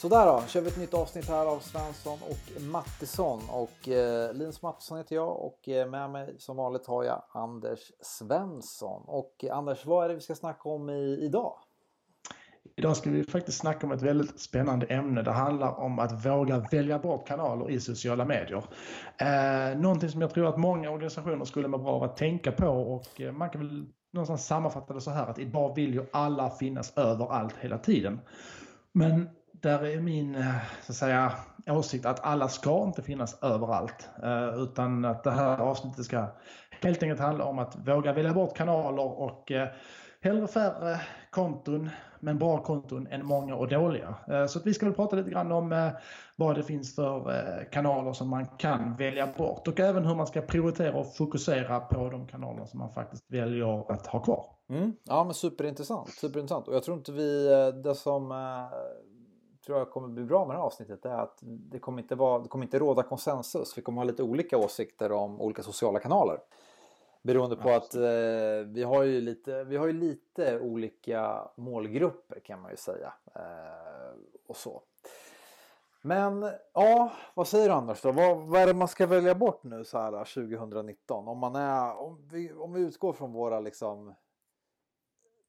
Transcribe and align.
Sådär 0.00 0.26
då, 0.26 0.42
kör 0.46 0.60
vi 0.60 0.68
ett 0.68 0.78
nytt 0.78 0.94
avsnitt 0.94 1.28
här 1.28 1.46
av 1.46 1.58
Svensson 1.58 2.18
och 2.30 2.62
Mattisson. 2.62 3.40
Och 3.48 3.88
eh, 3.88 4.34
Linus 4.34 4.62
Mattisson 4.62 4.98
heter 4.98 5.14
jag 5.14 5.40
och 5.40 5.68
eh, 5.68 5.90
med 5.90 6.10
mig 6.10 6.34
som 6.38 6.56
vanligt 6.56 6.86
har 6.86 7.04
jag 7.04 7.22
Anders 7.32 7.92
Svensson. 8.02 9.02
Och 9.06 9.44
eh, 9.44 9.56
Anders, 9.56 9.86
vad 9.86 10.04
är 10.04 10.08
det 10.08 10.14
vi 10.14 10.20
ska 10.20 10.34
snacka 10.34 10.68
om 10.68 10.90
i, 10.90 11.18
idag? 11.22 11.52
Idag 12.76 12.96
ska 12.96 13.10
vi 13.10 13.24
faktiskt 13.24 13.58
snacka 13.58 13.86
om 13.86 13.92
ett 13.92 14.02
väldigt 14.02 14.40
spännande 14.40 14.86
ämne. 14.86 15.22
Det 15.22 15.32
handlar 15.32 15.80
om 15.80 15.98
att 15.98 16.26
våga 16.26 16.58
välja 16.58 16.98
bort 16.98 17.28
kanaler 17.28 17.70
i 17.70 17.80
sociala 17.80 18.24
medier. 18.24 18.64
Eh, 19.18 19.78
någonting 19.78 20.08
som 20.08 20.20
jag 20.20 20.30
tror 20.30 20.46
att 20.46 20.58
många 20.58 20.90
organisationer 20.90 21.44
skulle 21.44 21.68
må 21.68 21.78
bra 21.78 21.92
av 21.92 22.02
att 22.02 22.16
tänka 22.16 22.52
på 22.52 22.68
och 22.68 23.20
eh, 23.20 23.32
man 23.32 23.50
kan 23.50 23.60
väl 23.60 23.86
någonstans 24.12 24.46
sammanfatta 24.46 24.94
det 24.94 25.00
så 25.00 25.10
här 25.10 25.26
att 25.26 25.38
idag 25.38 25.74
vill 25.74 25.94
ju 25.94 26.06
alla 26.12 26.50
finnas 26.50 26.98
överallt 26.98 27.54
hela 27.60 27.78
tiden. 27.78 28.20
Men 28.92 29.28
där 29.62 29.84
är 29.84 30.00
min 30.00 30.34
eh, 30.34 30.54
så 30.82 30.92
att 30.92 30.96
säga, 30.96 31.32
åsikt 31.66 32.06
att 32.06 32.24
alla 32.24 32.48
ska 32.48 32.84
inte 32.84 33.02
finnas 33.02 33.42
överallt. 33.42 34.08
Eh, 34.22 34.62
utan 34.62 35.04
att 35.04 35.24
det 35.24 35.30
här 35.30 35.58
avsnittet 35.58 36.04
ska 36.04 36.26
helt 36.82 37.02
enkelt 37.02 37.20
handla 37.20 37.44
om 37.44 37.58
att 37.58 37.88
våga 37.88 38.12
välja 38.12 38.34
bort 38.34 38.56
kanaler 38.56 39.20
och 39.20 39.52
eh, 39.52 39.68
hellre 40.20 40.46
färre 40.46 41.00
konton 41.30 41.90
men 42.20 42.38
bra 42.38 42.62
konton 42.62 43.06
än 43.06 43.26
många 43.26 43.54
och 43.54 43.68
dåliga. 43.68 44.14
Så 44.48 44.58
att 44.58 44.66
vi 44.66 44.74
ska 44.74 44.86
väl 44.86 44.94
prata 44.94 45.16
lite 45.16 45.30
grann 45.30 45.52
om 45.52 45.90
vad 46.36 46.56
det 46.56 46.62
finns 46.62 46.94
för 46.94 47.68
kanaler 47.72 48.12
som 48.12 48.28
man 48.28 48.46
kan 48.46 48.96
välja 48.96 49.28
bort 49.36 49.68
och 49.68 49.80
även 49.80 50.06
hur 50.06 50.14
man 50.14 50.26
ska 50.26 50.40
prioritera 50.40 50.96
och 50.96 51.16
fokusera 51.16 51.80
på 51.80 52.10
de 52.10 52.26
kanaler 52.26 52.64
som 52.64 52.78
man 52.78 52.92
faktiskt 52.92 53.24
väljer 53.28 53.92
att 53.92 54.06
ha 54.06 54.20
kvar. 54.20 54.46
Mm. 54.68 54.92
Ja 55.04 55.24
men 55.24 55.34
superintressant, 55.34 56.08
superintressant. 56.08 56.68
Och 56.68 56.74
jag 56.74 56.82
tror 56.82 56.96
inte 56.96 57.12
vi, 57.12 57.48
det 57.84 57.94
som 57.94 58.32
tror 59.66 59.78
jag 59.78 59.90
kommer 59.90 60.08
bli 60.08 60.24
bra 60.24 60.46
med 60.46 60.56
det 60.56 60.58
här 60.58 60.66
avsnittet 60.66 61.04
är 61.04 61.18
att 61.18 61.38
det 61.42 61.78
kommer 61.78 62.02
inte, 62.02 62.14
vara, 62.14 62.38
det 62.38 62.48
kommer 62.48 62.64
inte 62.64 62.78
råda 62.78 63.02
konsensus. 63.02 63.78
Vi 63.78 63.82
kommer 63.82 64.00
ha 64.00 64.04
lite 64.04 64.22
olika 64.22 64.58
åsikter 64.58 65.12
om 65.12 65.40
olika 65.40 65.62
sociala 65.62 65.98
kanaler. 65.98 66.40
Beroende 67.22 67.56
på 67.56 67.70
att 67.70 67.94
eh, 67.94 68.00
vi, 68.66 68.82
har 68.82 69.02
ju 69.02 69.20
lite, 69.20 69.64
vi 69.64 69.76
har 69.76 69.86
ju 69.86 69.92
lite 69.92 70.60
olika 70.60 71.48
målgrupper 71.56 72.40
kan 72.40 72.60
man 72.60 72.70
ju 72.70 72.76
säga. 72.76 73.12
Eh, 73.34 74.14
och 74.46 74.56
så. 74.56 74.82
Men 76.02 76.50
ja, 76.72 77.12
vad 77.34 77.48
säger 77.48 77.68
du 77.68 77.74
Anders 77.74 78.02
då? 78.02 78.12
Vad, 78.12 78.38
vad 78.38 78.62
är 78.62 78.66
det 78.66 78.74
man 78.74 78.88
ska 78.88 79.06
välja 79.06 79.34
bort 79.34 79.62
nu 79.62 79.84
så 79.84 79.98
här 79.98 80.24
2019? 80.24 81.28
Om, 81.28 81.38
man 81.38 81.56
är, 81.56 82.00
om, 82.00 82.28
vi, 82.30 82.52
om 82.52 82.72
vi 82.72 82.80
utgår 82.80 83.12
från 83.12 83.32
våra 83.32 83.60
liksom 83.60 84.14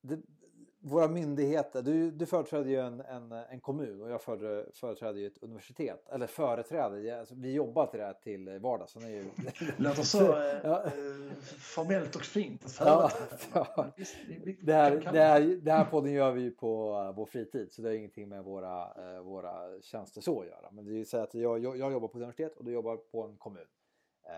det, 0.01 0.19
våra 0.83 1.07
myndigheter, 1.07 1.81
du, 1.81 2.11
du 2.11 2.25
företräder 2.25 2.69
ju 2.69 2.79
en, 2.79 3.01
en, 3.01 3.31
en 3.31 3.59
kommun 3.59 4.01
och 4.01 4.11
jag 4.11 4.21
företräder 4.21 5.19
ju 5.19 5.27
ett 5.27 5.43
universitet. 5.43 6.09
Eller 6.09 6.27
företräder, 6.27 7.19
alltså, 7.19 7.35
vi 7.37 7.53
jobbar 7.53 7.85
till 7.85 7.99
det 7.99 8.05
här 8.05 8.13
till 8.13 8.59
vardags. 8.59 8.93
Det 9.01 9.09
ju... 9.09 9.25
låter 9.77 10.03
så 10.03 10.17
ja. 10.63 10.85
eh, 10.85 10.91
formellt 11.59 12.15
och 12.15 12.21
fint 12.21 12.75
ja, 12.79 13.11
ja. 13.53 13.91
Det, 14.61 14.73
här, 14.73 15.09
det, 15.13 15.19
här, 15.19 15.41
det 15.61 15.71
här 15.71 15.85
podden 15.85 16.11
gör 16.11 16.31
vi 16.31 16.41
ju 16.41 16.51
på 16.51 16.99
uh, 16.99 17.15
vår 17.15 17.25
fritid 17.25 17.71
så 17.71 17.81
det 17.81 17.89
har 17.89 17.95
ingenting 17.95 18.29
med 18.29 18.43
våra, 18.43 18.83
uh, 18.83 19.21
våra 19.21 19.81
tjänster 19.81 20.21
så 20.21 20.41
att 20.41 20.47
göra. 20.47 20.71
Men 20.71 20.85
det 20.85 20.91
är 20.91 20.97
ju 20.97 21.05
så 21.05 21.17
att 21.17 21.33
jag, 21.33 21.59
jag, 21.59 21.77
jag 21.77 21.91
jobbar 21.91 22.07
på 22.07 22.17
ett 22.17 22.21
universitet 22.21 22.57
och 22.57 22.65
du 22.65 22.71
jobbar 22.71 22.97
på 22.97 23.23
en 23.23 23.37
kommun. 23.37 23.65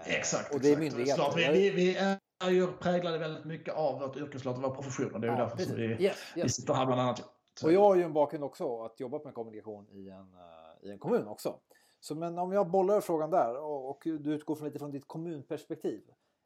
Exakt. 0.06 0.54
Och 0.56 0.62
det 0.62 0.74
är 0.74 0.78
myndigheter. 0.78 1.34
Vi, 1.36 1.70
vi, 1.70 1.70
vi 1.70 2.18
är 2.40 2.50
ju 2.50 2.68
präglade 2.68 3.18
väldigt 3.18 3.46
mycket 3.46 3.74
av 3.74 4.00
vårt 4.00 4.18
yrkeslag 4.18 4.56
och 4.56 4.62
vår 4.62 4.70
profession. 4.70 5.14
Och 5.14 5.22
det 5.22 5.28
är 5.28 5.32
ju 5.32 5.38
ja, 5.38 5.44
därför 5.44 5.58
som 5.58 5.76
vi, 5.76 5.84
yes, 5.84 6.00
yes. 6.00 6.18
vi 6.36 6.50
sitter 6.50 6.74
här 6.74 6.86
bland 6.86 7.02
annat. 7.02 7.24
Så. 7.60 7.68
Och 7.68 7.74
jag 7.74 7.80
har 7.80 7.96
ju 7.96 8.04
en 8.04 8.14
bakgrund 8.14 8.44
också 8.44 8.82
att 8.82 9.00
jobba 9.00 9.20
med 9.24 9.34
kommunikation 9.34 9.88
i 9.90 10.10
en, 10.10 10.20
uh, 10.20 10.88
i 10.88 10.92
en 10.92 11.00
kommun 11.00 11.28
också. 11.28 11.60
Så 12.00 12.16
men 12.16 12.40
om 12.40 12.52
jag 12.52 12.70
bollar 12.70 13.02
frågan 13.02 13.30
där 13.30 13.58
och, 13.58 13.90
och 13.90 14.02
du 14.04 14.34
utgår 14.34 14.56
från 14.56 14.68
lite 14.68 14.80
från 14.80 14.92
ditt 14.92 15.08
kommunperspektiv. 15.08 16.02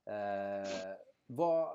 Eh, 0.05 0.69
vad, 1.27 1.69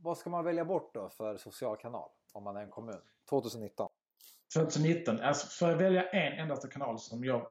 vad 0.00 0.18
ska 0.18 0.30
man 0.30 0.44
välja 0.44 0.64
bort 0.64 0.94
då 0.94 1.08
för 1.08 1.36
social 1.36 1.76
kanal 1.76 2.08
om 2.32 2.44
man 2.44 2.56
är 2.56 2.62
en 2.62 2.70
kommun 2.70 3.00
2019? 3.30 3.88
2019, 4.54 5.20
alltså 5.20 5.46
för 5.46 5.72
att 5.72 5.80
välja 5.80 6.10
en 6.10 6.32
endaste 6.32 6.68
kanal 6.68 6.98
som 6.98 7.24
jag 7.24 7.46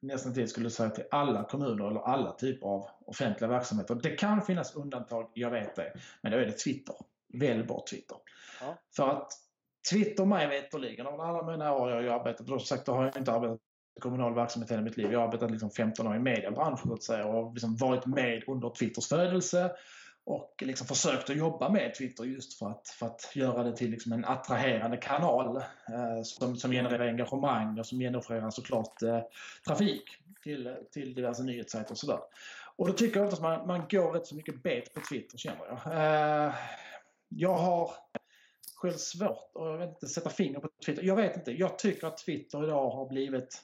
nästan 0.00 0.34
till 0.34 0.48
skulle 0.48 0.70
säga 0.70 0.90
till 0.90 1.04
alla 1.10 1.44
kommuner 1.44 1.90
eller 1.90 2.00
alla 2.00 2.32
typer 2.32 2.66
av 2.66 2.88
offentliga 3.06 3.50
verksamheter. 3.50 3.94
Det 3.94 4.10
kan 4.10 4.42
finnas 4.42 4.74
undantag, 4.74 5.30
jag 5.34 5.50
vet 5.50 5.76
det. 5.76 5.92
Men 6.22 6.32
då 6.32 6.38
är 6.38 6.46
det 6.46 6.52
Twitter. 6.52 6.94
Välj 7.32 7.62
bort 7.62 7.86
Twitter. 7.86 8.16
Ja. 8.60 8.78
För 8.96 9.08
att 9.08 9.32
Twitter 9.90 10.24
mig 10.24 10.48
veterligen, 10.48 11.06
av 11.06 11.20
alla 11.20 11.52
mina 11.52 11.74
år 11.74 11.90
jag 11.90 12.12
har 12.12 12.20
arbetat, 12.20 12.46
då 12.46 12.58
sagt 12.58 12.86
då 12.86 12.92
har 12.92 13.04
jag 13.04 13.16
inte 13.16 13.32
arbetat 13.32 13.58
i 13.96 14.00
kommunal 14.00 14.34
verksamhet 14.34 14.70
hela 14.70 14.82
mitt 14.82 14.96
liv. 14.96 15.12
Jag 15.12 15.18
har 15.20 15.26
arbetat 15.26 15.50
liksom 15.50 15.70
15 15.70 16.06
år 16.06 16.16
i 16.16 16.18
mediebranschen 16.18 16.90
och 16.90 16.98
har 17.14 17.52
liksom 17.52 17.76
varit 17.76 18.06
med 18.06 18.44
under 18.46 18.70
Twitters 18.70 19.08
födelse 19.08 19.70
och 20.24 20.62
liksom 20.66 20.86
försökt 20.86 21.30
att 21.30 21.36
jobba 21.36 21.68
med 21.68 21.94
Twitter 21.94 22.24
just 22.24 22.58
för 22.58 22.70
att, 22.70 22.88
för 22.88 23.06
att 23.06 23.32
göra 23.34 23.62
det 23.62 23.76
till 23.76 23.90
liksom 23.90 24.12
en 24.12 24.24
attraherande 24.24 24.96
kanal 24.96 25.56
eh, 25.56 26.22
som, 26.24 26.56
som 26.56 26.70
genererar 26.70 27.08
engagemang 27.08 27.78
och 27.78 27.86
som 27.86 27.98
genererar 27.98 28.50
såklart 28.50 29.02
eh, 29.02 29.20
trafik 29.66 30.04
till, 30.42 30.76
till 30.92 31.14
diverse 31.14 31.42
nyhetssajter 31.42 31.90
och 31.90 31.98
sådär. 31.98 32.20
Och 32.76 32.86
då 32.86 32.92
tycker 32.92 33.20
jag 33.20 33.28
att 33.28 33.40
man, 33.40 33.66
man 33.66 33.82
går 33.90 34.12
rätt 34.12 34.26
så 34.26 34.34
mycket 34.34 34.62
bet 34.62 34.94
på 34.94 35.00
Twitter 35.10 35.38
känner 35.38 35.66
jag. 35.66 35.94
Eh, 36.46 36.54
jag 37.28 37.54
har 37.54 37.90
själv 38.74 38.92
svårt 38.92 39.52
att 39.56 39.88
inte, 39.88 40.06
sätta 40.06 40.30
finger 40.30 40.60
på 40.60 40.68
Twitter. 40.86 41.02
Jag 41.02 41.16
vet 41.16 41.36
inte, 41.36 41.52
jag 41.52 41.78
tycker 41.78 42.06
att 42.06 42.18
Twitter 42.18 42.64
idag 42.64 42.90
har 42.90 43.08
blivit 43.08 43.62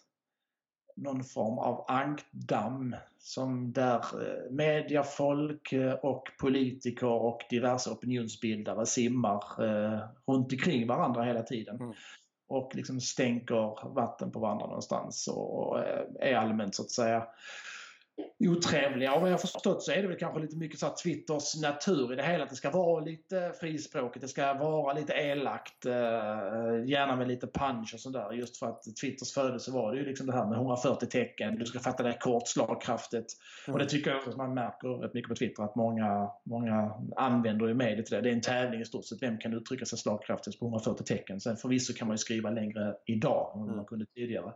någon 0.97 1.25
form 1.25 1.59
av 1.59 1.85
ankdamm 1.89 2.97
som 3.19 3.73
där 3.73 3.99
eh, 3.99 4.51
mediafolk 4.51 5.73
eh, 5.73 5.93
och 5.93 6.29
politiker 6.39 7.07
och 7.07 7.41
diverse 7.51 7.91
opinionsbildare 7.91 8.87
simmar 8.87 9.43
eh, 9.59 9.99
runt 10.27 10.53
omkring 10.53 10.87
varandra 10.87 11.25
hela 11.25 11.43
tiden. 11.43 11.77
Mm. 11.77 11.93
Och 12.49 12.75
liksom 12.75 13.01
stänker 13.01 13.95
vatten 13.95 14.33
på 14.33 14.39
varandra 14.39 14.67
någonstans 14.67 15.29
och 15.29 15.79
är 16.21 16.35
allmänt 16.35 16.75
så 16.75 16.83
att 16.83 16.91
säga 16.91 17.27
otrevliga. 18.39 19.15
Och 19.15 19.21
vad 19.21 19.31
jag 19.31 19.41
förstått 19.41 19.83
så 19.83 19.93
är 19.93 20.03
det 20.03 20.09
väl 20.09 20.19
kanske 20.19 20.41
lite 20.41 20.57
mycket 20.57 20.79
så 20.79 20.95
Twitters 21.03 21.63
natur 21.63 22.13
i 22.13 22.17
det 22.17 22.23
hela. 22.23 22.45
Att 22.45 22.51
det 22.51 22.57
ska 22.57 22.71
vara 22.71 23.01
lite 23.01 23.53
frispråkigt, 23.61 24.23
det 24.23 24.29
ska 24.29 24.55
vara 24.55 24.93
lite 24.93 25.13
elakt. 25.13 25.87
Eh, 25.87 25.93
gärna 26.87 27.17
med 27.17 27.29
lite 27.29 27.47
punch 27.47 27.95
och 27.95 28.01
sådär. 28.01 28.33
Just 28.33 28.57
för 28.57 28.67
att 28.67 28.83
Twitters 29.01 29.35
födelse 29.35 29.71
var 29.71 29.93
det 29.93 29.99
ju 29.99 30.07
liksom 30.07 30.27
det 30.27 30.33
här 30.33 30.47
med 30.47 30.57
140 30.57 31.09
tecken. 31.09 31.59
Du 31.59 31.67
ska 31.67 31.79
fatta 31.79 32.03
det 32.03 32.17
kort, 32.21 32.49
slagkraftigt. 32.49 33.33
Mm. 33.67 33.75
Och 33.75 33.79
det 33.79 33.87
tycker 33.87 34.11
jag 34.11 34.29
att 34.29 34.37
man 34.37 34.55
märker 34.55 34.89
rätt 34.89 35.15
mycket 35.15 35.29
på 35.29 35.35
Twitter 35.35 35.63
att 35.63 35.75
många, 35.75 36.31
många 36.45 36.93
använder 37.17 37.67
ju 37.67 37.75
mediet 37.75 38.07
till 38.07 38.17
det. 38.17 38.23
Det 38.23 38.29
är 38.29 38.35
en 38.35 38.41
tävling 38.41 38.81
i 38.81 38.85
stort 38.85 39.05
sett. 39.05 39.23
Vem 39.23 39.39
kan 39.39 39.55
uttrycka 39.55 39.85
sig 39.85 39.99
slagkraftigt 39.99 40.59
på 40.61 40.67
140 40.67 41.05
tecken? 41.05 41.41
Sen 41.41 41.57
förvisso 41.57 41.93
kan 41.95 42.09
man 42.09 42.15
ju 42.15 42.19
skriva 42.19 42.51
längre 42.51 42.95
idag 43.07 43.53
än 43.57 43.63
mm. 43.63 43.77
man 43.77 43.85
kunde 43.85 44.07
tidigare. 44.07 44.53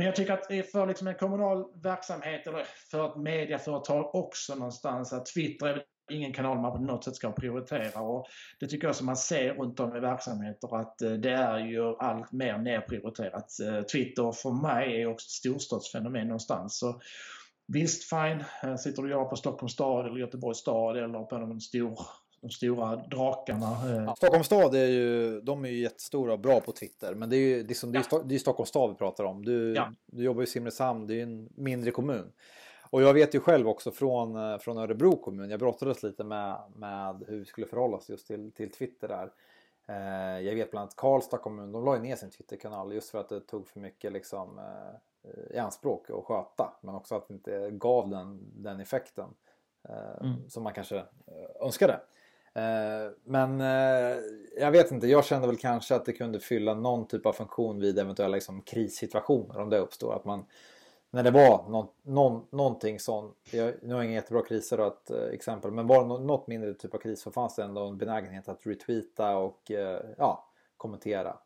Men 0.00 0.06
jag 0.06 0.16
tycker 0.16 0.32
att 0.32 0.70
för 0.72 0.86
liksom 0.86 1.06
en 1.06 1.14
kommunal 1.14 1.64
verksamhet 1.82 2.46
eller 2.46 2.66
för 2.90 3.08
ett 3.08 3.16
mediaföretag 3.16 4.14
också 4.14 4.54
någonstans 4.54 5.12
att 5.12 5.26
Twitter 5.26 5.66
är 5.66 5.82
ingen 6.10 6.32
kanal 6.32 6.60
man 6.60 6.72
på 6.72 6.78
något 6.78 7.04
sätt 7.04 7.14
ska 7.14 7.32
prioritera. 7.32 8.00
Och 8.00 8.26
det 8.60 8.66
tycker 8.66 8.86
jag 8.86 8.96
som 8.96 9.06
man 9.06 9.16
ser 9.16 9.54
runt 9.54 9.80
om 9.80 9.96
i 9.96 10.00
verksamheter 10.00 10.76
att 10.80 11.02
eh, 11.02 11.12
det 11.12 11.30
är 11.30 11.58
ju 11.58 11.96
allt 11.98 12.32
mer 12.32 12.58
nedprioriterat. 12.58 13.60
Eh, 13.60 13.82
Twitter 13.82 14.32
för 14.32 14.50
mig 14.50 15.02
är 15.02 15.06
också 15.06 15.26
ett 15.26 15.30
storstadsfenomen 15.30 16.26
någonstans. 16.26 16.78
Så 16.78 17.00
visst, 17.72 18.10
fine. 18.10 18.44
Sitter 18.78 19.02
du 19.02 19.14
och 19.14 19.30
på 19.30 19.36
Stockholms 19.36 19.72
stad 19.72 20.06
eller 20.06 20.18
Göteborgs 20.18 20.58
stad 20.58 20.96
eller 20.96 21.24
på 21.24 21.38
någon 21.38 21.60
stor 21.60 21.98
de 22.40 22.50
stora 22.50 22.96
drakarna. 22.96 23.66
Eh. 23.66 24.04
Ja, 24.04 24.16
Stockholms 24.16 24.46
stad 24.46 24.74
är 24.74 24.86
ju, 24.86 25.40
de 25.40 25.64
är 25.64 25.68
ju 25.68 25.80
jättestora 25.82 26.32
och 26.32 26.40
bra 26.40 26.60
på 26.60 26.72
Twitter. 26.72 27.14
Men 27.14 27.30
det 27.30 27.36
är 27.36 27.56
ju 27.56 27.66
liksom, 27.66 27.92
det 27.92 27.98
är, 27.98 28.06
ja. 28.10 28.22
det 28.24 28.34
är 28.34 28.38
Stockholms 28.38 28.68
stad 28.68 28.90
vi 28.90 28.96
pratar 28.96 29.24
om. 29.24 29.44
Du, 29.44 29.74
ja. 29.74 29.92
du 30.06 30.24
jobbar 30.24 30.42
i 30.42 30.46
Simrishamn, 30.46 31.06
det 31.06 31.14
är 31.14 31.16
ju 31.16 31.22
en 31.22 31.48
mindre 31.54 31.90
kommun. 31.90 32.32
Och 32.90 33.02
jag 33.02 33.14
vet 33.14 33.34
ju 33.34 33.40
själv 33.40 33.68
också 33.68 33.90
från, 33.90 34.36
eh, 34.36 34.58
från 34.58 34.78
Örebro 34.78 35.16
kommun, 35.16 35.50
jag 35.50 35.60
brottades 35.60 36.02
lite 36.02 36.24
med, 36.24 36.56
med 36.74 37.24
hur 37.28 37.38
vi 37.38 37.44
skulle 37.44 37.66
förhålla 37.66 37.96
oss 37.96 38.08
just 38.08 38.26
till, 38.26 38.52
till 38.52 38.72
Twitter 38.72 39.08
där. 39.08 39.32
Eh, 39.88 40.46
jag 40.46 40.54
vet 40.54 40.70
bland 40.70 40.82
annat 40.82 40.96
Karlstad 40.96 41.38
kommun, 41.38 41.72
de 41.72 41.84
la 41.84 41.96
ju 41.96 42.02
ner 42.02 42.16
sin 42.16 42.30
Twitterkanal 42.30 42.92
just 42.92 43.10
för 43.10 43.18
att 43.18 43.28
det 43.28 43.40
tog 43.40 43.68
för 43.68 43.80
mycket 43.80 44.12
liksom, 44.12 44.58
eh, 44.58 45.56
i 45.56 45.58
anspråk 45.58 46.10
att 46.10 46.24
sköta. 46.24 46.72
Men 46.80 46.94
också 46.94 47.14
att 47.14 47.28
det 47.28 47.34
inte 47.34 47.70
gav 47.70 48.08
den, 48.08 48.40
den 48.54 48.80
effekten 48.80 49.34
eh, 49.88 50.26
mm. 50.26 50.50
som 50.50 50.62
man 50.62 50.72
kanske 50.72 50.96
eh, 50.96 51.64
önskade. 51.66 52.00
Eh, 52.54 53.12
men 53.24 53.60
eh, 53.60 54.18
jag 54.58 54.70
vet 54.70 54.90
inte, 54.90 55.06
jag 55.06 55.24
kände 55.24 55.46
väl 55.46 55.56
kanske 55.56 55.94
att 55.94 56.04
det 56.04 56.12
kunde 56.12 56.40
fylla 56.40 56.74
någon 56.74 57.06
typ 57.06 57.26
av 57.26 57.32
funktion 57.32 57.80
vid 57.80 57.98
eventuella 57.98 58.34
liksom, 58.34 58.60
krissituationer 58.62 59.60
om 59.60 59.70
det 59.70 59.78
uppstår. 59.78 60.14
Att 60.14 60.24
man, 60.24 60.44
när 61.10 61.22
det 61.22 61.30
var 61.30 61.68
någon, 61.68 61.86
någon, 62.02 62.46
någonting 62.50 63.00
sånt, 63.00 63.36
jag, 63.50 63.74
nu 63.82 63.94
har 63.94 64.00
jag 64.00 64.04
inga 64.04 64.14
jättebra 64.14 64.42
kriser 64.42 64.76
då 64.76 64.86
ett 64.86 65.10
eh, 65.10 65.34
exempel, 65.34 65.70
men 65.70 65.86
bara 65.86 66.18
något 66.18 66.46
mindre 66.46 66.74
typ 66.74 66.94
av 66.94 66.98
kris 66.98 67.20
så 67.20 67.30
fanns 67.30 67.56
det 67.56 67.62
ändå 67.62 67.86
en 67.86 67.98
benägenhet 67.98 68.48
att 68.48 68.66
retweeta 68.66 69.36
och 69.36 69.70
ja, 70.18 70.48
kommentera 70.76 71.36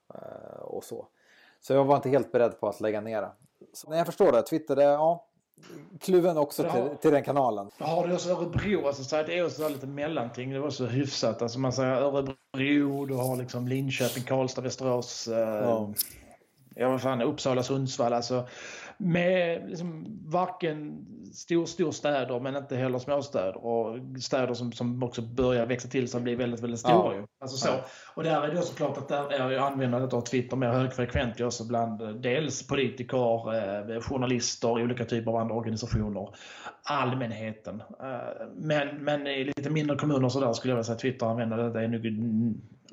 och 0.60 0.84
så. 0.84 1.06
Så 1.60 1.72
jag 1.72 1.84
var 1.84 1.96
inte 1.96 2.08
helt 2.08 2.32
beredd 2.32 2.60
på 2.60 2.68
att 2.68 2.80
lägga 2.80 3.00
ner 3.00 3.22
det. 3.22 3.30
Så, 3.72 3.90
nej, 3.90 3.98
jag 3.98 4.06
förstår 4.06 4.32
det. 4.32 4.42
Twitter, 4.42 4.76
det, 4.76 4.82
ja, 4.82 5.26
kluven 6.00 6.36
också 6.36 6.62
till, 6.62 6.88
till, 7.00 7.10
den 7.10 7.24
kanalen. 7.24 7.70
Har 7.78 8.06
du 8.08 8.14
också 8.14 8.30
Örebro, 8.30 8.86
alltså, 8.86 9.04
så 9.04 9.16
det 9.16 9.38
är 9.38 9.46
också 9.46 9.68
lite 9.68 9.86
mellanting. 9.86 10.50
Det 10.50 10.60
var 10.60 10.70
så 10.70 10.86
hyfsat. 10.86 11.42
Alltså, 11.42 11.58
man 11.58 11.72
säger 11.72 11.92
Örebro, 11.92 13.06
du 13.06 13.14
har 13.14 13.36
liksom 13.36 13.68
Linköping, 13.68 14.22
Karlstad, 14.22 14.62
Västerås. 14.62 15.28
Eh, 15.28 15.38
ja. 15.38 15.94
Ja, 16.76 16.88
vad 16.88 17.02
fan, 17.02 17.22
Uppsala, 17.22 17.62
Sundsvall. 17.62 18.12
Alltså, 18.12 18.48
med 18.99 19.69
liksom 19.69 20.06
varken 20.26 21.06
stor, 21.35 21.67
storstäder 21.67 22.41
men 22.41 22.56
inte 22.56 22.76
heller 22.76 22.99
småstäder 22.99 23.64
och 23.64 23.99
städer 24.23 24.55
som, 24.55 24.73
som 24.73 25.02
också 25.02 25.23
börjar 25.23 25.67
växa 25.67 25.88
till 25.88 26.08
sig 26.08 26.19
och 26.19 26.25
bli 26.25 26.35
väldigt, 26.35 26.61
väldigt 26.61 26.81
stora. 26.81 27.17
Ja. 27.17 27.26
Alltså 27.41 27.56
så. 27.56 27.70
Och 28.14 28.23
där 28.23 28.43
är 28.43 28.52
det 28.52 28.58
också 28.58 28.75
klart 28.75 28.99
att 28.99 29.08
där 29.08 29.32
är 29.32 29.58
användandet 29.58 30.12
av 30.12 30.20
Twitter 30.20 30.56
mer 30.56 30.69
högfrekvent 30.69 31.41
också 31.41 31.64
bland 31.64 32.02
eh, 32.02 32.08
dels 32.08 32.67
politiker, 32.67 33.55
eh, 33.55 34.00
journalister, 34.00 34.70
olika 34.70 35.05
typer 35.05 35.31
av 35.31 35.37
andra 35.37 35.55
organisationer, 35.55 36.29
allmänheten. 36.82 37.82
Eh, 38.00 38.46
men, 38.56 39.05
men 39.05 39.26
i 39.26 39.44
lite 39.44 39.70
mindre 39.70 39.96
kommuner 39.96 40.29
så 40.29 40.41
där 40.41 40.52
skulle 40.52 40.73
jag 40.73 40.76
vilja 40.76 40.85
säga 40.85 40.94
att 40.94 41.00
Twitter-användandet 41.00 41.75
är 41.75 41.88
nog 41.88 42.06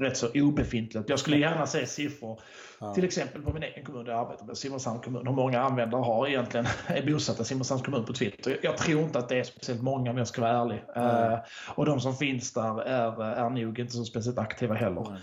rätt 0.01 0.17
så 0.17 0.27
obefintligt. 0.35 1.09
Jag 1.09 1.19
skulle 1.19 1.37
gärna 1.37 1.67
se 1.67 1.85
siffror, 1.85 2.41
ja. 2.79 2.93
till 2.93 3.03
exempel 3.03 3.41
på 3.41 3.53
min 3.53 3.63
egen 3.63 3.85
kommun 3.85 4.05
där 4.05 4.11
jag 4.11 4.21
arbetar 4.21 4.45
med, 4.45 4.57
Simrishamns 4.57 5.03
kommun. 5.03 5.27
Hur 5.27 5.33
många 5.33 5.61
användare 5.61 6.01
har 6.01 6.27
egentligen, 6.27 6.65
är 6.87 7.13
bosatta 7.13 7.41
i 7.41 7.45
Simrishamns 7.45 7.81
kommun 7.81 8.05
på 8.05 8.13
Twitter? 8.13 8.59
Jag 8.61 8.77
tror 8.77 9.01
inte 9.01 9.19
att 9.19 9.29
det 9.29 9.39
är 9.39 9.43
speciellt 9.43 9.81
många 9.81 10.11
om 10.11 10.17
jag 10.17 10.27
ska 10.27 10.41
vara 10.41 10.51
ärlig. 10.51 10.83
Mm. 10.95 11.33
Uh, 11.33 11.39
och 11.75 11.85
de 11.85 11.99
som 11.99 12.15
finns 12.15 12.53
där 12.53 12.81
är, 12.81 13.23
är 13.23 13.49
nog 13.49 13.79
inte 13.79 13.93
så 13.93 14.05
speciellt 14.05 14.37
aktiva 14.37 14.75
heller. 14.75 15.19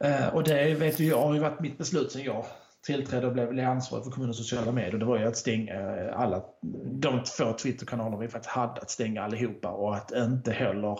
Mm. 0.00 0.22
Uh, 0.22 0.34
och 0.34 0.44
det 0.44 0.74
vet 0.74 1.00
jag 1.00 1.22
har 1.22 1.34
ju 1.34 1.40
varit 1.40 1.60
mitt 1.60 1.78
beslut 1.78 2.12
sen 2.12 2.22
jag 2.22 2.44
tillträdde 2.86 3.26
och 3.26 3.32
blev 3.32 3.68
ansvarig 3.68 4.04
för 4.04 4.10
kommunens 4.10 4.36
sociala 4.36 4.72
medier. 4.72 4.98
Det 4.98 5.04
var 5.04 5.18
ju 5.18 5.24
att 5.24 5.36
stänga 5.36 5.74
eh, 5.74 6.20
alla 6.20 6.42
de 6.84 7.22
två 7.22 7.52
Twitterkanaler 7.52 8.16
vi 8.16 8.28
faktiskt 8.28 8.54
hade, 8.54 8.80
att 8.80 8.90
stänga 8.90 9.22
allihopa 9.22 9.68
och 9.68 9.96
att 9.96 10.12
inte 10.12 10.52
heller 10.52 10.98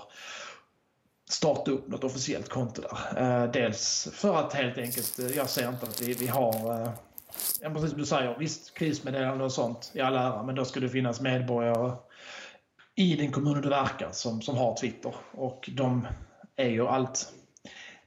starta 1.29 1.71
upp 1.71 1.89
något 1.89 2.05
officiellt 2.05 2.49
konto 2.49 2.83
där. 2.83 3.23
Eh, 3.23 3.51
dels 3.51 4.09
för 4.13 4.37
att 4.37 4.53
helt 4.53 4.79
enkelt, 4.79 5.19
eh, 5.19 5.27
jag 5.27 5.49
ser 5.49 5.69
inte 5.69 5.87
att 5.87 6.03
vi, 6.03 6.13
vi 6.13 6.27
har 6.27 6.83
eh, 6.83 6.91
Ja, 7.61 7.71
precis 7.71 7.91
som 7.91 7.99
du 7.99 8.07
säger, 8.07 8.39
visst 8.39 8.75
krismeddelande 8.75 9.45
och 9.45 9.53
sånt 9.53 9.91
i 9.95 10.01
all 10.01 10.17
ära, 10.17 10.43
men 10.43 10.55
då 10.55 10.65
ska 10.65 10.81
det 10.81 10.89
finnas 10.89 11.21
medborgare 11.21 11.93
i 12.95 13.17
den 13.17 13.33
kommunen 13.33 13.63
du 13.63 13.69
verkar 13.69 14.09
som, 14.13 14.43
som 14.43 14.57
har 14.57 14.77
Twitter. 14.77 15.15
Och 15.33 15.71
de 15.73 16.07
är 16.57 16.69
ju 16.69 16.87
allt 16.87 17.33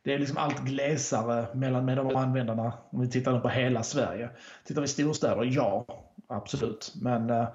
det 0.03 0.13
är 0.13 0.19
liksom 0.19 0.37
allt 0.37 0.59
glesare 0.59 1.55
mellan 1.55 1.85
med 1.85 1.97
de 1.97 2.15
användarna 2.15 2.73
om 2.89 3.01
vi 3.01 3.09
tittar 3.09 3.39
på 3.39 3.49
hela 3.49 3.83
Sverige. 3.83 4.29
Tittar 4.65 4.81
vi 4.81 4.87
storstäder, 4.87 5.43
ja, 5.43 5.85
absolut. 6.27 6.93
Men 7.01 7.29
eh, 7.29 7.47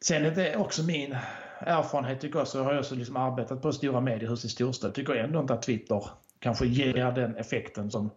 sen 0.00 0.24
är 0.24 0.30
det 0.30 0.56
också 0.56 0.82
min 0.82 1.16
erfarenhet 1.60 2.20
tycker 2.20 2.38
jag 2.38 2.48
så 2.48 2.62
har 2.62 2.72
jag 2.72 2.80
också 2.80 2.94
liksom 2.94 3.16
arbetat 3.16 3.62
på 3.62 3.72
stora 3.72 4.00
mediehus 4.00 4.44
i 4.44 4.48
storstäder. 4.48 4.94
Tycker 4.94 5.14
jag 5.14 5.24
ändå 5.24 5.40
inte 5.40 5.54
att 5.54 5.62
Twitter 5.62 6.08
kanske 6.38 6.66
ger 6.66 7.12
den 7.12 7.36
effekten 7.36 7.90
som, 7.90 8.10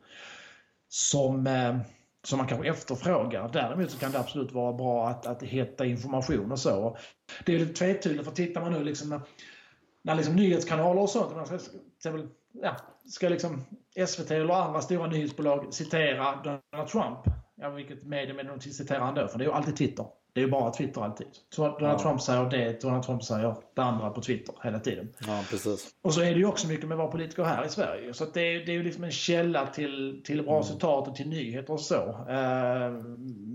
som, 0.87 1.47
eh, 1.47 1.77
som 2.23 2.37
man 2.37 2.47
kanske 2.47 2.69
efterfrågar. 2.69 3.49
Däremot 3.53 3.91
så 3.91 3.99
kan 3.99 4.11
det 4.11 4.19
absolut 4.19 4.51
vara 4.51 4.73
bra 4.73 5.07
att, 5.09 5.25
att 5.25 5.43
hitta 5.43 5.85
information 5.85 6.51
och 6.51 6.59
så. 6.59 6.97
Det 7.45 7.55
är 7.55 7.59
lite 7.59 7.73
tvetydigt 7.73 8.25
för 8.25 8.31
tittar 8.31 8.61
man 8.61 8.71
nu 8.71 8.83
liksom 8.83 9.09
när, 9.09 9.21
när 10.01 10.15
liksom 10.15 10.35
nyhetskanaler 10.35 11.01
och 11.01 11.09
sånt, 11.09 11.35
man 11.35 11.59
ska, 11.59 12.27
ja, 12.51 12.75
ska 13.05 13.29
liksom 13.29 13.65
SVT 14.07 14.31
eller 14.31 14.53
andra 14.53 14.81
stora 14.81 15.07
nyhetsbolag 15.07 15.73
citera 15.73 16.35
Donald 16.43 16.89
Trump, 16.89 17.19
ja, 17.55 17.69
vilket 17.69 18.03
medium 18.03 18.39
är 18.39 18.43
det 18.43 18.49
de 18.49 18.59
citerar 18.59 18.99
han 18.99 19.15
då? 19.15 19.27
För 19.27 19.37
det 19.37 19.43
är 19.43 19.47
ju 19.47 19.53
alltid 19.53 19.77
Twitter. 19.77 20.05
Det 20.33 20.39
är 20.39 20.45
ju 20.45 20.51
bara 20.51 20.71
Twitter 20.71 21.01
alltid. 21.01 21.27
Donald 21.55 21.75
ja. 21.79 21.99
Trump 21.99 22.21
säger 22.21 22.49
det, 22.49 22.81
Donald 22.81 23.03
Trump 23.03 23.23
säger 23.23 23.55
det 23.75 23.81
andra 23.81 24.09
på 24.09 24.21
Twitter 24.21 24.55
hela 24.63 24.79
tiden. 24.79 25.13
Ja, 25.27 25.43
precis. 25.49 25.87
Och 26.01 26.13
så 26.13 26.21
är 26.21 26.31
det 26.31 26.39
ju 26.39 26.45
också 26.45 26.67
mycket 26.67 26.87
med 26.87 26.97
våra 26.97 27.07
politiker 27.07 27.43
här 27.43 27.65
i 27.65 27.69
Sverige. 27.69 28.13
Så 28.13 28.25
det, 28.25 28.41
är, 28.41 28.65
det 28.65 28.71
är 28.71 28.73
ju 28.73 28.83
liksom 28.83 29.03
en 29.03 29.11
källa 29.11 29.67
till, 29.67 30.21
till 30.25 30.43
bra 30.43 30.53
mm. 30.53 30.63
citat 30.63 31.07
och 31.07 31.15
till 31.15 31.29
nyheter 31.29 31.73
och 31.73 31.81
så. 31.81 32.05
Uh, 32.05 33.03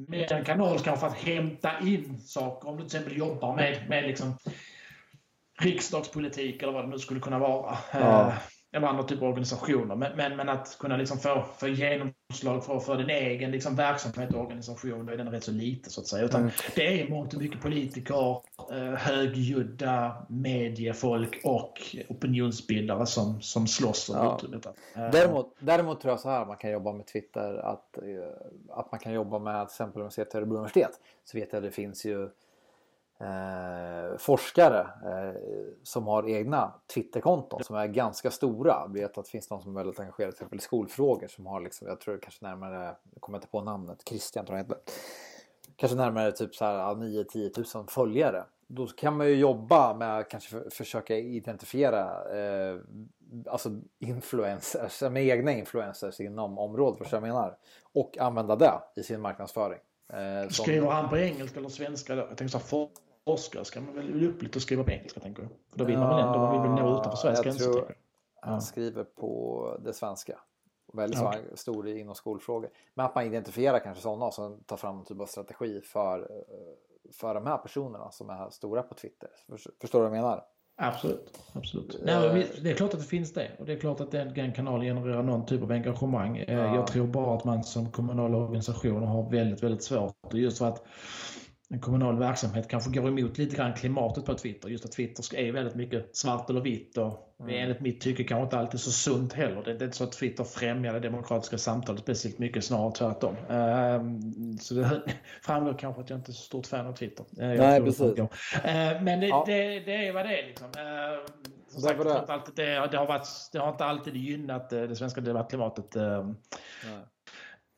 med 0.09 0.33
en 0.33 0.45
kanal 0.45 0.79
kanske 0.79 1.07
att 1.07 1.17
hämta 1.17 1.71
in 1.81 2.21
saker. 2.21 2.69
Om 2.69 2.77
du 2.77 2.83
till 2.83 2.97
exempel 2.97 3.19
jobbar 3.19 3.57
med, 3.57 3.89
med 3.89 4.05
liksom 4.05 4.39
riksdagspolitik 5.61 6.63
eller 6.63 6.73
vad 6.73 6.85
det 6.85 6.91
nu 6.91 6.99
skulle 6.99 7.21
kunna 7.21 7.39
vara. 7.39 7.79
Ja. 7.93 7.99
Uh, 7.99 8.35
eller 8.75 8.87
andra 8.87 9.03
typer 9.03 9.27
av 9.27 9.31
organisationer. 9.33 9.97
Men, 9.97 10.17
men, 10.17 10.37
men, 10.37 10.49
att 10.49 10.77
kunna 10.79 10.97
liksom 10.97 11.19
få, 11.19 11.45
få 11.59 11.69
genomslag 12.43 12.65
för, 12.65 12.81
för 12.81 12.97
din 12.97 13.11
egen 13.11 13.51
liksom 13.51 13.77
verksamhet 13.77 14.35
och 14.35 14.41
organisation, 14.41 15.07
då 15.07 15.13
är 15.13 15.17
den 15.17 15.31
rätt 15.31 15.45
så 15.45 15.51
lite 15.51 15.91
så 15.91 16.01
att 16.01 16.07
säga. 16.07 16.25
Utan 16.25 16.41
mm. 16.41 16.53
det 16.75 17.03
är 17.03 17.09
mångt 17.09 17.35
och 17.35 17.41
mycket 17.41 17.61
politiker, 17.61 18.41
eh, 18.73 18.95
högljudda 18.95 20.27
mediefolk 20.29 21.41
och 21.45 21.81
opinionsbildare 22.09 23.07
som, 23.07 23.41
som 23.41 23.67
slåss 23.67 24.09
om 24.09 24.17
ja. 24.17 24.37
utrymmet. 24.37 24.67
Eh. 24.67 25.11
Däremot, 25.13 25.57
däremot 25.59 26.01
tror 26.01 26.13
jag 26.13 26.21
så 26.21 26.31
här 26.31 26.47
man 26.47 26.57
kan 26.57 26.71
jobba 26.71 26.93
med 26.93 27.07
Twitter, 27.07 27.55
att, 27.55 27.99
eh, 27.99 28.77
att 28.77 28.93
man 28.93 29.01
kan 29.01 29.13
jobba 29.13 29.39
med 29.39 29.69
till 29.69 29.73
exempel 29.73 30.11
till 30.11 30.39
Örebro 30.39 30.57
universitet, 30.57 31.01
så 31.25 31.39
vet 31.39 31.53
jag 31.53 31.59
att 31.59 31.65
det 31.65 31.71
finns 31.71 32.05
ju 32.05 32.31
eh, 33.25 34.19
forskare 34.19 34.81
eh, 34.81 35.41
som 35.83 36.07
har 36.07 36.29
egna 36.29 36.73
Twitterkonton 36.95 37.65
som 37.65 37.77
är 37.77 37.87
ganska 37.87 38.31
stora. 38.31 38.73
Jag 38.73 38.93
vet 38.93 39.19
att 39.19 39.25
det 39.25 39.31
finns 39.31 39.49
de 39.49 39.63
som 39.63 39.77
är 39.77 39.81
väldigt 39.81 40.01
engagerade 40.01 40.33
till 40.33 40.37
exempel 40.37 40.59
i 40.59 40.63
skolfrågor 40.63 41.29
som 41.29 41.47
har 41.47 41.61
liksom, 41.61 41.89
jag 41.89 42.01
tror 42.01 42.19
kanske 42.19 42.45
närmare, 42.45 42.97
jag 43.13 43.21
kommer 43.21 43.39
inte 43.39 43.49
på 43.49 43.61
namnet, 43.61 44.03
Christian 44.09 44.47
tror 44.47 44.59
jag 44.59 44.65
heter. 44.65 44.79
Kanske 45.77 45.97
närmare 45.97 46.33
typ 46.33 46.55
så 46.55 46.65
här 46.65 46.95
9-10 46.95 47.77
000 47.77 47.87
följare. 47.89 48.45
Då 48.67 48.87
kan 48.87 49.17
man 49.17 49.27
ju 49.27 49.35
jobba 49.35 49.95
med 49.95 50.19
att 50.19 50.29
kanske 50.29 50.51
för, 50.51 50.71
försöka 50.71 51.17
identifiera 51.17 52.03
eh, 52.39 52.81
alltså 53.47 53.81
influencers, 53.99 55.03
med 55.03 55.27
egna 55.27 55.53
influencers 55.53 56.21
inom 56.21 56.59
området, 56.59 57.01
vad 57.01 57.13
jag 57.13 57.23
menar. 57.23 57.57
Och 57.93 58.19
använda 58.19 58.57
det 58.57 58.81
i 58.97 59.03
sin 59.03 59.21
marknadsföring. 59.21 59.79
Eh, 60.13 60.49
Skriver 60.49 60.91
han 60.91 61.09
på 61.09 61.19
engelska 61.19 61.59
eller 61.59 61.69
svenska 61.69 62.15
då? 62.15 62.21
Jag 62.21 62.37
tänker 62.37 62.59
så 62.59 62.77
här, 62.77 62.89
forskare 63.25 63.65
ska 63.65 63.81
man 63.81 63.95
väl 63.95 64.27
upp 64.27 64.43
lite 64.43 64.59
och 64.59 64.63
skriva 64.63 64.85
på 64.85 64.91
engelska 64.91 65.21
tänker 65.21 65.43
jag. 65.43 65.51
För 65.71 65.79
då 65.79 65.85
vill 65.85 65.99
man 65.99 66.09
väl 66.09 66.27
ändå, 66.27 66.39
man 66.39 66.53
vill 66.53 66.71
väl 66.71 66.85
nå 66.85 67.01
utanför 67.01 67.17
Sveriges 67.17 67.43
gränser. 67.43 67.97
Han 68.41 68.63
skriver 68.63 69.05
på 69.05 69.79
det 69.85 69.93
svenska. 69.93 70.39
Väldigt 70.93 71.23
okay. 71.23 71.41
stor 71.55 71.89
inom 71.89 72.15
skolfrågor. 72.15 72.71
Men 72.95 73.07
att 73.07 73.15
man 73.15 73.25
identifierar 73.27 73.79
kanske 73.79 74.03
sådana 74.03 74.31
som 74.31 74.61
tar 74.65 74.77
fram 74.77 74.99
en 74.99 75.05
typ 75.05 75.21
av 75.21 75.27
strategi 75.27 75.81
för, 75.81 76.21
eh, 76.21 77.13
för 77.13 77.35
de 77.35 77.47
här 77.47 77.59
personerna 77.59 78.11
som 78.11 78.31
är 78.31 78.51
stora 78.51 78.83
på 78.83 78.95
Twitter. 78.95 79.29
Förstår 79.81 79.99
du 79.99 80.09
vad 80.09 80.17
jag 80.17 80.23
menar? 80.23 80.45
Absolut. 80.77 81.41
absolut. 81.53 82.01
Nej, 82.05 82.51
det 82.63 82.71
är 82.71 82.75
klart 82.75 82.95
att 82.95 83.01
det 83.01 83.07
finns 83.07 83.33
det. 83.33 83.51
Och 83.59 83.67
det 83.67 83.73
är 83.73 83.81
klart 83.81 84.01
att 84.01 84.11
den 84.11 84.53
kanalen 84.53 84.87
genererar 84.87 85.23
någon 85.23 85.47
typ 85.47 85.63
av 85.63 85.71
engagemang. 85.71 86.37
Eh, 86.37 86.59
ja. 86.59 86.75
Jag 86.75 86.87
tror 86.87 87.07
bara 87.07 87.37
att 87.37 87.45
man 87.45 87.65
som 87.65 87.91
kommunal 87.91 88.35
organisation 88.35 89.03
har 89.03 89.31
väldigt, 89.31 89.63
väldigt 89.63 89.83
svårt. 89.83 90.35
Just 90.35 90.59
för 90.59 90.69
att 90.69 90.85
en 91.71 91.81
kommunal 91.81 92.19
verksamhet 92.19 92.69
kanske 92.69 92.91
går 92.91 93.09
emot 93.09 93.39
lite 93.39 93.57
grann 93.57 93.73
klimatet 93.75 94.25
på 94.25 94.35
Twitter. 94.35 94.69
Just 94.69 94.85
att 94.85 94.93
Twitter 94.93 95.37
är 95.37 95.53
väldigt 95.53 95.75
mycket 95.75 96.17
svart 96.17 96.51
eller 96.51 96.61
vitt 96.61 96.99
och 96.99 97.37
mm. 97.41 97.63
enligt 97.63 97.81
mitt 97.81 98.01
tycke 98.01 98.25
kanske 98.25 98.45
inte 98.45 98.59
alltid 98.59 98.81
så 98.81 98.91
sunt 98.91 99.33
heller. 99.33 99.63
Det 99.65 99.71
är 99.71 99.85
inte 99.85 99.97
så 99.97 100.05
att 100.05 100.13
Twitter 100.13 100.45
främjar 100.45 100.93
det 100.93 101.01
demokratiska 101.01 101.59
samtalet 101.59 102.01
speciellt 102.01 102.39
mycket, 102.39 102.65
snarare 102.65 102.93
tvärtom. 102.93 103.37
Um, 103.37 104.59
så 104.59 104.75
det 104.75 105.03
framgår 105.43 105.79
kanske 105.79 106.03
att 106.03 106.11
jag 106.11 106.19
inte 106.19 106.31
är 106.31 106.35
så 106.35 106.43
stort 106.43 106.67
fan 106.67 106.87
av 106.87 106.93
Twitter. 106.93 107.27
Jag 107.31 107.59
Nej, 107.59 107.81
precis. 107.81 108.01
Uh, 108.01 108.27
men 109.03 109.21
det, 109.21 109.27
ja. 109.27 109.45
det, 109.47 109.81
det, 109.81 110.09
är 110.09 110.13
vad 110.13 110.27
det 110.27 110.41
är 110.41 110.47
liksom. 110.47 110.67
Uh, 110.67 111.27
som 111.69 111.83
sagt, 111.83 111.99
det. 112.57 112.79
Alltid, 112.79 112.99
har 112.99 113.07
varit, 113.07 113.29
det 113.53 113.59
har 113.59 113.71
inte 113.71 113.85
alltid 113.85 114.17
gynnat 114.17 114.73
eh, 114.73 114.83
det 114.83 114.97
svenska 114.97 115.21
debattklimatet. 115.21 115.97
Uh, 115.97 116.31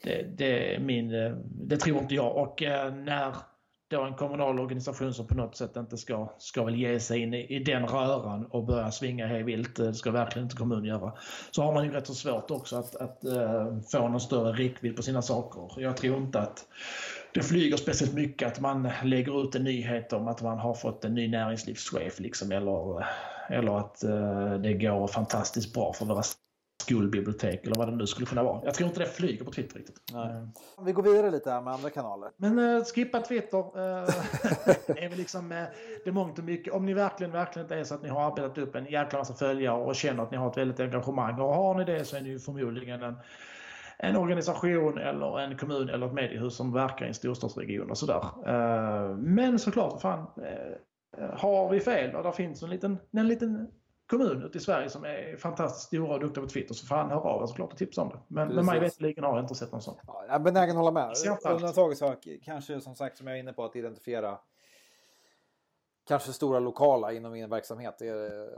det, 0.02 0.22
det, 0.22 0.78
min, 0.80 1.10
det 1.44 1.76
tror 1.76 1.98
inte 1.98 2.14
jag. 2.14 2.36
Och 2.36 2.62
när 2.92 3.34
då 3.88 4.02
en 4.02 4.14
kommunal 4.14 4.60
organisation 4.60 5.14
som 5.14 5.26
på 5.26 5.34
något 5.34 5.56
sätt 5.56 5.76
inte 5.76 5.96
ska, 5.96 6.32
ska 6.38 6.64
väl 6.64 6.74
ge 6.74 7.00
sig 7.00 7.20
in 7.20 7.34
i, 7.34 7.56
i 7.56 7.58
den 7.58 7.86
röran 7.86 8.46
och 8.46 8.64
börja 8.66 8.90
svinga 8.90 9.26
hej 9.26 9.42
vilt. 9.42 9.78
Eh, 9.78 9.86
det 9.86 9.94
ska 9.94 10.10
verkligen 10.10 10.46
inte 10.46 10.56
kommunen 10.56 10.84
göra. 10.84 11.12
Så 11.50 11.62
har 11.62 11.72
man 11.72 11.84
ju 11.84 11.90
rätt 11.90 12.06
så 12.06 12.14
svårt 12.14 12.50
också 12.50 12.76
att, 12.76 12.96
att 12.96 13.24
äh, 13.24 13.78
få 13.92 14.08
någon 14.08 14.20
större 14.20 14.52
räckvidd 14.52 14.96
på 14.96 15.02
sina 15.02 15.22
saker. 15.22 15.82
Jag 15.82 15.96
tror 15.96 16.16
inte 16.16 16.40
att 16.40 16.66
det 17.34 17.42
flyger 17.42 17.76
speciellt 17.76 18.14
mycket 18.14 18.48
att 18.48 18.60
man 18.60 18.90
lägger 19.04 19.42
ut 19.42 19.54
en 19.54 19.64
nyhet 19.64 20.12
om 20.12 20.28
att 20.28 20.42
man 20.42 20.58
har 20.58 20.74
fått 20.74 21.04
en 21.04 21.14
ny 21.14 21.28
näringslivschef 21.28 22.20
liksom, 22.20 22.52
eller, 22.52 23.00
eh, 23.00 23.06
eller 23.50 23.78
att 23.78 24.04
äh, 24.04 24.54
det 24.54 24.74
går 24.74 25.06
fantastiskt 25.06 25.74
bra 25.74 25.92
för 25.92 26.04
våra 26.04 26.22
skolbibliotek 26.88 27.64
eller 27.64 27.76
vad 27.76 27.88
det 27.88 27.96
nu 27.96 28.06
skulle 28.06 28.26
kunna 28.26 28.42
vara. 28.42 28.60
Jag 28.64 28.74
tror 28.74 28.88
inte 28.88 29.00
det 29.00 29.06
flyger 29.06 29.44
på 29.44 29.52
Twitter 29.52 29.78
riktigt. 29.78 30.02
Nej. 30.12 30.30
Mm. 30.30 30.48
Vi 30.84 30.92
går 30.92 31.02
vidare 31.02 31.30
lite 31.30 31.50
här 31.50 31.60
med 31.60 31.72
andra 31.72 31.90
kanaler. 31.90 32.30
Men 32.36 32.58
uh, 32.58 32.84
skippa 32.84 33.20
Twitter. 33.20 33.56
Uh, 33.76 34.08
det 34.86 35.04
är 35.04 35.08
väl 35.08 35.18
liksom 35.18 35.52
uh, 35.52 35.64
det 36.04 36.10
är 36.10 36.12
mångt 36.12 36.38
och 36.38 36.44
mycket. 36.44 36.72
Om 36.72 36.86
ni 36.86 36.94
verkligen, 36.94 37.32
verkligen 37.32 37.64
inte 37.64 37.76
är 37.76 37.84
så 37.84 37.94
att 37.94 38.02
ni 38.02 38.08
har 38.08 38.26
arbetat 38.26 38.58
upp 38.58 38.74
en 38.74 38.84
jäkla 38.84 39.18
massa 39.18 39.34
följare 39.34 39.84
och 39.84 39.94
känner 39.94 40.22
att 40.22 40.30
ni 40.30 40.36
har 40.36 40.50
ett 40.50 40.56
väldigt 40.56 40.80
engagemang 40.80 41.40
och 41.40 41.54
har 41.54 41.74
ni 41.74 41.84
det 41.84 42.04
så 42.04 42.16
är 42.16 42.20
ni 42.20 42.28
ju 42.28 42.38
förmodligen 42.38 43.02
en 43.02 43.14
en 43.98 44.16
organisation 44.16 44.98
eller 44.98 45.40
en 45.40 45.56
kommun 45.56 45.88
eller 45.88 46.06
ett 46.06 46.12
mediehus 46.12 46.56
som 46.56 46.72
verkar 46.72 47.04
i 47.04 47.08
en 47.08 47.14
storstadsregion 47.14 47.90
och 47.90 47.98
sådär. 47.98 48.22
Eh, 48.46 49.16
men 49.16 49.58
såklart, 49.58 50.00
fan, 50.00 50.26
eh, 50.36 51.30
har 51.38 51.70
vi 51.70 51.80
fel 51.80 52.14
och 52.14 52.22
det 52.22 52.32
finns 52.32 52.62
en 52.62 52.70
liten, 52.70 52.98
en 53.12 53.28
liten 53.28 53.68
kommun 54.06 54.42
ute 54.42 54.58
i 54.58 54.60
Sverige 54.60 54.90
som 54.90 55.04
är 55.04 55.36
fantastiskt 55.36 55.86
stora 55.86 56.14
och 56.14 56.20
duktiga 56.20 56.44
på 56.44 56.48
Twitter 56.50 56.74
så 56.74 56.86
fan 56.86 57.10
hör 57.10 57.20
av 57.20 57.42
er 57.42 57.46
såklart 57.46 57.72
och 57.72 57.78
tipsa 57.78 58.02
om 58.02 58.08
det. 58.08 58.18
Men, 58.28 58.48
men 58.48 58.66
mig 58.66 58.80
veterligen 58.80 59.24
har 59.24 59.36
jag 59.36 59.44
inte 59.44 59.54
sett 59.54 59.72
någon 59.72 59.82
sån. 59.82 59.96
Ja, 60.06 60.24
jag 60.26 60.34
är 60.34 60.38
benägen 60.38 60.70
att 60.70 60.76
hålla 60.76 60.90
med. 60.90 61.12
Undantaget 61.46 61.98
så 61.98 62.14
kanske 62.44 62.80
som 62.80 62.94
sagt 62.94 63.18
som 63.18 63.26
jag 63.26 63.36
är 63.36 63.40
inne 63.40 63.52
på 63.52 63.64
att 63.64 63.76
identifiera 63.76 64.38
kanske 66.06 66.32
stora 66.32 66.58
lokala 66.58 67.12
inom 67.12 67.32
min 67.32 67.50
verksamhet. 67.50 68.02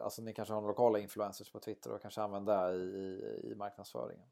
Alltså 0.03 0.23
ni 0.23 0.33
kanske 0.33 0.55
har 0.55 0.63
lokala 0.63 0.99
influencers 0.99 1.53
på 1.53 1.59
Twitter 1.59 1.93
och 1.93 2.03
kanske 2.03 2.23
använder 2.23 2.73
det 2.73 2.77
i, 2.77 2.79
i, 2.79 3.51
i 3.53 3.55
marknadsföringen. 3.55 4.27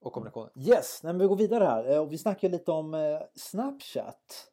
Och 0.00 0.12
kommunikationen. 0.12 0.50
Yes, 0.56 1.02
men 1.02 1.18
vi 1.18 1.26
går 1.26 1.36
vidare 1.36 1.64
här. 1.64 1.90
Eh, 1.90 2.06
vi 2.06 2.18
snackar 2.18 2.48
lite 2.48 2.70
om 2.70 2.94
eh, 2.94 3.20
Snapchat. 3.34 4.50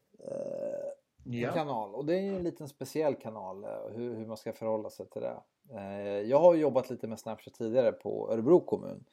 Eh, 1.25 1.41
ja. 1.41 1.51
kanal 1.51 1.95
och 1.95 2.05
det 2.05 2.15
är 2.15 2.21
ju 2.21 2.35
en 2.35 2.43
liten 2.43 2.67
speciell 2.67 3.15
kanal 3.15 3.65
hur, 3.93 4.15
hur 4.15 4.25
man 4.25 4.37
ska 4.37 4.53
förhålla 4.53 4.89
sig 4.89 5.09
till 5.09 5.21
det. 5.21 5.41
Jag 6.21 6.39
har 6.39 6.55
jobbat 6.55 6.89
lite 6.89 7.07
med 7.07 7.19
Snapchat 7.19 7.53
tidigare 7.53 7.91
på 7.91 8.31
Örebro 8.31 8.59
kommun 8.59 9.03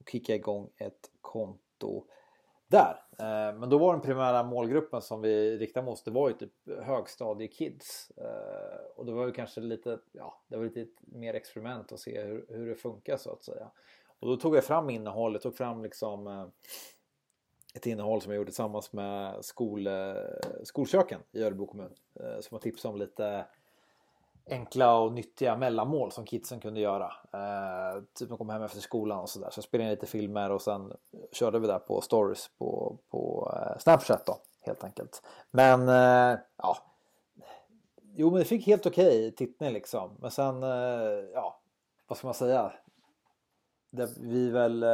och 0.00 0.08
kickade 0.10 0.36
igång 0.36 0.70
ett 0.76 1.10
konto 1.20 2.04
där. 2.68 3.04
Eh, 3.18 3.58
men 3.58 3.70
då 3.70 3.78
var 3.78 3.92
den 3.92 4.02
primära 4.02 4.42
målgruppen 4.42 5.02
som 5.02 5.20
vi 5.20 5.58
riktade 5.58 5.86
mot 5.86 6.04
det 6.04 6.10
var 6.10 6.28
ju 6.28 6.34
typ 6.34 6.52
högstadiekids. 6.82 8.10
Eh, 8.16 8.96
och 8.96 9.06
det 9.06 9.12
var 9.12 9.26
ju 9.26 9.32
kanske 9.32 9.60
lite, 9.60 9.98
ja, 10.12 10.40
det 10.48 10.56
var 10.56 10.64
lite 10.64 10.86
mer 11.00 11.34
experiment 11.34 11.92
att 11.92 12.00
se 12.00 12.22
hur, 12.22 12.46
hur 12.48 12.68
det 12.68 12.74
funkar 12.74 13.16
så 13.16 13.32
att 13.32 13.44
säga. 13.44 13.70
Och 14.20 14.28
då 14.28 14.36
tog 14.36 14.56
jag 14.56 14.64
fram 14.64 14.90
innehållet, 14.90 15.42
tog 15.42 15.56
fram 15.56 15.82
liksom 15.82 16.26
eh, 16.26 16.46
ett 17.78 17.86
innehåll 17.86 18.20
som 18.20 18.32
jag 18.32 18.36
gjorde 18.36 18.50
tillsammans 18.50 18.92
med 18.92 19.44
skol, 19.44 19.86
eh, 19.86 20.14
skolköken 20.64 21.20
i 21.32 21.42
Örebro 21.42 21.66
kommun. 21.66 21.94
Eh, 22.14 22.40
som 22.40 22.54
har 22.54 22.58
tipsat 22.60 22.90
om 22.92 22.98
lite 22.98 23.44
enkla 24.50 24.98
och 24.98 25.12
nyttiga 25.12 25.56
mellanmål 25.56 26.12
som 26.12 26.24
kidsen 26.24 26.60
kunde 26.60 26.80
göra. 26.80 27.12
Eh, 27.32 28.02
typ 28.14 28.28
de 28.28 28.38
kom 28.38 28.48
hem 28.48 28.62
efter 28.62 28.80
skolan 28.80 29.18
och 29.18 29.28
sådär. 29.28 29.50
Så 29.50 29.58
jag 29.58 29.64
spelade 29.64 29.84
in 29.84 29.90
lite 29.90 30.06
filmer 30.06 30.50
och 30.50 30.62
sen 30.62 30.92
körde 31.32 31.58
vi 31.58 31.66
där 31.66 31.78
på 31.78 32.00
stories 32.00 32.50
på, 32.58 32.98
på 33.10 33.52
eh, 33.56 33.78
Snapchat 33.78 34.26
då 34.26 34.38
helt 34.60 34.84
enkelt. 34.84 35.22
Men 35.50 35.88
eh, 35.88 36.38
ja. 36.56 36.76
Jo 38.14 38.30
men 38.30 38.38
det 38.38 38.44
fick 38.44 38.66
helt 38.66 38.86
okej 38.86 39.18
okay, 39.18 39.30
tittning 39.30 39.72
liksom. 39.72 40.16
Men 40.20 40.30
sen 40.30 40.62
eh, 40.62 40.70
ja. 41.34 41.60
Vad 42.06 42.18
ska 42.18 42.26
man 42.26 42.34
säga? 42.34 42.72
Det, 43.90 44.08
vi 44.20 44.50
väl, 44.50 44.82
eh, 44.82 44.88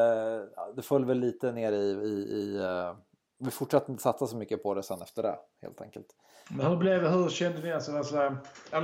det 0.77 0.83
föll 0.83 1.05
väl 1.05 1.19
lite 1.19 1.53
ner 1.53 1.73
i, 1.73 1.91
i, 1.91 2.33
i 2.33 2.57
eh, 2.57 2.97
vi 3.39 3.51
fortsatte 3.51 3.93
inte 3.93 4.03
satsa 4.03 4.27
så 4.27 4.37
mycket 4.37 4.63
på 4.63 4.75
det 4.75 4.83
sen 4.83 5.03
efter 5.03 5.23
det 5.23 5.39
helt 5.63 5.81
enkelt. 5.81 6.07
Men 6.51 6.67
hur, 6.67 6.77
blev, 6.77 7.07
hur 7.07 7.29
kände 7.29 7.63
ni? 7.63 7.73
Alltså, 7.73 7.93
alltså, 7.93 8.37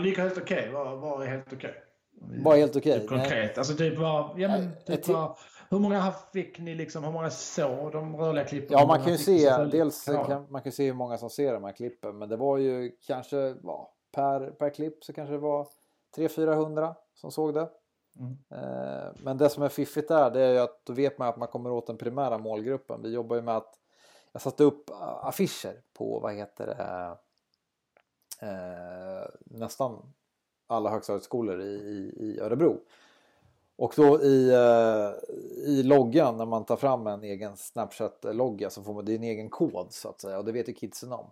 gick 0.05 0.19
helt 0.19 0.39
okej. 0.39 0.59
Okay. 0.59 0.71
Vad, 0.71 0.99
vad 1.01 1.23
är 1.23 1.27
helt 1.27 1.53
okej? 1.53 1.71
Okay? 1.71 2.43
Vad 2.43 2.57
är 2.57 2.61
helt 2.61 2.77
okej? 2.77 2.93
Okay? 2.93 3.01
Typ 3.01 3.09
konkret. 3.09 3.59
Alltså 3.59 3.75
typ 3.75 3.99
vad, 3.99 4.41
ja, 4.41 4.49
men, 4.49 4.71
typ 4.87 5.09
vad, 5.09 5.37
hur 5.71 5.79
många 5.79 6.13
fick 6.33 6.59
ni 6.59 6.75
liksom, 6.75 7.05
hur 7.05 7.13
många 7.13 7.31
såg 7.31 7.93
de 7.93 8.17
rörliga 8.17 8.45
klippen? 8.45 8.79
Ja, 8.79 8.87
man 8.87 9.03
kan 9.03 9.13
ju 9.13 9.19
se, 9.19 9.65
dels 9.65 10.05
kan, 10.05 10.47
man 10.51 10.63
kan 10.63 10.73
se 10.73 10.87
hur 10.87 10.95
många 10.95 11.19
som 11.19 11.31
ser 11.31 11.53
de 11.53 11.65
här 11.65 11.73
klippen. 11.73 12.19
Men 12.19 12.29
det 12.29 12.37
var 12.37 12.59
ju 12.59 12.93
kanske, 13.07 13.55
ja, 13.63 13.95
per, 14.15 14.51
per 14.51 14.71
klipp 14.71 15.05
så 15.05 15.13
kanske 15.13 15.33
det 15.33 15.39
var 15.39 15.67
300-400 16.17 16.95
som 17.15 17.31
såg 17.31 17.55
det. 17.55 17.69
Mm. 18.21 18.39
Eh, 18.51 19.09
men 19.23 19.39
det 19.39 19.49
som 19.49 19.63
är 19.63 19.69
fiffigt 19.69 20.09
där 20.09 20.31
det 20.31 20.41
är 20.41 20.53
ju 20.53 20.59
att 20.59 20.85
då 20.85 20.93
vet 20.93 21.19
man 21.19 21.29
att 21.29 21.37
man 21.37 21.49
kommer 21.49 21.71
åt 21.71 21.87
den 21.87 21.97
primära 21.97 22.39
målgruppen. 22.39 23.03
Vi 23.03 23.13
jobbar 23.13 23.37
ju 23.37 23.43
med 23.43 23.57
att 23.57 23.79
jag 24.33 24.43
satte 24.43 24.65
upp 24.65 24.91
affischer 25.23 25.83
på 25.93 26.21
vad 26.21 26.35
heter 26.35 26.67
det 26.67 27.17
eh, 28.47 29.29
nästan 29.45 30.13
alla 30.67 30.91
högstadieskolor 30.91 31.61
i, 31.61 31.75
i, 31.75 32.15
i 32.19 32.41
Örebro. 32.41 32.81
Och 33.77 33.93
då 33.97 34.23
i, 34.23 34.51
eh, 34.51 35.35
i 35.67 35.83
loggan 35.83 36.37
när 36.37 36.47
man 36.47 36.65
tar 36.65 36.77
fram 36.77 37.07
en 37.07 37.25
egen 37.25 37.57
Snapchat-logga 37.57 38.71
så 38.71 38.83
får 38.83 38.95
man, 38.95 39.05
det 39.05 39.13
är 39.13 39.17
en 39.17 39.23
egen 39.23 39.51
kod 39.51 39.93
så 39.93 40.09
att 40.09 40.21
säga 40.21 40.39
och 40.39 40.45
det 40.45 40.53
vet 40.53 40.69
ju 40.69 40.73
kidsen 40.73 41.13
om. 41.13 41.31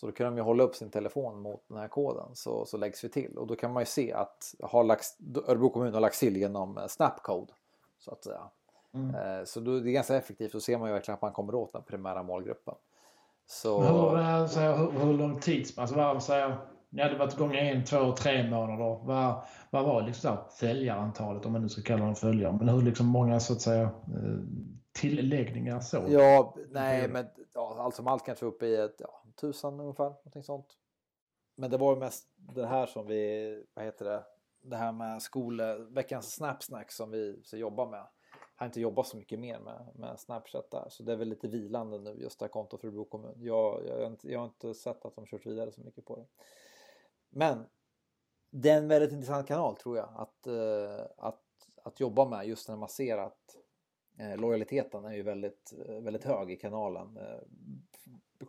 Så 0.00 0.06
då 0.06 0.12
kan 0.12 0.26
de 0.26 0.36
ju 0.36 0.42
hålla 0.42 0.62
upp 0.62 0.74
sin 0.74 0.90
telefon 0.90 1.40
mot 1.40 1.64
den 1.68 1.78
här 1.78 1.88
koden 1.88 2.26
så, 2.34 2.66
så 2.66 2.76
läggs 2.76 3.04
vi 3.04 3.08
till 3.08 3.38
och 3.38 3.46
då 3.46 3.56
kan 3.56 3.72
man 3.72 3.82
ju 3.82 3.86
se 3.86 4.12
att 4.12 4.54
har 4.62 4.84
lagts, 4.84 5.16
Örebro 5.46 5.70
kommun 5.70 5.94
har 5.94 6.00
lagts 6.00 6.20
till 6.20 6.36
genom 6.36 6.80
Snapcode 6.88 7.52
så 7.98 8.10
att 8.10 8.24
säga. 8.24 8.40
Mm. 8.94 9.14
Eh, 9.14 9.44
så 9.44 9.60
då, 9.60 9.80
det 9.80 9.90
är 9.90 9.92
ganska 9.92 10.16
effektivt. 10.16 10.52
Då 10.52 10.60
ser 10.60 10.78
man 10.78 10.88
ju 10.88 10.92
verkligen 10.92 11.14
att 11.14 11.22
man 11.22 11.32
kommer 11.32 11.54
åt 11.54 11.72
den 11.72 11.82
primära 11.82 12.22
målgruppen. 12.22 12.74
Så... 13.46 13.82
Hur, 13.82 14.20
eh, 14.20 14.46
så 14.46 14.60
hur, 14.60 14.90
hur 14.90 15.14
lång 15.14 15.40
tidsspann? 15.40 15.82
Alltså, 15.82 15.96
vad, 15.96 16.22
så 16.22 16.52
ni 16.90 17.02
hade 17.02 17.18
varit 17.18 17.34
igång 17.34 17.54
i 17.54 17.70
en, 17.70 17.84
två, 17.84 18.12
tre 18.12 18.50
månader. 18.50 19.00
Vad, 19.04 19.42
vad 19.70 19.84
var 19.84 20.02
liksom 20.02 20.36
följarantalet 20.50 21.46
om 21.46 21.52
man 21.52 21.62
nu 21.62 21.68
ska 21.68 21.82
kalla 21.82 22.04
dem 22.04 22.14
följare? 22.14 22.52
Men 22.52 22.68
hur 22.68 22.82
liksom 22.82 23.06
många 23.06 23.40
så 23.40 23.52
att 23.52 23.60
säga 23.60 23.82
eh, 23.82 23.90
tilläggningar 24.92 25.80
så? 25.80 26.04
Ja, 26.08 26.54
nej, 26.70 27.08
men 27.08 27.26
ja, 27.54 27.76
allt 27.78 27.94
som 27.94 28.06
allt 28.06 28.26
kanske 28.26 28.46
uppe 28.46 28.66
i 28.66 28.76
ett 28.76 28.96
ja, 28.98 29.17
tusen 29.40 29.80
ungefär, 29.80 30.10
någonting 30.10 30.42
sånt. 30.42 30.78
Men 31.56 31.70
det 31.70 31.76
var 31.76 31.94
ju 31.94 32.00
mest 32.00 32.28
det 32.36 32.66
här 32.66 32.86
som 32.86 33.06
vi, 33.06 33.64
vad 33.74 33.84
heter 33.84 34.04
det, 34.04 34.24
det 34.60 34.76
här 34.76 34.92
med 34.92 35.22
skole, 35.22 35.74
veckans 35.74 36.34
snapsnack 36.34 36.92
som 36.92 37.10
vi 37.10 37.40
så 37.44 37.56
jobbar 37.56 37.86
med 37.86 38.06
har 38.58 38.66
inte 38.66 38.80
jobbat 38.80 39.06
så 39.06 39.16
mycket 39.16 39.38
mer 39.38 39.58
med, 39.58 39.88
med 39.94 40.20
Snapchat 40.20 40.70
där. 40.70 40.86
Så 40.88 41.02
det 41.02 41.12
är 41.12 41.16
väl 41.16 41.28
lite 41.28 41.48
vilande 41.48 41.98
nu 41.98 42.14
just 42.14 42.38
det 42.38 42.44
här 42.44 42.50
kontot 42.50 42.80
för 42.80 42.88
Örebro 42.88 43.04
kommun. 43.04 43.34
Jag, 43.36 43.86
jag, 43.86 43.98
jag, 43.98 44.04
har 44.04 44.10
inte, 44.10 44.32
jag 44.32 44.38
har 44.38 44.46
inte 44.46 44.74
sett 44.74 45.04
att 45.04 45.14
de 45.14 45.26
kört 45.26 45.46
vidare 45.46 45.72
så 45.72 45.80
mycket 45.80 46.04
på 46.04 46.16
det. 46.16 46.26
Men 47.30 47.66
det 48.50 48.70
är 48.70 48.76
en 48.76 48.88
väldigt 48.88 49.12
intressant 49.12 49.46
kanal 49.46 49.76
tror 49.76 49.96
jag 49.96 50.08
att, 50.16 50.46
eh, 50.46 51.06
att, 51.16 51.44
att 51.82 52.00
jobba 52.00 52.28
med 52.28 52.46
just 52.46 52.68
när 52.68 52.76
man 52.76 52.88
ser 52.88 53.18
att 53.18 53.56
eh, 54.18 54.36
lojaliteten 54.36 55.04
är 55.04 55.14
ju 55.14 55.22
väldigt, 55.22 55.74
eh, 55.86 55.94
väldigt 55.94 56.24
hög 56.24 56.50
i 56.50 56.56
kanalen 56.56 57.18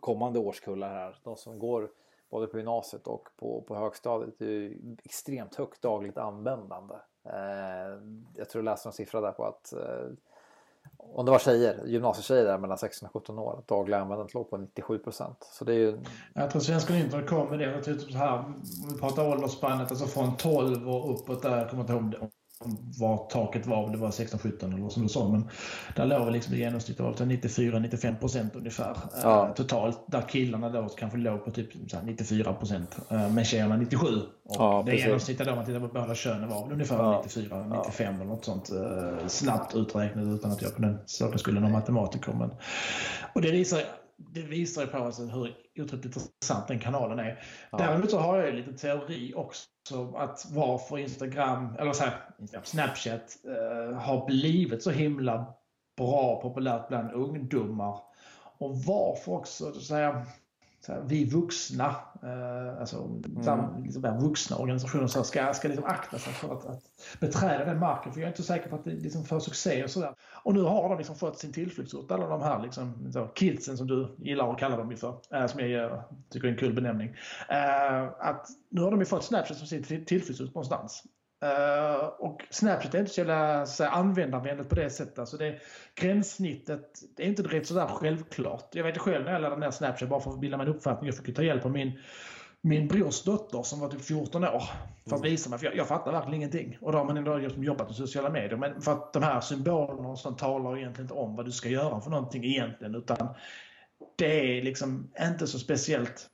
kommande 0.00 0.38
årskullar 0.38 0.88
här, 0.88 1.16
de 1.22 1.36
som 1.36 1.58
går 1.58 1.90
både 2.30 2.46
på 2.46 2.56
gymnasiet 2.56 3.06
och 3.06 3.28
på, 3.36 3.64
på 3.68 3.76
högstadiet 3.76 4.40
är 4.40 4.76
extremt 5.04 5.54
högt 5.54 5.82
dagligt 5.82 6.18
användande. 6.18 6.94
Eh, 7.24 7.98
jag 8.36 8.48
tror 8.48 8.64
jag 8.64 8.64
läste 8.64 8.88
en 8.88 8.92
siffra 8.92 9.20
där 9.20 9.32
på 9.32 9.44
att 9.44 9.72
eh, 9.72 10.08
om 10.96 11.24
det 11.24 11.30
var 11.30 11.38
tjejer, 11.38 11.86
gymnasietjejer 11.86 12.44
där 12.44 12.58
mellan 12.58 12.78
16 12.78 13.06
och 13.06 13.12
17 13.12 13.38
år, 13.38 13.58
att 13.58 13.68
dagliga 13.68 14.00
användandet 14.00 14.34
låg 14.34 14.50
på 14.50 14.56
97 14.56 14.98
procent. 14.98 15.48
Så 15.52 15.64
det 15.64 15.72
är 15.72 15.78
ju... 15.78 15.98
Jag 16.34 16.50
tror 16.50 16.60
Svenska 16.60 16.96
Internet 16.96 17.28
kom 17.28 17.48
med 17.48 17.58
det. 17.58 17.64
Jag 17.64 17.84
tror 17.84 17.94
typ 17.94 18.10
så 18.10 18.18
här, 18.18 18.38
om 18.38 18.62
vi 18.92 19.00
pratar 19.00 19.28
åldersspannet, 19.28 19.90
alltså 19.90 20.06
från 20.06 20.36
12 20.36 20.88
och 20.88 21.14
uppåt 21.14 21.42
där, 21.42 21.58
jag 21.58 21.70
kommer 21.70 21.82
inte 21.82 21.92
ihåg 21.92 22.30
vad 22.98 23.28
taket 23.28 23.66
var, 23.66 23.76
om 23.84 23.92
det 23.92 23.98
var 23.98 24.10
16-17 24.10 24.74
eller 24.74 24.88
som 24.88 25.02
du 25.02 25.08
sa. 25.08 25.28
Men 25.28 25.48
där 25.96 26.06
låg 26.06 26.26
vi 26.26 26.32
liksom 26.32 26.54
i 26.54 26.58
genomsnitt 26.58 27.00
av 27.00 27.16
94-95 27.16 28.18
procent 28.18 28.56
ungefär 28.56 28.96
ja. 29.22 29.46
eh, 29.46 29.54
totalt. 29.54 30.04
Där 30.06 30.22
killarna 30.28 30.68
då 30.68 30.88
kanske 30.88 31.18
låg 31.18 31.44
på 31.44 31.50
typ 31.50 31.68
94 32.04 32.52
procent, 32.52 32.96
eh, 33.10 33.30
men 33.30 33.44
tjejerna 33.44 33.76
97. 33.76 34.06
Och 34.44 34.56
ja, 34.58 34.82
det 34.86 34.96
genomsnittet 34.96 35.46
då, 35.46 35.54
man 35.54 35.66
tittar 35.66 35.80
på 35.80 35.88
båda 35.88 36.14
könen 36.14 36.48
var 36.48 36.64
väl 36.64 36.72
ungefär 36.72 36.96
ja. 36.96 37.24
94-95 37.26 37.92
ja. 37.98 38.04
eller 38.04 38.24
något 38.24 38.44
sånt. 38.44 38.70
Eh, 38.70 39.26
snabbt 39.26 39.74
uträknat 39.74 40.24
utan 40.24 40.52
att 40.52 40.62
jag 40.62 40.76
på 40.76 40.82
den 40.82 40.98
saken 41.06 41.38
skulle 41.38 41.60
någon 41.60 41.72
matematiker. 41.72 42.32
Men, 42.32 42.50
och 43.34 43.42
det 43.42 43.50
visar 43.50 43.80
det 44.28 44.42
visar 44.42 44.82
ju 44.82 44.88
på 44.88 44.96
alltså 44.96 45.22
hur 45.22 45.54
otroligt 45.78 46.04
intressant 46.04 46.68
den 46.68 46.78
kanalen 46.78 47.18
är. 47.18 47.42
Ja. 47.72 47.78
Däremot 47.78 48.10
så 48.10 48.18
har 48.18 48.38
jag 48.38 48.48
en 48.48 48.56
liten 48.56 48.76
teori 48.76 49.32
också 49.36 49.66
att 50.16 50.46
varför 50.50 50.98
Instagram, 50.98 51.76
eller 51.78 51.92
så 51.92 52.04
här, 52.04 52.20
Snapchat 52.64 53.36
eh, 53.44 53.98
har 53.98 54.26
blivit 54.26 54.82
så 54.82 54.90
himla 54.90 55.54
bra 55.96 56.40
populärt 56.42 56.88
bland 56.88 57.12
ungdomar. 57.12 57.98
Och 58.58 58.76
varför 58.76 59.32
också 59.32 59.72
så 59.72 59.94
här, 59.94 60.26
här, 60.88 61.02
vi 61.06 61.24
vuxna, 61.24 61.96
eh, 62.22 62.80
alltså 62.80 62.96
mm. 62.96 63.82
liksom 63.82 64.18
vuxna 64.20 64.56
organisationer 64.56 65.06
så 65.06 65.24
ska, 65.24 65.54
ska 65.54 65.68
liksom 65.68 65.84
akta 65.84 66.18
sig 66.18 66.32
för 66.32 66.54
att, 66.54 66.66
att 66.66 66.82
beträda 67.20 67.64
den 67.64 67.78
marken. 67.78 68.12
För 68.12 68.20
jag 68.20 68.26
är 68.26 68.32
inte 68.32 68.42
säker 68.42 68.70
på 68.70 68.76
att 68.76 68.84
det 68.84 68.90
liksom 68.90 69.24
får 69.24 69.40
succé 69.40 69.84
och 69.84 69.90
sådär. 69.90 70.14
Och 70.44 70.54
nu 70.54 70.62
har 70.62 70.88
de 70.88 70.98
liksom 70.98 71.16
fått 71.16 71.38
sin 71.38 71.52
tillflyktsort, 71.52 72.10
alla 72.10 72.26
de 72.26 72.42
här 72.42 72.62
liksom, 72.62 73.12
så, 73.12 73.26
kidsen 73.26 73.76
som 73.76 73.86
du 73.86 74.16
gillar 74.18 74.52
att 74.52 74.58
kalla 74.58 74.76
dem 74.76 74.96
för, 74.96 75.20
äh, 75.32 75.46
som 75.46 75.60
jag 75.60 76.02
tycker 76.30 76.48
är 76.48 76.52
en 76.52 76.58
kul 76.58 76.74
benämning. 76.74 77.14
Äh, 77.48 78.02
att 78.18 78.46
nu 78.68 78.80
har 78.80 78.90
de 78.90 79.00
ju 79.00 79.06
fått 79.06 79.24
Snapchat 79.24 79.56
som 79.56 79.66
sin 79.66 80.04
tillflyktsort 80.04 80.54
någonstans. 80.54 81.04
Uh, 81.44 82.04
och 82.04 82.42
Snapchat 82.50 82.94
är 82.94 82.98
inte 82.98 83.12
så 83.12 83.20
jävla 83.20 83.66
så 83.66 83.84
användarvänligt 83.84 84.68
på 84.68 84.74
det 84.74 84.90
sättet. 84.90 85.18
Alltså 85.18 85.36
det, 85.36 85.58
gränssnittet 85.94 86.98
det 87.16 87.22
är 87.22 87.26
inte 87.26 87.42
direkt 87.42 87.66
sådär 87.66 87.86
självklart. 87.86 88.74
Jag 88.74 88.84
vet 88.84 88.98
själv 88.98 89.24
när 89.24 89.32
jag 89.32 89.42
laddade 89.42 89.60
ner 89.60 89.70
Snapchat 89.70 90.08
bara 90.08 90.20
för 90.20 90.30
att 90.30 90.40
bilda 90.40 90.56
mig 90.56 90.66
en 90.66 90.74
uppfattning. 90.74 91.06
Jag 91.06 91.24
fick 91.24 91.36
ta 91.36 91.42
hjälp 91.42 91.64
av 91.64 91.70
min 91.70 91.98
min 92.62 92.88
brors 92.88 93.22
dotter 93.22 93.62
som 93.62 93.80
var 93.80 93.88
typ 93.88 94.02
14 94.02 94.44
år. 94.44 94.62
För 95.08 95.16
att 95.16 95.20
mm. 95.20 95.30
visa 95.30 95.50
mig, 95.50 95.58
för 95.58 95.66
jag, 95.66 95.76
jag 95.76 95.88
fattar 95.88 96.12
verkligen 96.12 96.34
ingenting. 96.34 96.78
Och 96.80 96.92
då 96.92 96.98
har 96.98 97.04
man 97.04 97.16
ändå 97.16 97.38
jobbat 97.38 97.86
med 97.86 97.96
sociala 97.96 98.30
medier. 98.30 98.56
Men 98.56 98.80
för 98.80 98.92
att 98.92 99.12
de 99.12 99.22
här 99.22 99.40
symbolerna 99.40 100.08
och 100.08 100.18
sånt 100.18 100.38
talar 100.38 100.78
egentligen 100.78 101.04
inte 101.04 101.14
om 101.14 101.36
vad 101.36 101.46
du 101.46 101.52
ska 101.52 101.68
göra 101.68 102.00
för 102.00 102.10
någonting 102.10 102.44
egentligen. 102.44 102.94
Utan 102.94 103.34
det 104.16 104.58
är 104.58 104.62
liksom 104.62 105.12
inte 105.20 105.46
så 105.46 105.58
speciellt 105.58 106.26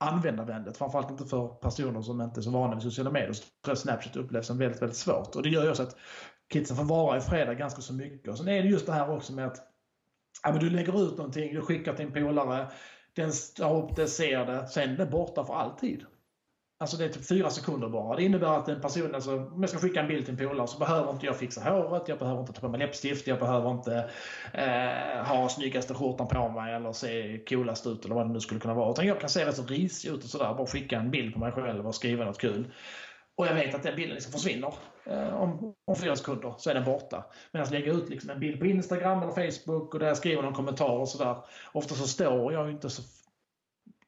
användarvänligt. 0.00 0.76
Framförallt 0.76 1.10
inte 1.10 1.24
för 1.24 1.48
personer 1.48 2.02
som 2.02 2.20
inte 2.20 2.40
är 2.40 2.42
så 2.42 2.50
vana 2.50 2.74
vid 2.74 2.82
sociala 2.82 3.10
medier. 3.10 3.32
Så 3.32 3.42
tror 3.42 3.50
jag 3.70 3.78
Snapchat 3.78 4.16
upplevs 4.16 4.46
som 4.46 4.58
väldigt, 4.58 4.82
väldigt 4.82 4.98
svårt. 4.98 5.36
Och 5.36 5.42
det 5.42 5.48
gör 5.48 5.62
ju 5.64 5.70
också 5.70 5.82
att 5.82 5.96
kidsen 6.52 6.76
får 6.76 6.84
vara 6.84 7.16
i 7.16 7.20
fredag 7.20 7.54
ganska 7.54 7.82
så 7.82 7.92
mycket. 7.92 8.28
Och 8.28 8.38
sen 8.38 8.48
är 8.48 8.62
det 8.62 8.68
just 8.68 8.86
det 8.86 8.92
här 8.92 9.10
också 9.10 9.32
med 9.32 9.46
att 9.46 9.58
ja, 10.42 10.50
men 10.52 10.60
du 10.60 10.70
lägger 10.70 11.06
ut 11.06 11.16
någonting, 11.16 11.54
du 11.54 11.60
skickar 11.60 11.94
till 11.94 12.06
en 12.06 12.12
polare, 12.12 12.70
den 13.16 13.32
tar 13.56 13.82
upp 13.82 13.96
det, 13.96 14.06
ser 14.06 14.46
det, 14.46 14.66
sen 14.68 14.90
är 14.90 14.96
det 14.96 15.06
borta 15.06 15.44
för 15.44 15.54
alltid. 15.54 16.04
Alltså 16.78 16.96
det 16.96 17.04
är 17.04 17.08
typ 17.08 17.28
fyra 17.28 17.50
sekunder 17.50 17.88
bara. 17.88 18.16
Det 18.16 18.22
innebär 18.22 18.58
att 18.58 18.68
en 18.68 18.80
person, 18.80 19.14
alltså, 19.14 19.36
om 19.36 19.60
jag 19.60 19.70
ska 19.70 19.78
skicka 19.78 20.00
en 20.00 20.08
bild 20.08 20.24
till 20.24 20.34
en 20.40 20.48
polare 20.48 20.66
så 20.66 20.78
behöver 20.78 21.12
inte 21.12 21.26
jag 21.26 21.36
fixa 21.36 21.60
håret, 21.70 22.08
jag 22.08 22.18
behöver 22.18 22.40
inte 22.40 22.52
ta 22.52 22.60
på 22.60 22.68
mig 22.68 22.80
läppstift, 22.80 23.26
jag 23.26 23.38
behöver 23.38 23.70
inte 23.70 24.10
eh, 24.52 25.26
ha 25.26 25.48
snyggaste 25.48 25.94
skjortan 25.94 26.28
på 26.28 26.48
mig 26.48 26.74
eller 26.74 26.92
se 26.92 27.38
coolast 27.48 27.86
ut 27.86 28.04
eller 28.04 28.14
vad 28.14 28.26
det 28.26 28.32
nu 28.32 28.40
skulle 28.40 28.60
kunna 28.60 28.74
vara. 28.74 28.90
Utan 28.90 29.06
jag 29.06 29.20
kan 29.20 29.30
se 29.30 29.46
rätt 29.46 29.56
så 29.56 29.62
risig 29.62 30.10
ut 30.10 30.24
och 30.24 30.30
sådär, 30.30 30.54
bara 30.54 30.66
skicka 30.66 30.98
en 30.98 31.10
bild 31.10 31.34
på 31.34 31.40
mig 31.40 31.52
själv 31.52 31.86
och 31.86 31.94
skriva 31.94 32.24
något 32.24 32.38
kul. 32.38 32.72
Och 33.36 33.46
jag 33.46 33.54
vet 33.54 33.74
att 33.74 33.82
den 33.82 33.96
bilden 33.96 34.14
liksom 34.14 34.32
försvinner. 34.32 34.74
Eh, 35.06 35.34
om, 35.34 35.74
om 35.84 35.96
fyra 35.96 36.16
sekunder 36.16 36.54
så 36.58 36.70
är 36.70 36.74
den 36.74 36.84
borta. 36.84 37.24
Medan 37.52 37.68
lägga 37.68 37.92
ut 37.92 38.08
liksom 38.08 38.30
en 38.30 38.40
bild 38.40 38.60
på 38.60 38.66
Instagram 38.66 39.22
eller 39.22 39.50
Facebook 39.50 39.94
och 39.94 40.00
där 40.00 40.06
jag 40.06 40.16
skriver 40.16 40.42
någon 40.42 40.54
kommentar 40.54 40.98
och 40.98 41.08
sådär. 41.08 41.36
Ofta 41.72 41.94
så 41.94 42.06
står 42.06 42.52
jag 42.52 42.70
inte 42.70 42.90
så 42.90 43.02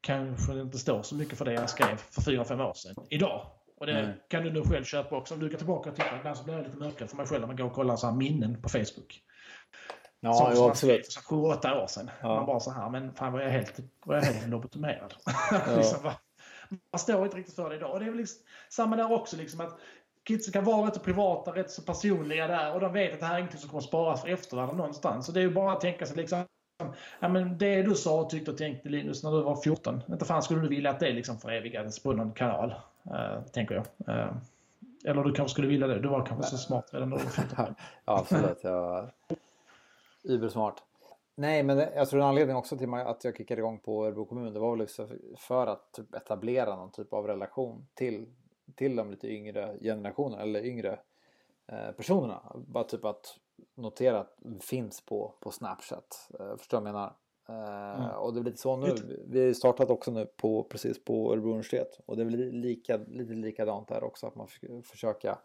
kanske 0.06 0.60
inte 0.60 0.78
står 0.78 1.02
så 1.02 1.14
mycket 1.14 1.38
för 1.38 1.44
det 1.44 1.52
jag 1.52 1.70
skrev 1.70 1.96
för 1.96 2.22
fyra 2.22 2.44
fem 2.44 2.60
år 2.60 2.74
sedan 2.74 2.94
idag. 3.10 3.46
Och 3.76 3.86
det 3.86 3.92
mm. 3.92 4.12
kan 4.28 4.42
du 4.42 4.52
nu 4.52 4.62
själv 4.62 4.84
köpa 4.84 5.16
också. 5.16 5.34
Om 5.34 5.40
du 5.40 5.50
går 5.50 5.58
tillbaka 5.58 5.90
och 5.90 5.96
tittar, 5.96 6.16
ibland 6.18 6.36
så 6.36 6.44
blir 6.44 6.54
det 6.54 6.62
lite 6.62 6.76
mörkare 6.76 7.08
för 7.08 7.16
mig 7.16 7.26
själv 7.26 7.40
när 7.40 7.46
man 7.46 7.56
går 7.56 7.64
och 7.64 7.72
kollar 7.72 7.96
så 7.96 8.12
minnen 8.12 8.62
på 8.62 8.68
Facebook. 8.68 9.22
Ja, 10.20 10.32
som, 10.32 10.52
jo, 10.54 10.68
absolut. 10.68 11.18
Sju, 11.24 11.36
åtta 11.36 11.82
år 11.82 11.86
sedan. 11.86 12.10
Ja. 12.20 12.34
Man 12.34 12.46
bara 12.46 12.60
så 12.60 12.70
här, 12.70 12.90
men 12.90 13.14
fan 13.14 13.32
var 13.32 13.40
jag 13.40 13.50
helt, 13.50 13.80
var 14.04 14.14
jag 14.14 14.22
helt 14.22 14.48
lobotomerad. 14.48 15.14
Ja. 15.50 15.76
liksom, 15.76 16.10
man 16.92 16.98
står 16.98 17.24
inte 17.24 17.36
riktigt 17.36 17.54
för 17.54 17.70
det 17.70 17.76
idag. 17.76 17.90
Och 17.90 18.00
det 18.00 18.06
är 18.06 18.10
väl 18.10 18.18
liksom, 18.18 18.42
samma 18.68 18.96
där 18.96 19.12
också, 19.12 19.36
liksom 19.36 19.60
att 19.60 19.78
kidsen 20.24 20.52
kan 20.52 20.64
vara 20.64 20.86
rätt 20.86 20.94
så 20.94 21.00
privata, 21.00 21.54
rätt 21.54 21.70
så 21.70 21.82
personliga 21.82 22.46
där 22.46 22.74
och 22.74 22.80
de 22.80 22.92
vet 22.92 23.14
att 23.14 23.20
det 23.20 23.26
här 23.26 23.34
är 23.34 23.38
ingenting 23.38 23.60
som 23.60 23.70
kommer 23.70 23.82
sparas 23.82 24.20
för 24.20 24.28
eftervärlden 24.28 24.76
någonstans. 24.76 25.26
Så 25.26 25.32
det 25.32 25.40
är 25.40 25.44
ju 25.44 25.54
bara 25.54 25.72
att 25.72 25.80
tänka 25.80 26.06
sig 26.06 26.16
liksom 26.16 26.44
Ja, 27.20 27.28
men 27.28 27.58
det 27.58 27.82
du 27.82 27.94
sa 27.94 28.20
och 28.20 28.30
tyckte 28.30 28.50
och 28.50 28.58
tänkte 28.58 28.88
Linus 28.88 29.22
när 29.22 29.30
du 29.30 29.42
var 29.42 29.56
14, 29.56 30.02
inte 30.08 30.24
fan 30.24 30.42
skulle 30.42 30.60
du 30.60 30.68
vilja 30.68 30.90
att 30.90 31.00
det 31.00 31.12
liksom 31.12 31.38
förevigades 31.38 32.02
på 32.02 32.12
någon 32.12 32.32
kanal? 32.32 32.74
Uh, 33.06 33.42
tänker 33.52 33.74
jag. 33.74 34.16
Uh, 34.16 34.36
eller 35.04 35.22
du 35.22 35.32
kanske 35.32 35.52
skulle 35.52 35.68
vilja 35.68 35.86
det? 35.86 36.00
Du 36.00 36.08
var 36.08 36.26
kanske 36.26 36.50
så 36.50 36.58
smart 36.58 36.88
redan 36.92 37.10
då 37.10 37.16
du 37.16 37.22
var 37.22 37.30
14. 37.30 37.56
ja, 38.04 38.18
absolut. 38.18 38.58
Jag 38.62 38.82
var 38.82 39.12
übersmart. 40.24 40.82
Nej, 41.34 41.62
men 41.62 41.78
jag 41.78 42.08
tror 42.08 42.20
en 42.20 42.26
anledning 42.26 42.56
också 42.56 42.76
till 42.76 42.94
att 42.94 43.24
jag 43.24 43.36
kickade 43.36 43.60
igång 43.60 43.78
på 43.78 44.06
Örebro 44.06 44.24
kommun 44.24 44.54
det 44.54 44.60
var 44.60 44.76
väl 44.76 44.86
för 45.38 45.66
att 45.66 45.92
typ 45.92 46.14
etablera 46.14 46.76
någon 46.76 46.90
typ 46.90 47.12
av 47.12 47.26
relation 47.26 47.86
till, 47.94 48.26
till 48.74 48.96
de 48.96 49.10
lite 49.10 49.28
yngre 49.28 49.76
generationerna 49.80 50.42
eller 50.42 50.64
yngre 50.64 50.98
eh, 51.66 51.90
personerna. 51.96 52.40
Bara 52.54 52.84
typ 52.84 53.04
att 53.04 53.38
notera 53.74 54.20
att 54.20 54.36
vi 54.38 54.58
finns 54.58 55.00
på, 55.00 55.34
på 55.40 55.50
Snapchat. 55.50 56.30
Eh, 56.40 56.56
förstår 56.56 56.80
vad 56.80 56.88
jag 56.88 56.94
menar? 56.94 57.16
Eh, 57.48 58.04
mm. 58.04 58.16
Och 58.16 58.34
det 58.34 58.40
är 58.40 58.44
lite 58.44 58.60
så 58.60 58.76
nu. 58.76 58.94
Vi 59.26 59.46
har 59.46 59.52
startat 59.52 59.90
också 59.90 60.10
nu 60.10 60.26
på, 60.26 60.62
precis 60.62 61.04
på 61.04 61.32
Örebro 61.32 61.48
universitet 61.48 62.00
och 62.06 62.16
det 62.16 62.22
är 62.22 62.24
väl 62.24 62.50
lika, 62.50 62.96
lite 62.96 63.32
likadant 63.32 63.88
där 63.88 64.04
också 64.04 64.26
att 64.26 64.34
man 64.34 64.48
försöka 64.82 65.38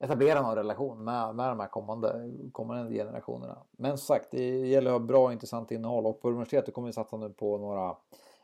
etablera 0.00 0.42
någon 0.42 0.54
relation 0.54 1.04
med, 1.04 1.34
med 1.34 1.48
de 1.48 1.60
här 1.60 1.68
kommande, 1.68 2.30
kommande 2.52 2.94
generationerna. 2.94 3.58
Men 3.70 3.98
som 3.98 4.06
sagt, 4.06 4.30
det 4.30 4.58
gäller 4.58 4.90
att 4.90 5.00
ha 5.00 5.06
bra 5.06 5.24
och 5.24 5.32
intressant 5.32 5.70
innehåll 5.70 6.06
och 6.06 6.20
på 6.20 6.28
universitetet 6.28 6.74
kommer 6.74 6.86
vi 6.86 6.92
satsa 6.92 7.16
nu 7.16 7.30
på 7.30 7.58
några 7.58 7.96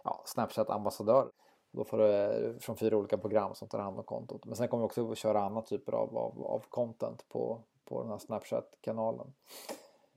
ja, 0.04 0.22
Snapchat-ambassadörer. 0.24 1.28
Då 1.72 1.84
får 1.84 1.98
du 1.98 2.58
från 2.60 2.76
fyra 2.76 2.96
olika 2.96 3.18
program 3.18 3.54
som 3.54 3.68
tar 3.68 3.78
hand 3.78 3.98
om 3.98 4.04
kontot. 4.04 4.44
Men 4.44 4.56
sen 4.56 4.68
kommer 4.68 4.82
vi 4.82 4.86
också 4.86 5.14
köra 5.14 5.42
andra 5.42 5.62
typer 5.62 5.92
av, 5.92 6.16
av, 6.18 6.44
av 6.46 6.62
content 6.68 7.28
på, 7.28 7.60
på 7.94 8.02
den 8.02 8.10
här 8.10 8.18
Snapchat-kanalen. 8.18 9.26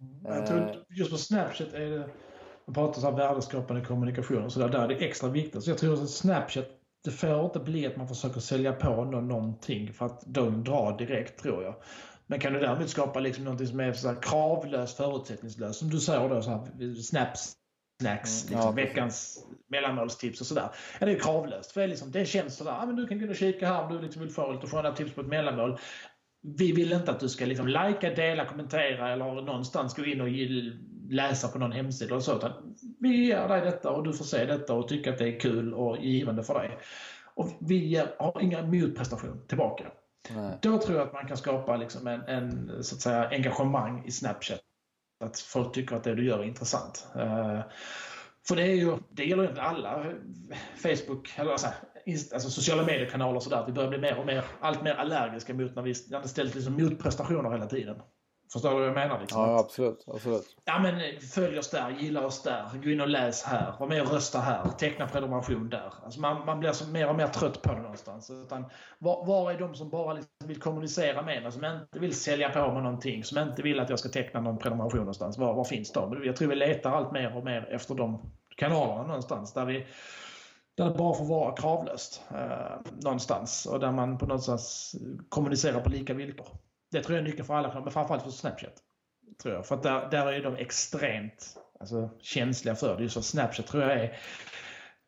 Mm. 0.02 0.38
Jag 0.38 0.48
tror 0.48 0.86
just 0.90 1.12
på 1.12 1.18
Snapchat 1.18 1.74
är 1.74 1.90
det, 1.90 2.10
man 2.66 2.74
pratar 2.74 3.10
om 3.10 3.16
värdeskapande 3.16 3.86
kommunikation 3.86 4.46
och 4.46 4.52
sådär, 4.52 4.70
där 4.70 4.84
är 4.84 4.88
det 4.88 4.96
extra 4.96 5.30
viktigt. 5.30 5.64
Så 5.64 5.70
jag 5.70 5.78
tror 5.78 5.94
att 5.94 6.10
Snapchat 6.10 6.68
det 7.04 7.12
får 7.12 7.46
inte 7.46 7.60
bli 7.60 7.88
att 7.88 7.98
man 7.98 8.08
försöker 8.08 8.40
sälja 8.40 8.74
på 8.74 9.04
någon 9.04 9.28
någonting 9.28 9.94
för 9.94 10.06
att 10.06 10.24
de 10.26 10.64
drar 10.64 10.98
direkt 10.98 11.42
tror 11.42 11.64
jag. 11.64 11.76
Men 12.28 12.40
kan 12.40 12.54
du 12.54 12.60
däremot 12.60 12.90
skapa 12.90 13.20
liksom 13.20 13.44
någonting 13.44 13.68
som 13.68 13.80
är 13.80 13.94
så 13.94 14.08
här 14.08 14.22
kravlöst, 14.22 14.98
förutsättningslöst, 14.98 15.80
som 15.80 15.90
du 15.90 16.00
säger 16.00 16.30
då, 16.30 16.42
så 16.42 16.50
här, 16.50 17.02
snaps, 17.02 17.54
snacks, 18.02 18.44
mm, 18.44 18.52
liksom, 18.52 18.70
ja, 18.70 18.72
veckans 18.72 19.46
mellanmålstips 19.68 20.42
och 20.42 20.48
sådär. 20.48 20.70
Ja, 21.00 21.06
det 21.06 21.12
är 21.12 21.20
kravlöst. 21.20 21.72
För 21.72 21.82
det, 21.82 21.86
är 21.86 21.88
liksom, 21.88 22.12
det 22.12 22.26
känns 22.26 22.58
sådär, 22.58 22.72
ah, 22.72 22.86
men 22.86 22.96
du 22.96 23.08
kan 23.08 23.18
gå 23.18 23.24
in 23.24 23.30
och 23.30 23.36
kika 23.36 23.68
här 23.68 23.84
om 23.84 23.94
du 23.94 24.02
liksom 24.02 24.22
vill 24.22 24.32
få 24.32 24.52
lite 24.52 24.68
sköna 24.68 24.92
tips 24.92 25.14
på 25.14 25.22
ett 25.22 25.28
mellanmål. 25.28 25.80
Vi 26.56 26.72
vill 26.72 26.94
inte 26.94 27.12
att 27.12 27.20
du 27.20 27.30
ska 27.30 27.46
liksom 27.46 27.68
likea, 27.68 28.16
dela, 28.16 28.46
kommentera 28.46 29.14
eller 29.14 29.26
någonstans 29.26 29.96
gå 29.96 30.06
in 30.06 30.22
och 30.22 30.28
läsa 31.10 31.48
på 31.48 31.60
någon 31.60 31.72
hemsida 31.72 32.12
eller 32.12 32.22
så. 32.22 32.52
Vi 33.00 33.26
ger 33.26 33.48
dig 33.48 33.62
detta 33.62 33.92
och 33.92 34.04
du 34.04 34.14
får 34.14 34.26
se 34.26 34.46
detta 34.46 34.74
och 34.74 34.88
tycka 34.88 35.10
att 35.10 35.18
det 35.18 35.28
är 35.28 35.40
kul 35.40 35.74
och 35.74 35.98
givande 35.98 36.44
för 36.44 36.54
dig. 36.54 36.78
Och 37.36 37.50
vi 37.60 38.04
har 38.20 38.42
inga 38.42 38.62
motprestation 38.62 39.42
tillbaka. 39.48 39.84
Nej. 40.30 40.58
Då 40.62 40.78
tror 40.78 40.98
jag 40.98 41.08
att 41.08 41.14
man 41.14 41.28
kan 41.28 41.38
skapa 41.38 41.78
liksom 41.78 42.08
en, 42.08 42.22
en, 42.22 42.72
så 42.84 42.96
att 42.96 43.02
säga, 43.02 43.30
engagemang 43.30 44.06
i 44.06 44.12
Snapchat. 44.12 44.60
Att 45.24 45.40
folk 45.40 45.74
tycker 45.74 45.96
att 45.96 46.04
det 46.04 46.16
du 46.16 46.26
gör 46.26 46.40
är 46.40 46.44
intressant. 46.44 47.08
Uh, 47.16 47.60
för 48.48 48.56
det, 48.56 48.64
är 48.64 48.76
ju, 48.76 48.98
det 49.10 49.26
gäller 49.26 49.44
ju 49.44 49.60
alla 49.60 50.06
eh, 50.06 50.14
Facebook, 50.76 51.34
eller 51.36 51.52
alltså, 51.52 51.68
alltså 52.34 52.50
sociala 52.50 52.86
mediekanaler 52.86 53.36
och 53.36 53.44
sådär. 53.44 53.64
Vi 53.68 53.74
börjar 53.74 53.90
bli 53.90 53.98
mer 53.98 54.20
och 54.20 54.26
mer, 54.26 54.46
allt 54.62 54.84
mer 54.84 54.94
allergiska 54.94 55.54
mot 55.54 55.76
när 55.76 55.82
vi 55.82 55.94
ställs 55.94 56.56
liksom 56.56 56.74
motprestationer 56.74 57.52
hela 57.52 57.66
tiden. 57.66 58.02
Förstår 58.54 58.70
du 58.70 58.76
vad 58.76 58.88
jag 58.88 58.94
menar? 58.94 59.20
Liksom? 59.20 59.42
Ja, 59.42 59.60
absolut, 59.60 60.06
absolut. 60.08 60.46
Ja, 60.66 60.80
men 60.80 60.96
eh, 60.96 61.20
följ 61.34 61.60
oss 61.60 61.70
där, 61.70 61.90
gilla 61.90 62.26
oss 62.26 62.44
där, 62.44 62.70
gå 62.84 62.90
in 62.90 63.02
och 63.02 63.08
läs 63.08 63.44
här, 63.44 63.74
var 63.80 63.88
med 63.88 64.02
och 64.02 64.12
rösta 64.12 64.40
här, 64.40 64.70
teckna 64.70 65.08
prenumeration 65.08 65.70
där. 65.70 65.94
Alltså 66.04 66.20
man, 66.20 66.46
man 66.46 66.60
blir 66.60 66.72
så 66.72 66.88
mer 66.88 67.10
och 67.10 67.16
mer 67.16 67.28
trött 67.28 67.62
på 67.62 67.74
det 67.74 67.82
någonstans. 67.82 68.30
Utan, 68.30 68.66
var, 69.00 69.26
var 69.26 69.52
är 69.52 69.60
de 69.60 69.76
som 69.76 69.90
bara 69.90 70.14
liksom 70.14 70.48
vill 70.48 70.60
kommunicera 70.60 71.22
med 71.22 71.44
mig, 71.44 71.52
som 71.52 71.66
inte 71.66 72.00
vill 72.00 72.16
sälja 72.16 72.50
på 72.50 72.74
mig 72.74 72.84
någonting, 72.84 73.24
som 73.24 73.38
inte 73.38 73.62
vill 73.62 73.80
att 73.80 73.90
jag 73.90 74.00
ska 74.00 74.10
teckna 74.10 74.42
någon 74.42 74.58
prenumeration 74.58 75.00
någonstans? 75.00 75.38
Var, 75.38 75.54
var 75.54 75.64
finns 75.64 75.92
de? 75.92 76.24
Jag 76.26 76.36
tror 76.36 76.50
vi 76.50 76.56
letar 76.56 76.92
allt 76.92 77.12
mer 77.12 77.38
och 77.38 77.46
mer 77.46 77.68
efter 77.72 77.96
de 77.96 78.32
kanalerna 78.56 79.04
någonstans 79.04 79.54
där 79.54 79.66
vi 79.66 79.88
där 80.78 80.86
det 80.86 80.98
bara 80.98 81.14
får 81.14 81.26
vara 81.26 81.56
kravlöst 81.56 82.22
eh, 82.32 82.92
någonstans 83.04 83.66
och 83.66 83.80
där 83.80 83.92
man 83.92 84.18
på 84.18 84.26
något 84.26 84.44
sätt 84.44 84.62
kommunicerar 85.30 85.82
på 85.82 85.90
lika 85.90 86.14
villkor. 86.14 86.48
Det 86.92 87.04
tror 87.04 87.18
jag 87.18 87.22
är 87.22 87.30
nyckeln 87.30 87.46
för 87.46 87.54
alla, 87.54 87.82
men 87.82 87.92
framförallt 87.92 88.24
för 88.24 88.30
Snapchat. 88.30 88.74
Tror 89.42 89.54
jag. 89.54 89.66
För 89.66 89.76
att 89.76 89.84
där, 89.84 90.10
där 90.10 90.28
är 90.34 90.44
de 90.44 90.56
extremt 90.56 91.58
alltså, 91.80 92.10
känsliga 92.20 92.76
för 92.76 92.98
det. 92.98 93.04
Just 93.04 93.24
Snapchat 93.24 93.68
tror 93.68 93.84
jag 93.84 93.92
är, 93.92 94.18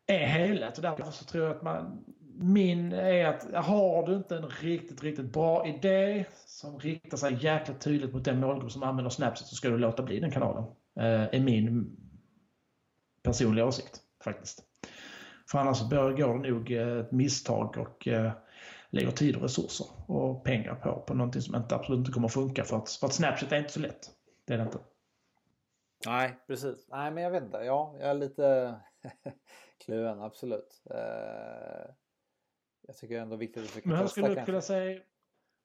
är 0.08 0.26
heligt 0.26 0.78
och 0.78 0.82
därför 0.82 1.12
så 1.12 1.26
tror 1.26 1.46
jag 1.46 1.56
att 1.56 1.62
man 1.62 2.04
min 2.42 2.94
är 2.94 3.26
att 3.26 3.66
har 3.66 4.08
du 4.08 4.16
inte 4.16 4.38
en 4.38 4.50
riktigt, 4.50 5.04
riktigt 5.04 5.34
bra 5.34 5.68
idé 5.68 6.26
som 6.46 6.80
riktar 6.80 7.18
sig 7.18 7.38
jäkligt 7.42 7.82
tydligt 7.82 8.14
mot 8.14 8.26
den 8.26 8.40
målgrupp 8.40 8.72
som 8.72 8.84
använder 8.84 9.10
Snapchat 9.10 9.48
så 9.48 9.56
ska 9.56 9.70
du 9.70 9.78
låta 9.78 10.04
bli 10.04 10.20
den 10.20 10.32
kanalen. 10.32 10.64
Eh, 11.00 11.06
är 11.06 11.40
min 11.40 11.98
personliga 13.24 13.66
åsikt 13.66 14.00
faktiskt. 14.24 14.64
För 15.52 15.60
annars 15.60 15.90
börjar 15.90 16.42
det 16.42 16.50
nog 16.50 16.72
eh, 16.72 16.98
ett 16.98 17.12
misstag 17.12 17.78
och 17.78 18.08
eh, 18.08 18.32
lägger 18.90 19.12
tid 19.12 19.36
och 19.36 19.42
resurser 19.42 19.88
och 20.08 20.44
pengar 20.44 20.76
på, 20.76 21.04
på 21.08 21.14
någonting 21.14 21.42
som 21.42 21.56
inte, 21.56 21.76
absolut 21.76 22.00
inte 22.00 22.12
kommer 22.12 22.28
att 22.28 22.34
funka 22.34 22.64
för 22.64 22.78
att, 22.78 22.92
för 22.92 23.08
att 23.08 23.14
Snapchat 23.14 23.52
är 23.52 23.58
inte 23.58 23.72
så 23.72 23.80
lätt. 23.80 24.10
Det 24.46 24.54
är 24.54 24.58
det 24.58 24.64
inte. 24.64 24.80
Nej, 26.06 26.40
precis. 26.48 26.88
Nej, 26.90 27.12
men 27.12 27.24
jag 27.24 27.32
vet 27.32 27.44
inte. 27.44 27.58
Ja, 27.58 27.96
jag 28.00 28.10
är 28.10 28.14
lite 28.14 28.76
kluven, 29.86 30.22
absolut. 30.22 30.82
Uh, 30.92 31.92
jag 32.88 32.98
tycker 32.98 33.20
ändå 33.20 33.36
viktigt 33.36 33.64
att 33.64 33.70
försöka 33.70 33.90
Men 33.90 33.98
hur 33.98 34.08
skulle 34.08 34.28
du 34.28 34.46
kunna 34.46 34.62
säga 34.62 35.00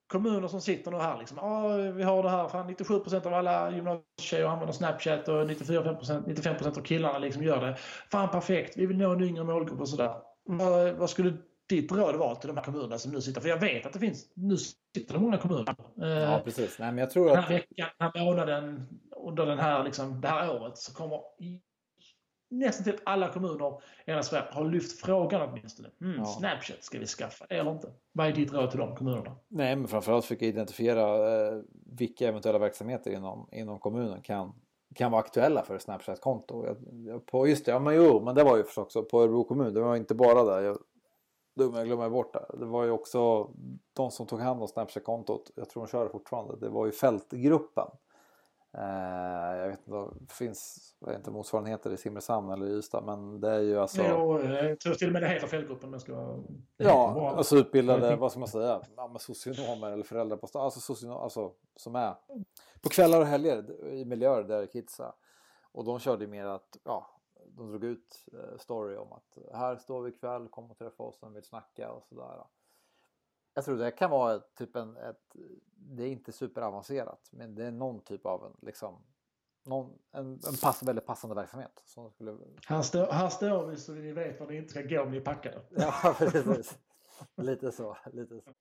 kommuner 0.06 0.48
som 0.48 0.60
sitter 0.60 0.90
nu 0.90 0.96
här 0.96 1.18
liksom. 1.18 1.38
Ja, 1.40 1.76
vi 1.76 2.02
har 2.02 2.22
det 2.22 2.30
här. 2.30 2.48
Fan, 2.48 2.70
97% 2.70 3.26
av 3.26 3.34
alla 3.34 3.70
gymnasietjejer 3.70 4.46
använder 4.46 4.72
Snapchat 4.72 5.28
och 5.28 5.46
94, 5.46 5.82
95% 5.82 6.78
av 6.78 6.82
killarna 6.82 7.18
liksom 7.18 7.42
gör 7.42 7.66
det. 7.66 7.76
Fan 8.10 8.30
perfekt. 8.30 8.76
Vi 8.76 8.86
vill 8.86 8.98
nå 8.98 9.12
en 9.12 9.22
yngre 9.22 9.44
målgrupp 9.44 9.80
och 9.80 9.88
sådär. 9.88 10.14
Vad, 10.44 10.94
vad 10.94 11.10
skulle 11.10 11.36
ditt 11.68 11.92
råd 11.92 12.16
var 12.16 12.34
till 12.34 12.48
de 12.48 12.56
här 12.56 12.64
kommunerna 12.64 12.98
som 12.98 13.12
nu 13.12 13.20
sitter? 13.20 13.40
För 13.40 13.48
jag 13.48 13.60
vet 13.60 13.86
att 13.86 13.92
det 13.92 13.98
finns, 13.98 14.32
nu 14.34 14.56
sitter 14.56 15.14
det 15.14 15.20
många 15.20 15.38
kommuner. 15.38 15.76
Ja, 15.96 16.40
precis. 16.44 16.78
Nej, 16.78 16.92
men 16.92 16.98
jag 16.98 17.10
tror 17.10 17.28
att... 17.28 17.34
Den 17.34 17.42
här 17.42 17.50
veckan, 17.50 17.88
den 17.98 18.10
här 18.12 18.24
månaden, 18.24 18.88
under 19.16 19.46
den 19.46 19.58
här, 19.58 19.84
liksom, 19.84 20.20
det 20.20 20.28
här 20.28 20.62
året 20.62 20.78
så 20.78 20.94
kommer 20.94 21.20
nästan 22.50 22.84
till 22.84 22.98
alla 23.04 23.32
kommuner 23.32 23.68
i 24.06 24.10
hela 24.10 24.22
Sverige 24.22 24.44
har 24.50 24.64
lyft 24.64 25.00
frågan 25.00 25.48
åtminstone. 25.48 25.90
Mm, 26.00 26.16
ja. 26.16 26.24
Snapchat, 26.24 26.84
ska 26.84 26.98
vi 26.98 27.06
skaffa 27.06 27.44
eller 27.44 27.70
inte? 27.70 27.88
Vad 28.12 28.26
är 28.26 28.32
ditt 28.32 28.52
råd 28.52 28.70
till 28.70 28.80
de 28.80 28.96
kommunerna? 28.96 29.36
Nej, 29.48 29.76
men 29.76 29.88
framförallt 29.88 30.24
försöka 30.24 30.44
identifiera 30.44 31.34
eh, 31.36 31.62
vilka 31.86 32.28
eventuella 32.28 32.58
verksamheter 32.58 33.10
inom, 33.10 33.48
inom 33.52 33.78
kommunen 33.78 34.22
kan, 34.22 34.52
kan 34.94 35.10
vara 35.10 35.22
aktuella 35.22 35.62
för 35.62 35.76
ett 35.76 35.82
Snapchat-konto. 35.82 36.76
På, 37.26 37.48
just 37.48 37.64
det, 37.64 37.72
ja 37.72 37.78
men 37.78 37.94
jo, 37.94 38.20
men 38.24 38.34
det 38.34 38.44
var 38.44 38.56
ju 38.56 38.64
förstås 38.64 38.84
också 38.84 39.02
på 39.02 39.22
Örebro 39.22 39.44
kommun. 39.44 39.74
Det 39.74 39.80
var 39.80 39.96
inte 39.96 40.14
bara 40.14 40.44
där. 40.44 40.60
Jag, 40.62 40.78
dum, 41.54 41.74
jag 41.74 41.86
glömmer 41.86 42.10
bort 42.10 42.32
det. 42.32 42.46
Det 42.58 42.64
var 42.64 42.84
ju 42.84 42.90
också 42.90 43.50
de 43.92 44.10
som 44.10 44.26
tog 44.26 44.40
hand 44.40 44.62
om 44.62 44.68
Snapchat-kontot. 44.68 45.50
Jag 45.54 45.68
tror 45.68 45.82
de 45.82 45.88
kör 45.88 46.08
fortfarande. 46.08 46.56
Det 46.56 46.68
var 46.68 46.86
ju 46.86 46.92
Fältgruppen. 46.92 47.88
Eh, 48.78 49.56
jag 49.56 49.68
vet 49.68 49.78
inte, 49.86 50.14
det 50.20 50.32
finns 50.32 50.94
jag 50.98 51.08
vet 51.08 51.18
inte, 51.18 51.30
motsvarigheter 51.30 51.92
i 51.92 51.96
Simrishamn 51.96 52.50
eller 52.50 52.66
Ystad 52.66 53.02
men 53.04 53.40
det 53.40 53.50
är 53.50 53.60
ju 53.60 53.78
alltså... 53.78 54.02
Jo, 54.08 54.40
jag 54.40 54.80
tror 54.80 54.94
till 54.94 55.06
och 55.06 55.12
med 55.12 55.22
det 55.22 55.28
heter 55.28 55.46
Fältgruppen. 55.46 55.90
Men 55.90 56.00
ska... 56.00 56.36
Ja, 56.76 57.34
alltså 57.36 57.56
utbildade, 57.56 58.16
vad 58.16 58.30
ska 58.30 58.40
man 58.40 58.48
säga, 58.48 58.80
ja, 58.96 59.16
socionomer 59.18 59.90
eller 59.90 60.04
föräldrar 60.04 60.36
på 60.36 60.58
alltså, 60.58 60.80
socionom, 60.80 61.16
alltså 61.16 61.52
som 61.76 61.96
är 61.96 62.14
på 62.80 62.88
kvällar 62.88 63.20
och 63.20 63.26
helger 63.26 63.84
i 63.92 64.04
miljöer 64.04 64.42
där 64.42 64.66
kids 64.66 65.00
är. 65.00 65.12
Och 65.72 65.84
de 65.84 65.98
körde 65.98 66.26
mer 66.26 66.46
att, 66.46 66.76
ja, 66.84 67.13
de 67.56 67.70
drog 67.70 67.84
ut 67.84 68.24
eh, 68.32 68.58
story 68.58 68.96
om 68.96 69.12
att 69.12 69.38
här 69.52 69.76
står 69.76 70.02
vi 70.02 70.10
ikväll, 70.10 70.48
kom 70.48 70.70
och 70.70 70.78
träffa 70.78 71.02
oss 71.02 71.22
om 71.22 71.32
vi 71.32 71.34
vill 71.34 71.44
snacka 71.44 71.92
och 71.92 72.06
sådär. 72.06 72.44
Jag 73.54 73.64
tror 73.64 73.76
det 73.76 73.90
kan 73.90 74.10
vara 74.10 74.38
typ 74.38 74.76
en, 74.76 74.96
ett, 74.96 75.36
det 75.74 76.02
är 76.02 76.08
inte 76.08 76.32
superavancerat 76.32 77.28
men 77.32 77.54
det 77.54 77.64
är 77.64 77.70
någon 77.70 78.00
typ 78.00 78.26
av 78.26 78.44
en, 78.44 78.56
liksom, 78.62 79.04
någon, 79.64 79.98
en, 80.12 80.26
en 80.26 80.56
pass, 80.62 80.82
väldigt 80.82 81.06
passande 81.06 81.36
verksamhet. 81.36 81.82
Som 81.84 82.10
skulle... 82.10 82.38
här, 82.66 82.82
står, 82.82 83.06
här 83.06 83.28
står 83.28 83.66
vi 83.66 83.76
så 83.76 83.92
ni 83.92 84.12
vet 84.12 84.40
var 84.40 84.46
ni 84.46 84.56
inte 84.56 84.70
ska 84.70 84.82
gå 84.82 85.02
om 85.02 85.10
ni 85.10 85.16
är 85.16 85.20
packade. 85.20 85.60
Ja, 85.70 86.16
precis. 86.18 86.78
lite 87.36 87.72
så. 87.72 87.96
Lite 88.12 88.40
så. 88.40 88.54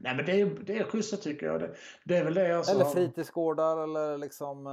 Nej 0.00 0.16
men 0.16 0.26
det 0.26 0.40
är, 0.40 0.46
det 0.46 0.78
är 0.78 0.84
schysst 0.84 1.22
tycker 1.22 1.46
jag. 1.46 1.60
Det, 1.60 1.74
det 2.04 2.16
är 2.16 2.24
väl 2.24 2.34
det 2.34 2.56
alltså. 2.56 2.72
Eller 2.72 2.84
fritidsgårdar 2.84 3.84
eller 3.84 4.18
liksom, 4.18 4.66
eh, 4.66 4.72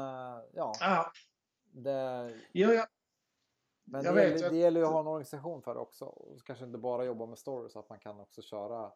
ja. 0.53 0.73
ja. 0.79 1.11
Det... 1.71 2.33
Jo, 2.51 2.71
ja. 2.71 2.85
Men 3.91 4.05
jag 4.05 4.15
det, 4.15 4.21
vet, 4.21 4.41
gäller, 4.41 4.49
det 4.51 4.57
gäller 4.57 4.79
ju 4.79 4.85
att 4.85 4.91
ha 4.91 4.99
en 4.99 5.07
organisation 5.07 5.61
för 5.61 5.73
det 5.73 5.79
också. 5.79 6.05
Och 6.05 6.43
kanske 6.45 6.65
inte 6.65 6.77
bara 6.77 7.05
jobba 7.05 7.25
med 7.25 7.37
stories 7.37 7.73
så 7.73 7.79
att 7.79 7.89
man 7.89 7.99
kan 7.99 8.19
också 8.19 8.41
köra 8.41 8.91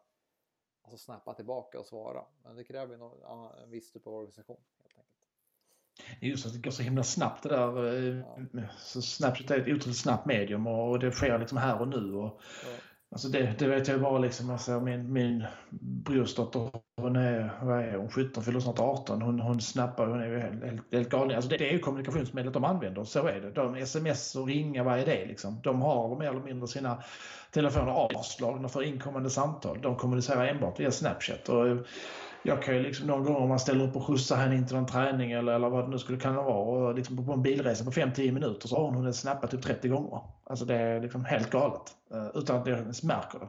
alltså 0.82 0.98
snappa 0.98 1.34
tillbaka 1.34 1.80
och 1.80 1.86
svara. 1.86 2.24
Men 2.44 2.56
det 2.56 2.64
kräver 2.64 2.96
ju 2.96 3.02
en 3.62 3.70
viss 3.70 3.92
typ 3.92 4.06
av 4.06 4.14
organisation. 4.14 4.60
helt 4.82 4.98
enkelt. 4.98 5.14
Just 6.20 6.46
att 6.46 6.52
det 6.52 6.58
går 6.58 6.70
så 6.70 6.82
himla 6.82 7.02
snabbt 7.02 7.42
det 7.42 7.48
där. 7.48 7.94
Eh, 7.94 8.18
ja. 8.52 8.68
Så 8.78 9.02
Snapchat 9.02 9.50
är 9.50 9.60
ett 9.60 9.76
otroligt 9.76 9.98
snabbt 9.98 10.26
medium 10.26 10.66
och 10.66 10.98
det 10.98 11.10
sker 11.10 11.38
liksom 11.38 11.58
här 11.58 11.80
och 11.80 11.88
nu. 11.88 12.14
Och, 12.14 12.40
ja. 12.64 12.70
Alltså 13.14 13.28
det, 13.28 13.54
det 13.58 13.66
vet 13.66 13.88
jag 13.88 14.00
bara 14.00 14.18
liksom. 14.18 14.50
Alltså 14.50 14.80
min, 14.80 15.12
min 15.12 15.44
brorsdotter, 15.80 16.70
hon 16.96 17.16
är, 17.16 17.50
vad 17.62 17.78
är 17.78 17.96
hon, 17.96 18.08
17, 18.10 18.44
fyller 18.44 18.60
snart 18.60 18.78
18. 18.78 19.22
Hon, 19.22 19.40
hon 19.40 19.60
snappar, 19.60 20.06
hon 20.06 20.20
är 20.20 20.26
ju 20.26 20.38
helt, 20.38 20.64
helt, 20.64 20.92
helt 20.92 21.08
galen. 21.08 21.36
Alltså 21.36 21.50
det, 21.50 21.56
det 21.56 21.68
är 21.68 21.72
ju 21.72 21.78
kommunikationsmedlet 21.78 22.54
de 22.54 22.64
använder, 22.64 23.04
så 23.04 23.26
är 23.26 23.40
det. 23.40 23.50
De 23.50 23.74
sms 23.74 24.36
och 24.36 24.46
ringa, 24.46 24.84
vad 24.84 24.98
är 24.98 25.06
det 25.06 25.26
liksom? 25.26 25.60
De 25.62 25.82
har 25.82 26.18
mer 26.18 26.28
eller 26.28 26.40
mindre 26.40 26.68
sina 26.68 27.02
telefoner 27.50 27.92
avslagna 27.92 28.68
för 28.68 28.82
inkommande 28.82 29.30
samtal. 29.30 29.78
De 29.82 29.96
kommunicerar 29.96 30.46
enbart 30.46 30.80
via 30.80 30.90
Snapchat. 30.90 31.48
Och 31.48 31.66
jag 32.46 32.62
kan 32.62 32.74
ju 32.74 32.82
liksom 32.82 33.06
någon 33.06 33.24
gång 33.24 33.36
om 33.36 33.48
man 33.48 33.58
ställer 33.58 33.84
upp 33.84 33.96
och 33.96 34.06
skjutsar 34.06 34.36
henne 34.36 34.56
in 34.56 34.66
till 34.66 34.76
någon 34.76 34.86
träning 34.86 35.32
eller, 35.32 35.52
eller 35.52 35.68
vad 35.68 35.84
det 35.84 35.90
nu 35.90 35.98
skulle 35.98 36.18
kunna 36.18 36.42
vara 36.42 36.88
och 36.88 36.94
liksom 36.94 37.26
på 37.26 37.32
en 37.32 37.42
bilresa 37.42 37.84
på 37.84 37.90
5-10 37.90 38.32
minuter 38.32 38.68
så 38.68 38.76
har 38.76 38.84
hon 38.84 38.94
hunnit 38.94 39.16
snappa 39.16 39.46
typ 39.46 39.62
30 39.62 39.88
gånger. 39.88 40.20
Alltså 40.44 40.64
det 40.64 40.74
är 40.74 41.00
liksom 41.00 41.24
helt 41.24 41.50
galet. 41.50 41.82
Eh, 42.12 42.26
utan 42.34 42.56
att 42.56 42.66
jag 42.66 42.78
ens 42.78 43.02
märker 43.02 43.38
det. 43.38 43.48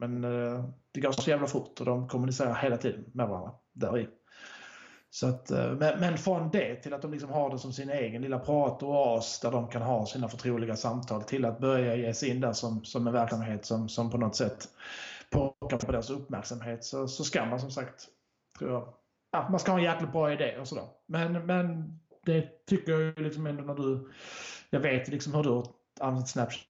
Men 0.00 0.24
eh, 0.24 0.64
det 0.92 1.00
går 1.00 1.12
så 1.12 1.30
jävla 1.30 1.46
fort 1.46 1.80
och 1.80 1.86
de 1.86 2.08
kommunicerar 2.08 2.54
hela 2.54 2.76
tiden 2.76 3.04
med 3.12 3.28
varandra 3.28 3.52
där 3.72 3.98
i. 3.98 4.08
Så 5.10 5.28
att, 5.28 5.50
eh, 5.50 5.72
men, 5.72 6.00
men, 6.00 6.18
från 6.18 6.50
det 6.50 6.74
till 6.74 6.94
att 6.94 7.02
de 7.02 7.12
liksom 7.12 7.30
har 7.30 7.50
det 7.50 7.58
som 7.58 7.72
sin 7.72 7.90
egen 7.90 8.22
lilla 8.22 8.38
pratoas 8.38 9.40
där 9.40 9.50
de 9.50 9.68
kan 9.68 9.82
ha 9.82 10.06
sina 10.06 10.28
förtroliga 10.28 10.76
samtal 10.76 11.22
till 11.22 11.44
att 11.44 11.60
börja 11.60 11.96
ge 11.96 12.14
sig 12.14 12.28
in 12.28 12.40
där 12.40 12.52
som, 12.52 12.84
som 12.84 13.06
en 13.06 13.12
verksamhet 13.12 13.64
som, 13.64 13.88
som 13.88 14.10
på 14.10 14.18
något 14.18 14.36
sätt 14.36 14.68
pockar 15.32 15.78
på 15.78 15.92
deras 15.92 16.10
uppmärksamhet 16.10 16.84
så, 16.84 17.08
så 17.08 17.24
ska 17.24 17.44
man 17.44 17.60
som 17.60 17.70
sagt 17.70 18.08
tror 18.58 18.70
jag. 18.70 18.94
Ja, 19.32 19.48
man 19.50 19.60
ska 19.60 19.72
ha 19.72 19.78
en 19.78 19.84
jäkligt 19.84 20.12
bra 20.12 20.32
idé 20.32 20.56
och 20.60 20.68
sådär. 20.68 20.84
Men, 21.06 21.46
men 21.46 21.98
det 22.26 22.66
tycker 22.66 22.92
jag 22.92 23.20
liksom 23.20 23.46
ändå 23.46 23.62
när 23.62 23.74
du... 23.74 24.10
Jag 24.70 24.80
vet 24.80 25.08
liksom 25.08 25.34
hur 25.34 25.42
du 25.42 25.50
har 25.50 25.66
använt 26.00 26.28
Snapchat 26.28 26.66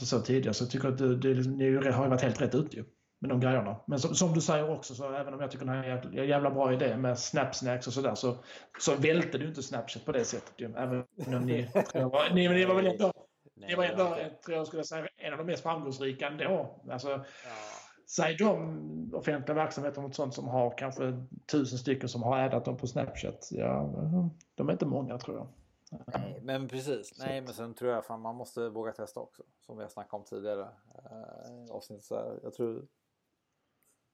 och 0.00 0.06
så 0.06 0.20
tidigare 0.20 0.54
så 0.54 0.64
jag 0.64 0.70
tycker 0.70 0.88
att 0.88 0.98
du, 0.98 1.16
det 1.16 1.34
liksom, 1.34 1.56
ni 1.56 1.76
har 1.76 2.08
varit 2.08 2.22
helt 2.22 2.40
rätt 2.40 2.54
ute 2.54 2.76
ju. 2.76 2.84
Med 3.20 3.30
de 3.30 3.40
grejerna. 3.40 3.76
Men 3.86 3.98
som, 3.98 4.14
som, 4.14 4.34
du 4.34 4.40
säger 4.40 4.70
också, 4.70 4.94
så 4.94 5.12
även 5.12 5.34
om 5.34 5.40
jag 5.40 5.50
tycker 5.50 5.66
det 5.66 5.72
är 5.72 6.18
en 6.18 6.28
jävla, 6.28 6.50
bra 6.50 6.72
idé 6.72 6.96
med 6.96 7.18
Snapsnacks 7.18 7.86
och 7.86 7.92
sådär 7.92 8.14
så, 8.14 8.36
så 8.78 8.94
välte 8.96 9.38
du 9.38 9.48
inte 9.48 9.62
Snapchat 9.62 10.04
på 10.04 10.12
det 10.12 10.24
sättet 10.24 10.52
ju. 10.56 10.74
Även 10.76 11.04
om 11.26 11.46
ni, 11.46 11.70
ni, 12.32 12.48
ni 12.48 12.64
var 12.64 12.74
väl 12.74 12.86
ändå, 12.86 13.12
ni 13.56 13.74
var 13.74 13.84
ändå, 13.84 14.16
tror 14.44 14.56
jag 14.56 14.66
skulle 14.66 14.84
säga, 14.84 15.08
en 15.16 15.32
av 15.32 15.38
de 15.38 15.46
mest 15.46 15.62
framgångsrika 15.62 16.26
ändå. 16.26 16.82
Alltså, 16.90 17.08
ja 17.08 17.20
säg 18.06 18.36
de 18.36 19.10
offentliga 19.14 19.54
verksamheterna 19.54 20.06
och 20.06 20.14
sånt 20.14 20.34
som 20.34 20.48
har 20.48 20.78
kanske 20.78 21.26
tusen 21.46 21.78
stycken 21.78 22.08
som 22.08 22.22
har 22.22 22.38
addat 22.38 22.64
dem 22.64 22.76
på 22.76 22.86
Snapchat. 22.86 23.48
Ja, 23.52 23.90
de 24.54 24.68
är 24.68 24.72
inte 24.72 24.86
många 24.86 25.18
tror 25.18 25.36
jag. 25.36 25.48
Nej, 26.06 26.40
men 26.42 26.68
precis. 26.68 27.18
Nej, 27.18 27.40
men 27.40 27.54
sen 27.54 27.74
tror 27.74 27.90
jag 27.90 27.98
att 27.98 28.08
man 28.20 28.36
måste 28.36 28.68
våga 28.68 28.92
testa 28.92 29.20
också. 29.20 29.42
Som 29.60 29.76
vi 29.76 29.82
har 29.82 29.88
snackat 29.88 30.14
om 30.14 30.24
tidigare. 30.24 30.68
Eh, 30.94 31.70
avsnitt 31.70 32.04
så 32.04 32.38
jag 32.42 32.54
tror... 32.54 32.86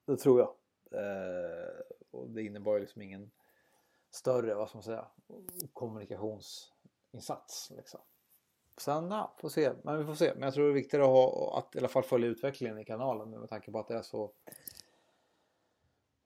Det 0.06 0.16
tror 0.16 0.40
jag. 0.40 0.48
Eh, 1.00 1.68
och 2.10 2.30
det 2.30 2.42
innebar 2.42 2.74
ju 2.74 2.80
liksom 2.80 3.02
ingen 3.02 3.30
större, 4.10 4.54
vad 4.54 4.68
ska 4.68 4.76
man 4.76 4.82
säga, 4.82 5.06
kommunikationsinsats. 5.72 7.72
Liksom. 7.76 8.00
Sen 8.80 9.10
ja, 9.10 9.32
får 9.38 9.48
se. 9.48 9.72
Men 9.82 9.98
vi 9.98 10.04
får 10.04 10.14
se. 10.14 10.32
Men 10.34 10.42
jag 10.42 10.54
tror 10.54 10.64
det 10.64 10.70
är 10.70 10.74
viktigt 10.74 11.00
att, 11.00 11.06
ha, 11.06 11.58
att 11.58 11.76
i 11.76 11.78
alla 11.78 11.88
fall 11.88 12.02
följa 12.02 12.28
utvecklingen 12.28 12.78
i 12.78 12.84
kanalen 12.84 13.30
med 13.30 13.48
tanke 13.48 13.72
på 13.72 13.78
att 13.78 13.88
det 13.88 13.94
är 13.94 14.02
så 14.02 14.30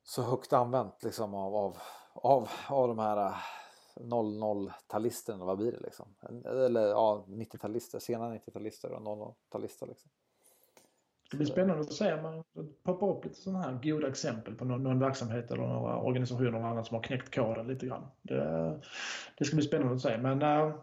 så 0.05 0.23
högt 0.23 0.53
använt 0.53 1.03
liksom 1.03 1.35
av, 1.35 1.55
av, 1.55 1.77
av, 2.13 2.49
av 2.69 2.89
de 2.89 2.99
här 2.99 3.17
eh, 3.17 3.35
00-talisterna, 3.97 5.45
vad 5.45 5.59
blir 5.59 5.73
det 5.73 5.81
liksom? 5.81 6.15
Eller 6.45 6.89
ja, 6.89 7.25
90-talister, 7.29 7.99
sena 7.99 8.35
90-talister 8.35 8.91
och 8.91 9.01
00-talister 9.01 9.87
liksom. 9.87 10.11
Det 11.31 11.37
blir 11.37 11.47
spännande 11.47 11.81
att 11.83 11.93
se 11.93 12.15
om 12.15 12.23
man 12.23 12.45
poppar 12.83 13.09
upp 13.09 13.25
lite 13.25 13.37
sådana 13.37 13.63
här 13.63 13.81
goda 13.83 14.09
exempel 14.09 14.55
på 14.55 14.65
någon, 14.65 14.83
någon, 14.83 14.99
verksamhet 14.99 15.51
eller 15.51 15.67
några 15.67 15.99
organisationer 15.99 16.49
eller 16.49 16.59
annat 16.59 16.87
som 16.87 16.95
har 16.95 17.03
knäckt 17.03 17.35
koden 17.35 17.67
lite 17.67 17.87
grann. 17.87 18.07
Det, 18.23 18.81
det 19.39 19.45
ska 19.45 19.57
bli 19.57 19.65
spännande 19.65 19.95
att 19.95 20.01
se. 20.01 20.19
Men 20.19 20.43
äh, 20.43 20.75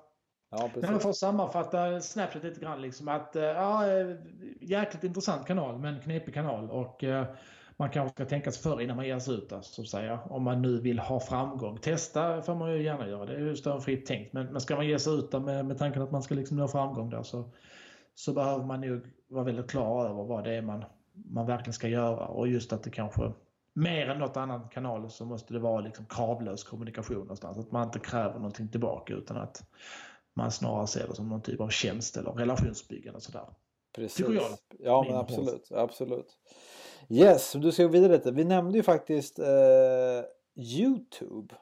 Ja, 0.51 0.69
precis. 0.73 1.01
för 1.01 1.09
att 1.09 1.15
sammanfatta 1.15 2.01
Snapchat 2.01 2.43
lite 2.43 2.59
grann. 2.59 2.81
Liksom 2.81 3.07
att, 3.07 3.35
eh, 3.35 3.43
ja, 3.43 3.87
eh, 3.87 4.15
jäkligt 4.61 5.03
intressant 5.03 5.47
kanal, 5.47 5.79
men 5.79 5.99
knepig 5.99 6.33
kanal. 6.33 6.69
Och 6.69 7.03
eh, 7.03 7.25
man 7.77 7.89
kanske 7.89 8.13
ska 8.15 8.25
tänka 8.25 8.51
sig 8.51 8.63
för 8.63 8.81
innan 8.81 8.95
man 8.95 9.07
ger 9.07 9.19
sig 9.19 9.33
ut 9.33 9.49
där, 9.49 9.61
så 9.61 9.81
att 9.81 9.87
säga. 9.87 10.19
Om 10.29 10.43
man 10.43 10.61
nu 10.61 10.81
vill 10.81 10.99
ha 10.99 11.19
framgång. 11.19 11.77
Testa 11.77 12.41
får 12.41 12.55
man 12.55 12.71
ju 12.71 12.83
gärna 12.83 13.07
göra, 13.07 13.25
det 13.25 13.33
är 13.33 13.39
ju 13.39 13.55
större 13.55 13.81
fritt 13.81 14.05
tänkt. 14.05 14.33
Men, 14.33 14.45
men 14.45 14.61
ska 14.61 14.75
man 14.75 14.87
ge 14.87 14.99
sig 14.99 15.13
ut 15.13 15.31
med, 15.31 15.65
med 15.65 15.77
tanken 15.77 16.01
att 16.01 16.11
man 16.11 16.23
ska 16.23 16.35
liksom 16.35 16.57
nå 16.57 16.67
framgång 16.67 17.09
där 17.09 17.23
så, 17.23 17.51
så 18.15 18.33
behöver 18.33 18.65
man 18.65 18.81
nog 18.81 19.01
vara 19.27 19.43
väldigt 19.43 19.69
klar 19.69 20.05
över 20.05 20.23
vad 20.23 20.43
det 20.43 20.55
är 20.55 20.61
man, 20.61 20.83
man 21.13 21.45
verkligen 21.45 21.73
ska 21.73 21.87
göra. 21.87 22.27
Och 22.27 22.47
just 22.47 22.73
att 22.73 22.83
det 22.83 22.89
kanske 22.89 23.31
mer 23.73 24.09
än 24.09 24.19
något 24.19 24.37
annat 24.37 24.71
kanal 24.71 25.09
så 25.09 25.25
måste 25.25 25.53
det 25.53 25.59
vara 25.59 25.81
liksom 25.81 26.05
kravlös 26.05 26.63
kommunikation 26.63 27.17
någonstans. 27.17 27.57
Att 27.57 27.71
man 27.71 27.83
inte 27.83 27.99
kräver 27.99 28.33
någonting 28.33 28.67
tillbaka 28.67 29.13
utan 29.13 29.37
att 29.37 29.63
man 30.33 30.51
snarare 30.51 30.87
ser 30.87 31.07
det 31.07 31.15
som 31.15 31.29
någon 31.29 31.41
typ 31.41 31.61
av 31.61 31.69
tjänst 31.69 32.17
eller 32.17 32.31
relationsbyggande 32.31 33.17
och 33.17 33.23
sådär. 33.23 33.45
Precis. 33.95 34.19
Jag. 34.19 34.57
Ja 34.79 35.05
men 35.07 35.17
absolut, 35.17 35.71
absolut. 35.71 36.37
Yes, 37.09 37.53
du 37.53 37.71
ska 37.71 37.83
gå 37.83 37.89
vidare 37.89 38.11
lite. 38.11 38.31
Vi 38.31 38.43
nämnde 38.43 38.77
ju 38.77 38.83
faktiskt 38.83 39.39
eh, 39.39 39.45
Youtube. 40.55 41.55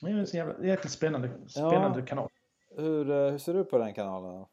Det 0.00 0.10
är 0.10 0.14
en 0.14 0.24
jävla, 0.24 0.66
jäkligt 0.66 0.92
spännande, 0.92 1.30
spännande 1.48 2.00
ja. 2.00 2.06
kanal. 2.06 2.28
Hur, 2.76 3.10
eh, 3.10 3.30
hur 3.30 3.38
ser 3.38 3.54
du 3.54 3.64
på 3.64 3.78
den 3.78 3.94
kanalen? 3.94 4.46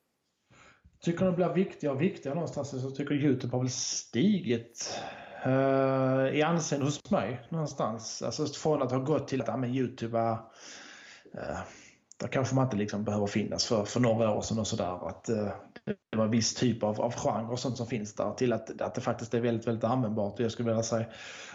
Tycker 1.01 1.25
den 1.25 1.35
blir 1.35 1.53
viktigare 1.53 1.95
och 1.95 2.01
viktigare 2.01 2.35
någonstans. 2.35 2.81
Så 2.81 2.91
tycker 2.91 3.15
Youtube 3.15 3.55
har 3.55 3.59
väl 3.59 3.69
stigit 3.69 4.99
uh, 5.45 6.37
i 6.37 6.41
anseende 6.41 6.85
hos 6.85 7.11
mig 7.11 7.47
någonstans. 7.49 8.21
Alltså 8.21 8.45
från 8.45 8.81
att 8.81 8.91
ha 8.91 8.99
gått 8.99 9.27
till 9.27 9.41
att 9.41 9.47
ja, 9.47 9.57
men 9.57 9.75
Youtube 9.75 10.19
är 10.19 10.31
uh, 11.35 11.59
där 12.21 12.27
kanske 12.27 12.55
man 12.55 12.63
inte 12.63 12.77
liksom 12.77 13.03
behöver 13.03 13.27
finnas 13.27 13.65
för, 13.65 13.85
för 13.85 13.99
några 13.99 14.31
år 14.31 14.41
sedan 14.41 14.59
och 14.59 14.67
sådär. 14.67 15.07
Att, 15.07 15.29
uh, 15.29 15.47
det 16.09 16.17
var 16.17 16.27
viss 16.27 16.55
typ 16.55 16.83
av, 16.83 17.01
av 17.01 17.13
genre 17.13 17.51
och 17.51 17.59
sånt 17.59 17.77
som 17.77 17.87
finns 17.87 18.15
där 18.15 18.31
till 18.31 18.53
att, 18.53 18.81
att 18.81 18.95
det 18.95 19.01
faktiskt 19.01 19.33
är 19.33 19.39
väldigt, 19.39 19.67
väldigt 19.67 19.83
användbart. 19.83 20.39
Jag 20.39 20.51
skulle 20.51 20.69
vilja 20.69 20.83
säga. 20.83 21.05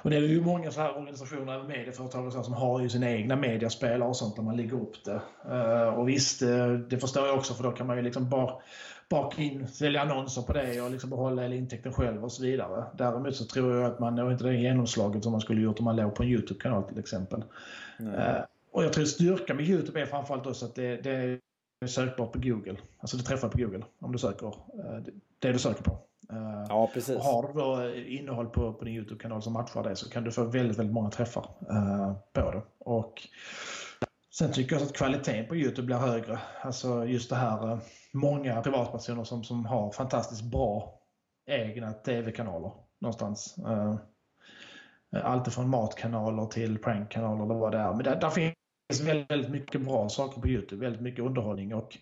Och 0.03 0.11
det 0.11 0.17
är 0.17 0.21
ju 0.21 0.45
många 0.45 0.71
så 0.71 0.81
här 0.81 0.97
organisationer, 0.97 1.63
medieföretag 1.63 2.27
och 2.27 2.33
så 2.33 2.43
som 2.43 2.55
har 2.55 2.81
ju 2.81 2.89
sina 2.89 3.11
egna 3.11 3.37
mediaspelare 3.37 4.09
och 4.09 4.17
sånt 4.17 4.37
där 4.37 4.43
man 4.43 4.57
lägger 4.57 4.83
upp 4.83 5.05
det. 5.05 5.21
Uh, 5.55 5.99
och 5.99 6.09
visst, 6.09 6.41
det, 6.41 6.79
det 6.79 6.99
förstår 6.99 7.27
jag 7.27 7.37
också 7.37 7.55
för 7.55 7.63
då 7.63 7.71
kan 7.71 7.87
man 7.87 7.97
ju 7.97 8.03
liksom 8.03 8.29
bara 8.29 8.55
baka 9.09 9.43
in, 9.43 9.69
sälja 9.69 10.03
annonser 10.03 10.43
på 10.43 10.53
det 10.53 10.81
och 10.81 10.91
liksom 10.91 11.11
behålla 11.11 11.43
hela 11.43 11.55
intäkten 11.55 11.93
själv 11.93 12.25
och 12.25 12.33
så 12.33 12.43
vidare. 12.43 12.85
Däremot 12.99 13.37
så 13.37 13.45
tror 13.45 13.77
jag 13.77 13.85
att 13.85 13.99
man 13.99 14.15
når 14.15 14.33
inte 14.33 14.45
det 14.45 14.55
genomslaget 14.55 15.23
som 15.23 15.33
man 15.33 15.41
skulle 15.41 15.61
gjort 15.61 15.79
om 15.79 15.85
man 15.85 15.97
låg 15.97 16.15
på 16.15 16.23
en 16.23 16.29
YouTube-kanal 16.29 16.83
till 16.83 16.99
exempel. 16.99 17.45
Uh, 18.01 18.41
och 18.77 18.85
jag 18.85 18.93
tror 18.93 19.05
styrkan 19.05 19.57
med 19.57 19.69
YouTube 19.69 20.01
är 20.01 20.07
framförallt 20.07 20.47
också 20.47 20.67
att 20.67 20.75
det, 20.75 20.97
det 20.97 21.41
är 21.81 21.87
sökbart 21.87 22.33
på 22.33 22.39
Google. 22.39 22.77
Alltså 22.99 23.17
det 23.17 23.23
träffar 23.23 23.49
på 23.49 23.59
Google 23.59 23.85
om 24.01 24.13
du 24.13 24.19
söker 24.19 24.47
eh, 24.47 25.03
det 25.39 25.53
du 25.53 25.59
söker 25.59 25.83
på. 25.83 25.91
Eh, 26.33 26.67
ja, 26.69 26.91
precis. 26.95 27.17
Och 27.17 27.23
har 27.23 27.43
du 27.43 27.53
då 27.53 27.99
innehåll 27.99 28.47
på, 28.47 28.73
på 28.73 28.85
din 28.85 28.95
YouTube-kanal 28.95 29.43
som 29.43 29.53
matchar 29.53 29.83
det 29.83 29.97
så 29.97 30.11
kan 30.11 30.25
du 30.25 30.33
få 30.33 30.45
väldigt, 30.45 30.79
väldigt 30.79 30.95
många 30.95 31.11
träffar 31.11 31.49
uh, 31.71 32.13
på 32.33 32.51
det. 32.51 32.63
Och 32.79 33.23
sen 34.39 34.53
tycker 34.53 34.77
jag 34.77 34.83
att 34.83 34.93
kvaliteten 34.93 35.47
på 35.47 35.57
YouTube 35.57 35.87
blir 35.87 35.97
högre. 35.97 36.39
Alltså 36.63 37.05
just 37.05 37.31
det 37.31 37.37
här, 37.37 37.79
många 38.13 38.63
privatpersoner 38.63 39.25
som, 39.25 39.45
som 39.45 39.67
har 39.67 39.93
fantastiskt 39.93 40.45
bra 40.45 41.01
egna 41.51 41.93
tv-kanaler 41.93 42.73
någonstans. 43.01 43.57
Allt 45.23 45.55
från 45.55 45.69
matkanaler 45.69 46.47
till 46.47 46.79
prankkanaler 46.79 47.45
eller 47.45 47.55
vad 47.55 47.73
det 47.73 47.79
är. 47.79 47.95
Men 47.95 48.05
där, 48.05 48.21
där 48.21 48.31
finns 48.31 48.55
finns 48.89 49.09
väldigt, 49.09 49.31
väldigt 49.31 49.51
mycket 49.51 49.81
bra 49.81 50.09
saker 50.09 50.41
på 50.41 50.49
Youtube, 50.49 50.83
väldigt 50.85 51.03
mycket 51.03 51.25
underhållning 51.25 51.75
och 51.75 51.99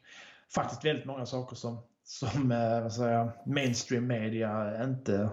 faktiskt 0.55 0.85
väldigt 0.85 1.05
många 1.05 1.27
saker 1.27 1.57
som, 1.57 1.79
som 2.05 2.53
eh, 2.53 2.83
vad 2.83 2.92
säger, 2.92 3.31
mainstream 3.47 4.07
media 4.07 4.85
inte 4.85 5.29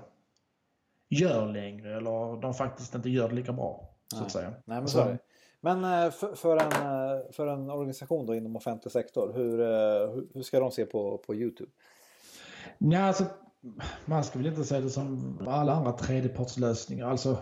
gör 1.09 1.47
längre 1.47 1.97
eller 1.97 2.41
de 2.41 2.53
faktiskt 2.53 2.95
inte 2.95 3.09
gör 3.09 3.29
det 3.29 3.35
lika 3.35 3.53
bra. 3.53 3.89
Så 4.07 4.17
Nej. 4.17 4.25
att 4.25 4.31
säga. 4.31 4.49
Nej, 4.65 4.79
men, 4.79 4.87
så 4.87 5.17
men 5.61 5.83
eh, 5.83 6.11
för, 6.11 6.35
för, 6.35 6.57
en, 6.57 6.71
eh, 6.71 7.31
för 7.31 7.47
en 7.47 7.69
organisation 7.69 8.25
då 8.25 8.35
inom 8.35 8.55
offentlig 8.55 8.91
sektor, 8.91 9.33
hur, 9.35 9.57
hur 10.33 10.43
ska 10.43 10.59
de 10.59 10.71
se 10.71 10.85
på, 10.85 11.17
på 11.17 11.35
Youtube? 11.35 11.71
Ja, 12.77 12.99
alltså, 12.99 13.25
man 14.05 14.23
ska 14.23 14.39
väl 14.39 14.47
inte 14.47 14.63
säga 14.63 14.81
det 14.81 14.89
som 14.89 15.37
alla 15.47 15.73
andra 15.73 15.91
tredjepartslösningar. 15.91 17.07
Alltså, 17.09 17.37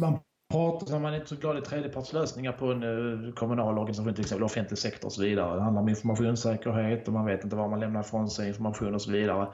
man 0.00 0.18
pratar 0.50 0.98
man 0.98 1.12
är 1.12 1.16
inte 1.16 1.28
så 1.28 1.36
glad 1.36 1.58
i 1.58 1.60
tredjepartslösningar 1.60 2.52
på 2.52 2.66
en 2.66 2.82
eh, 2.82 3.32
kommunal 3.32 3.78
organisation, 3.78 4.14
till 4.14 4.24
exempel 4.24 4.44
offentlig 4.44 4.78
sektor 4.78 5.08
och 5.08 5.12
så 5.12 5.22
vidare. 5.22 5.56
Det 5.56 5.62
handlar 5.62 5.82
om 5.82 5.88
informationssäkerhet 5.88 7.06
och 7.06 7.14
man 7.14 7.26
vet 7.26 7.44
inte 7.44 7.56
var 7.56 7.68
man 7.68 7.80
lämnar 7.80 8.00
ifrån 8.00 8.30
sig 8.30 8.48
information 8.48 8.94
och 8.94 9.02
så 9.02 9.10
vidare. 9.10 9.48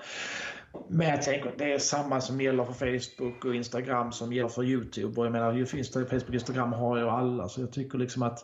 Men 0.88 1.08
jag 1.08 1.22
tänker 1.22 1.48
att 1.48 1.58
det 1.58 1.72
är 1.72 1.78
samma 1.78 2.20
som 2.20 2.40
gäller 2.40 2.64
för 2.64 2.72
Facebook 2.72 3.44
och 3.44 3.54
Instagram 3.54 4.12
som 4.12 4.32
gäller 4.32 4.48
för 4.48 4.64
Youtube. 4.64 5.20
Och 5.20 5.26
jag 5.26 5.32
menar, 5.32 5.64
Facebook 6.04 6.28
och 6.28 6.34
Instagram 6.34 6.72
har 6.72 6.96
ju 6.96 7.08
alla 7.08 7.48
så 7.48 7.60
jag 7.60 7.72
tycker 7.72 7.98
liksom 7.98 8.22
att 8.22 8.38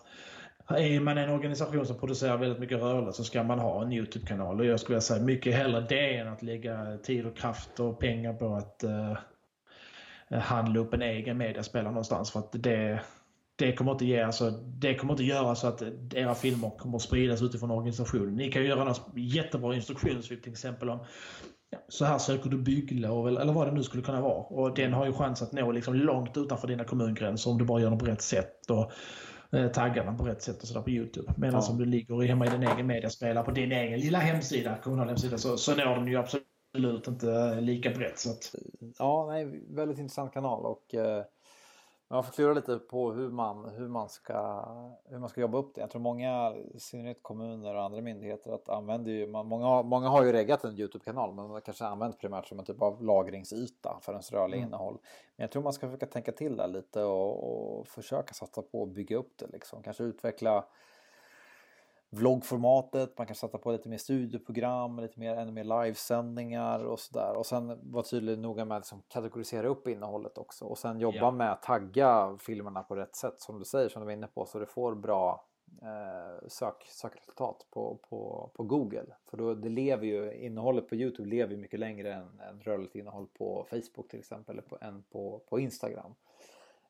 är 0.68 1.00
man 1.00 1.18
en 1.18 1.30
organisation 1.30 1.86
som 1.86 1.98
producerar 1.98 2.36
väldigt 2.36 2.58
mycket 2.58 2.78
rörelse 2.78 3.16
så 3.16 3.24
ska 3.24 3.42
man 3.42 3.58
ha 3.58 3.82
en 3.82 3.92
Youtube-kanal. 3.92 4.60
Och 4.60 4.66
jag 4.66 4.80
skulle 4.80 5.00
säga 5.00 5.22
mycket 5.22 5.54
hellre 5.54 5.86
det 5.88 6.16
än 6.16 6.28
att 6.28 6.42
lägga 6.42 6.98
tid 7.02 7.26
och 7.26 7.36
kraft 7.36 7.80
och 7.80 7.98
pengar 7.98 8.32
på 8.32 8.54
att 8.54 8.84
uh, 8.84 9.18
handla 10.30 10.80
upp 10.80 10.94
en 10.94 11.02
egen 11.02 11.38
mediaspelare 11.38 11.92
någonstans 11.92 12.30
för 12.30 12.38
att 12.38 12.52
det, 12.52 13.00
det 13.56 13.72
kommer 13.72 13.92
inte 13.92 14.06
ge, 14.06 14.22
alltså, 14.22 14.50
det 14.50 14.94
kommer 14.94 15.12
inte 15.12 15.24
göra 15.24 15.54
så 15.54 15.66
att 15.66 15.82
era 16.14 16.34
filmer 16.34 16.70
kommer 16.78 16.96
att 16.96 17.02
spridas 17.02 17.42
utifrån 17.42 17.70
organisationen. 17.70 18.36
Ni 18.36 18.52
kan 18.52 18.62
ju 18.62 18.68
göra 18.68 18.84
något 18.84 19.10
jättebra 19.14 19.74
instruktionsfilm 19.74 20.40
till 20.40 20.52
exempel 20.52 20.90
om 20.90 20.98
ja, 21.70 21.78
så 21.88 22.04
här 22.04 22.18
söker 22.18 22.50
du 22.50 22.58
bygglov 22.58 23.28
eller, 23.28 23.40
eller 23.40 23.52
vad 23.52 23.66
det 23.66 23.72
nu 23.72 23.82
skulle 23.82 24.02
kunna 24.02 24.20
vara. 24.20 24.34
Och 24.34 24.74
den 24.74 24.92
har 24.92 25.06
ju 25.06 25.12
chans 25.12 25.42
att 25.42 25.52
nå 25.52 25.72
liksom 25.72 25.94
långt 25.94 26.36
utanför 26.36 26.68
dina 26.68 26.84
kommungränser 26.84 27.50
om 27.50 27.58
du 27.58 27.64
bara 27.64 27.80
gör 27.80 27.90
den 27.90 27.98
på 27.98 28.06
rätt 28.06 28.22
sätt. 28.22 28.70
Och, 28.70 28.92
eh, 29.58 29.68
taggarna 29.68 30.14
på 30.14 30.24
rätt 30.24 30.42
sätt 30.42 30.62
och 30.62 30.68
sådär 30.68 30.82
på 30.82 30.90
Youtube. 30.90 31.32
Medan 31.36 31.62
ja. 31.64 31.70
om 31.70 31.78
du 31.78 31.84
ligger 31.84 32.22
hemma 32.22 32.46
i 32.46 32.50
din 32.50 32.62
egen 32.62 32.86
mediaspelare 32.86 33.44
på 33.44 33.50
din 33.50 33.72
egen 33.72 34.00
lilla 34.00 34.18
hemsida, 34.18 34.78
kommunal 34.82 35.08
hemsida, 35.08 35.38
så, 35.38 35.56
så 35.56 35.74
når 35.76 35.96
den 35.96 36.06
ju 36.06 36.16
absolut 36.16 36.47
absolut 36.78 37.08
inte 37.08 37.60
lika 37.60 37.90
brett. 37.90 38.18
Så 38.18 38.30
att... 38.30 38.54
Ja, 38.98 39.26
nej, 39.26 39.64
väldigt 39.68 39.98
intressant 39.98 40.32
kanal 40.32 40.66
och 40.66 40.94
eh, 40.94 41.24
man 42.10 42.24
får 42.24 42.32
klura 42.32 42.54
lite 42.54 42.78
på 42.78 43.12
hur 43.12 43.30
man, 43.30 43.68
hur, 43.68 43.88
man 43.88 44.08
ska, 44.08 44.64
hur 45.04 45.18
man 45.18 45.28
ska 45.28 45.40
jobba 45.40 45.58
upp 45.58 45.74
det. 45.74 45.80
Jag 45.80 45.90
tror 45.90 46.00
många, 46.02 46.54
i 46.74 46.80
synnerhet 46.80 47.22
kommuner 47.22 47.74
och 47.74 47.82
andra 47.82 48.00
myndigheter, 48.00 48.52
att 48.52 48.68
använder 48.68 49.12
ju, 49.12 49.26
man, 49.26 49.46
många, 49.46 49.82
många 49.82 50.08
har 50.08 50.24
ju 50.24 50.32
reggat 50.32 50.64
en 50.64 50.78
YouTube-kanal 50.78 51.34
men 51.34 51.48
man 51.48 51.60
kanske 51.60 51.84
använt 51.84 52.18
primärt 52.18 52.46
som 52.46 52.58
en 52.58 52.64
typ 52.64 52.82
av 52.82 53.02
lagringsyta 53.02 53.98
för 54.02 54.12
ens 54.12 54.32
rörliga 54.32 54.58
mm. 54.58 54.68
innehåll. 54.68 54.98
Men 55.36 55.44
jag 55.44 55.50
tror 55.50 55.62
man 55.62 55.72
ska 55.72 55.86
försöka 55.86 56.06
tänka 56.06 56.32
till 56.32 56.56
där 56.56 56.68
lite 56.68 57.02
och, 57.02 57.78
och 57.78 57.88
försöka 57.88 58.34
satsa 58.34 58.62
på 58.62 58.82
att 58.82 58.88
bygga 58.88 59.16
upp 59.16 59.38
det 59.38 59.46
liksom. 59.52 59.82
Kanske 59.82 60.04
utveckla 60.04 60.64
vloggformatet, 62.10 63.18
man 63.18 63.26
kan 63.26 63.36
sätta 63.36 63.58
på 63.58 63.72
lite 63.72 63.88
mer 63.88 63.98
studioprogram, 63.98 64.98
lite 64.98 65.20
mer, 65.20 65.36
ännu 65.36 65.52
mer 65.52 65.64
livesändningar 65.64 66.84
och 66.84 67.00
sådär. 67.00 67.36
Och 67.36 67.46
sen 67.46 67.78
vara 67.92 68.02
tydlig 68.02 68.38
noga 68.38 68.64
med 68.64 68.76
att 68.76 68.80
liksom 68.80 69.02
kategorisera 69.08 69.68
upp 69.68 69.88
innehållet 69.88 70.38
också. 70.38 70.64
Och 70.64 70.78
sen 70.78 71.00
jobba 71.00 71.16
ja. 71.16 71.30
med 71.30 71.52
att 71.52 71.62
tagga 71.62 72.38
filmerna 72.40 72.82
på 72.82 72.96
rätt 72.96 73.16
sätt 73.16 73.40
som 73.40 73.58
du 73.58 73.64
säger, 73.64 73.88
som 73.88 74.00
du 74.00 74.06
var 74.06 74.12
inne 74.12 74.26
på, 74.26 74.46
så 74.46 74.58
du 74.58 74.66
får 74.66 74.94
bra 74.94 75.44
eh, 75.82 76.48
sök, 76.48 76.84
sökresultat 76.88 77.66
på, 77.70 77.98
på, 78.08 78.50
på 78.54 78.62
Google. 78.62 79.06
För 79.30 79.36
då, 79.36 79.54
det 79.54 79.68
lever 79.68 80.06
ju, 80.06 80.34
innehållet 80.34 80.88
på 80.88 80.94
Youtube 80.94 81.28
lever 81.28 81.52
ju 81.52 81.60
mycket 81.60 81.80
längre 81.80 82.14
än, 82.14 82.40
än 82.40 82.60
rörligt 82.60 82.94
innehåll 82.94 83.26
på 83.38 83.66
Facebook 83.70 84.08
till 84.08 84.18
exempel, 84.18 84.52
eller 84.52 84.68
på, 84.68 84.78
än 84.80 85.02
på, 85.02 85.42
på 85.48 85.58
Instagram. 85.60 86.14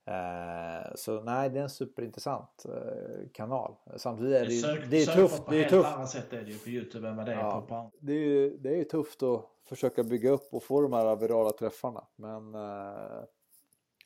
Eh, 0.08 0.94
så 0.94 1.20
nej, 1.20 1.50
det 1.50 1.58
är 1.58 1.62
en 1.62 1.70
superintressant 1.70 2.66
eh, 2.68 3.28
kanal. 3.32 3.74
Samtidigt 3.96 4.34
är 4.34 4.46
det, 4.46 4.52
ju, 4.52 4.60
sök, 4.60 4.90
det 4.90 5.02
är 5.02 5.06
tufft. 5.06 5.44
På 5.44 5.50
det 5.50 5.64
är 5.64 5.68
tufft. 5.68 5.88
annat 5.88 6.10
sätt 6.10 6.32
är 6.32 6.42
det 6.42 6.50
ju 6.50 6.58
på 6.58 6.68
Youtube 6.68 7.08
än 7.08 7.16
vad 7.16 7.26
det 7.26 7.32
är 7.32 7.38
ja, 7.38 7.64
på 7.68 7.90
Det 7.98 8.12
är 8.12 8.16
ju 8.16 8.56
det 8.56 8.80
är 8.80 8.84
tufft 8.84 9.22
att 9.22 9.44
försöka 9.64 10.02
bygga 10.04 10.30
upp 10.30 10.48
och 10.54 10.62
få 10.62 10.80
de 10.80 10.92
här 10.92 11.16
virala 11.16 11.50
träffarna. 11.50 12.04
Men 12.16 12.54
eh, 12.54 13.24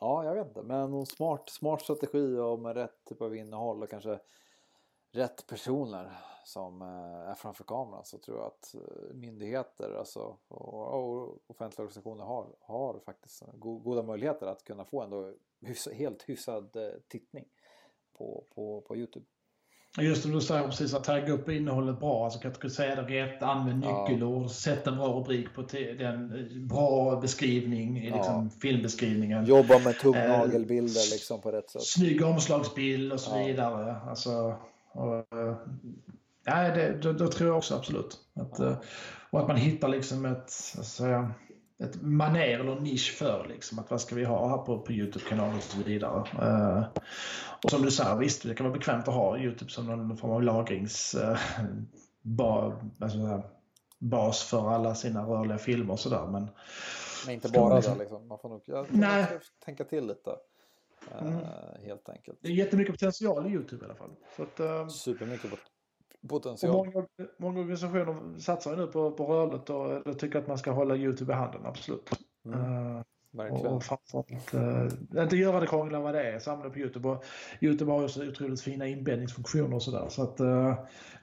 ja, 0.01 0.25
jag 0.25 0.35
vet 0.35 0.47
inte. 0.47 0.63
Men 0.63 0.91
någon 0.91 1.07
smart, 1.07 1.49
smart 1.49 1.83
strategi 1.83 2.37
och 2.39 2.59
med 2.59 2.77
rätt 2.77 3.05
typ 3.05 3.23
av 3.23 3.37
innehåll 3.37 3.83
och 3.83 3.91
kanske 3.91 4.19
rätt 5.13 5.47
personer 5.47 6.13
som 6.45 6.83
är 6.83 7.35
framför 7.35 7.65
kameran 7.65 8.05
så 8.05 8.19
tror 8.19 8.39
jag 8.39 8.47
att 8.47 8.75
myndigheter 9.15 9.95
alltså, 9.99 10.37
och, 10.49 11.51
offentliga 11.51 11.83
organisationer 11.83 12.25
har, 12.25 12.47
har 12.61 12.99
faktiskt 12.99 13.43
goda 13.55 14.03
möjligheter 14.03 14.47
att 14.47 14.65
kunna 14.65 14.85
få 14.85 15.03
ändå 15.03 15.33
helt 15.93 16.23
hyfsad 16.23 16.77
eh, 16.77 16.83
tittning 17.09 17.45
på, 18.19 18.45
på, 18.55 18.81
på 18.81 18.97
Youtube. 18.97 19.27
Just 20.01 20.23
som 20.23 20.33
du 20.33 20.41
säger 20.41 20.69
precis, 20.69 20.95
att 20.95 21.05
tagga 21.05 21.33
upp 21.33 21.49
innehållet 21.49 22.01
bra, 22.01 22.25
alltså 22.25 22.41
kategorisera 22.41 23.03
det 23.03 23.25
rätt, 23.25 23.43
använd 23.43 23.81
nyckelord, 23.81 24.45
ja. 24.45 24.49
sätt 24.49 24.87
en 24.87 24.97
bra 24.97 25.07
rubrik 25.07 25.55
på 25.55 25.63
den, 25.73 26.33
eh, 26.33 26.69
bra 26.69 27.21
beskrivning 27.21 27.99
i 27.99 28.11
liksom, 28.11 28.51
ja. 28.53 28.61
filmbeskrivningen. 28.61 29.45
Jobba 29.45 29.79
med 29.79 29.99
tumnagelbilder 29.99 31.01
eh, 31.01 31.13
liksom 31.13 31.41
på 31.41 31.53
rätt 31.53 31.71
sätt. 31.71 31.83
Snygg 31.83 32.25
omslagsbild 32.25 33.13
och 33.13 33.21
så 33.21 33.31
ja. 33.31 33.47
vidare. 33.47 33.97
Alltså, 33.97 34.57
och, 34.93 35.17
eh, 35.17 35.57
ja, 36.45 36.55
det, 36.55 36.99
då, 37.03 37.13
då, 37.13 37.29
tror 37.29 37.49
jag 37.49 37.59
också 37.59 37.75
absolut. 37.75 38.19
Att. 38.35 38.61
Och 39.31 39.41
att 39.41 39.49
man 39.49 39.57
hittar 39.57 39.89
liksom 39.89 40.25
ett, 40.25 40.53
alltså, 40.79 41.05
ett 41.83 42.03
maner 42.03 42.59
eller 42.59 42.81
nisch 42.81 43.15
för 43.19 43.47
liksom, 43.49 43.79
att 43.79 43.91
vad 43.91 44.01
ska 44.01 44.15
vi 44.15 44.25
ha 44.25 44.49
här 44.49 44.59
på, 44.59 44.79
på 44.79 44.93
Youtube-kanalen 44.93 45.57
och 45.57 45.63
så 45.63 45.83
vidare. 45.83 46.25
Uh, 46.43 46.85
och 47.65 47.71
som 47.71 47.83
du 47.83 47.91
säger, 47.91 48.17
visst 48.17 48.43
det 48.43 48.55
kan 48.55 48.67
vara 48.67 48.79
bekvämt 48.79 49.09
att 49.09 49.15
ha 49.15 49.39
Youtube 49.39 49.71
som 49.71 49.87
någon 49.87 50.17
form 50.17 50.31
av 50.31 50.43
lagrings 50.43 51.15
uh, 51.15 51.39
ba, 52.23 52.73
alltså, 53.01 53.43
bas 53.99 54.43
för 54.43 54.71
alla 54.71 54.95
sina 54.95 55.23
rörliga 55.23 55.59
filmer 55.59 55.93
och 55.93 56.01
sådär. 56.01 56.27
Men, 56.27 56.49
men 57.27 57.35
inte 57.35 57.49
bara 57.49 57.77
liksom... 57.77 57.99
det 57.99 58.01
liksom. 58.01 58.29
Man 58.29 58.39
får 58.39 58.49
nog 58.49 58.63
jag, 58.65 58.87
Nej. 58.91 59.27
tänka 59.65 59.85
till 59.85 60.07
lite. 60.07 60.31
Uh, 61.21 61.29
mm. 61.29 61.45
Helt 61.85 62.09
enkelt. 62.09 62.39
Det 62.43 62.49
är 62.49 62.53
jättemycket 62.53 62.95
potential 62.95 63.47
i 63.47 63.51
Youtube 63.51 63.83
i 63.83 63.85
alla 63.85 63.95
fall. 63.95 64.11
Så 64.37 64.43
att, 64.43 64.61
uh, 64.61 64.89
Supermycket 64.89 65.51
potential. 66.29 66.71
Och 66.77 66.87
många, 66.87 67.07
många 67.39 67.61
organisationer 67.61 68.39
satsar 68.39 68.77
nu 68.77 68.87
på, 68.87 69.11
på 69.11 69.25
rörligt 69.27 69.71
och 69.71 70.03
jag 70.05 70.19
tycker 70.19 70.39
att 70.39 70.49
man 70.49 70.59
ska 70.59 70.71
hålla 70.71 70.97
Youtube 70.97 71.33
i 71.33 71.37
handen, 71.37 71.67
absolut. 71.67 72.11
Mm. 72.45 72.61
Uh, 72.61 73.03
Verkligen. 73.35 73.67
Och 73.67 73.83
framförallt 73.85 74.55
uh, 74.55 75.23
inte 75.23 75.37
göra 75.37 75.61
det 75.61 75.67
krångligare 75.67 75.97
än 75.97 76.03
vad 76.03 76.15
det 76.15 76.33
är. 76.33 76.39
Samla 76.39 76.71
på 76.71 76.79
Youtube. 76.79 77.09
Och 77.09 77.25
Youtube 77.61 77.93
har 77.93 78.03
ju 78.03 78.09
så 78.09 78.29
otroligt 78.29 78.61
fina 78.61 78.87
inbäddningsfunktioner 78.87 79.75
och 79.75 79.83
sådär. 79.83 80.09
Så 80.09 80.23
att 80.23 80.41
uh, 80.41 80.75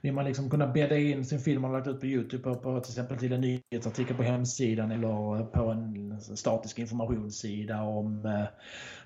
vill 0.02 0.12
man 0.12 0.24
liksom 0.24 0.50
kunna 0.50 0.66
bädda 0.66 0.98
in 0.98 1.24
sin 1.24 1.38
film 1.38 1.62
man 1.62 1.72
lagt 1.72 1.86
ut 1.86 2.00
på 2.00 2.06
Youtube 2.06 2.42
på, 2.42 2.54
på 2.54 2.80
till 2.80 2.92
exempel 2.92 3.18
till 3.18 3.32
en 3.32 3.40
nyhetsartikel 3.40 4.16
på 4.16 4.22
hemsidan 4.22 4.90
eller 4.90 5.44
på 5.44 5.62
en 5.70 6.20
statisk 6.20 6.78
informationssida 6.78 7.82
om, 7.82 8.24
uh, 8.26 8.44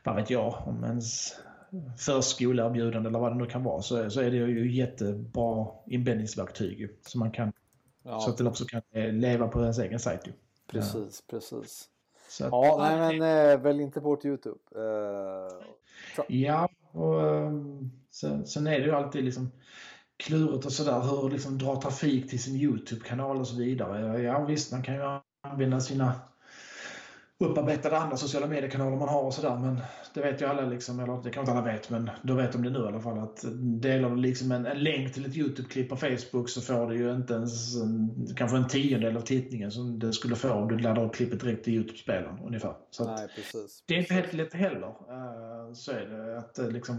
vad 0.05 0.17
vet 0.17 0.31
jag, 0.31 0.55
om 0.67 0.85
ens 0.85 1.35
förskoleerbjudande 1.99 3.09
eller 3.09 3.19
vad 3.19 3.33
det 3.33 3.39
nu 3.39 3.47
kan 3.47 3.65
vara 3.65 3.83
så, 3.83 4.11
så 4.11 4.21
är 4.21 4.31
det 4.31 4.37
ju 4.37 4.73
jättebra 4.73 5.67
inbäddningsverktyg 5.87 6.89
som 7.03 7.21
man 7.21 7.31
kan 7.31 7.53
Ja. 8.05 8.21
Så 8.21 8.31
att 8.31 8.37
den 8.37 8.47
också 8.47 8.65
kan 8.65 8.83
leva 9.21 9.49
på 9.49 9.61
ens 9.61 9.79
egen 9.79 9.99
sajt. 9.99 10.21
Precis, 10.67 11.23
ja. 11.27 11.31
precis. 11.31 11.89
Att, 12.41 12.49
ja, 12.51 12.77
nej 12.79 13.19
men 13.19 13.51
äh, 13.51 13.61
välj 13.61 13.83
inte 13.83 14.01
bort 14.01 14.25
YouTube. 14.25 14.59
Uh, 14.77 16.25
ja, 16.29 16.69
och 16.93 17.23
um, 17.23 17.91
sen, 18.11 18.47
sen, 18.47 18.67
är 18.67 18.81
det 18.81 18.87
ju 18.87 18.93
alltid 18.93 19.25
liksom 19.25 19.51
klurigt 20.17 20.67
och 20.67 20.73
sådär 20.73 21.01
hur 21.01 21.31
liksom 21.31 21.59
dra 21.59 21.81
trafik 21.81 22.31
till 22.31 22.43
sin 22.43 22.57
YouTube-kanal 22.57 23.37
och 23.37 23.49
så 23.49 23.57
vidare. 23.57 24.23
Ja 24.23 24.45
visst, 24.45 24.73
man 24.73 24.83
kan 24.83 24.95
ju 24.95 25.21
använda 25.43 25.81
sina 25.81 26.13
upparbetade 27.41 27.99
andra 27.99 28.17
sociala 28.17 28.47
mediekanaler 28.47 28.97
man 28.97 29.09
har 29.09 29.23
och 29.23 29.35
sådär. 29.35 29.57
Men 29.57 29.81
det 30.15 30.21
vet 30.21 30.43
ju 30.43 30.47
alla, 30.47 30.67
liksom, 30.67 31.01
eller 31.01 31.23
det 31.23 31.31
kanske 31.31 31.41
inte 31.41 31.53
alla 31.53 31.73
vet, 31.73 31.91
men 31.91 32.11
då 32.23 32.35
vet 32.35 32.53
de 32.53 32.63
det 32.63 32.71
nu 32.71 32.79
i 32.79 32.87
alla 32.87 33.01
fall. 33.01 33.19
Att 33.19 33.45
delar 33.81 34.11
du 34.11 34.17
liksom 34.17 34.53
en, 34.53 34.67
en 34.67 34.83
länk 34.83 35.15
till 35.15 35.27
ett 35.27 35.37
YouTube-klipp 35.37 35.89
på 35.89 35.97
Facebook 35.97 36.49
så 36.49 36.61
får 36.61 36.87
du 36.87 36.97
ju 36.97 37.15
inte 37.15 37.35
ens 37.35 37.77
en, 37.77 38.27
kanske 38.37 38.57
en 38.57 38.69
tiondel 38.69 39.17
av 39.17 39.21
tittningen 39.21 39.71
som 39.71 39.99
det 39.99 40.13
skulle 40.13 40.37
få 40.37 40.51
om 40.51 40.69
du 40.69 40.79
laddar 40.79 41.05
upp 41.05 41.15
klippet 41.15 41.41
direkt 41.41 41.65
till 41.65 41.75
YouTube-spelaren 41.75 42.39
ungefär. 42.45 42.75
Så 42.91 43.05
Nej, 43.05 43.29
precis, 43.35 43.85
det 43.87 43.95
är 43.95 43.99
inte 43.99 44.15
helt 44.15 44.33
lätt 44.33 44.55
heller. 44.55 44.89
Uh, 44.89 45.73
så 45.75 45.93
är 45.93 46.07
det 46.07 46.39
att 46.39 46.59
uh, 46.59 46.71
liksom 46.71 46.99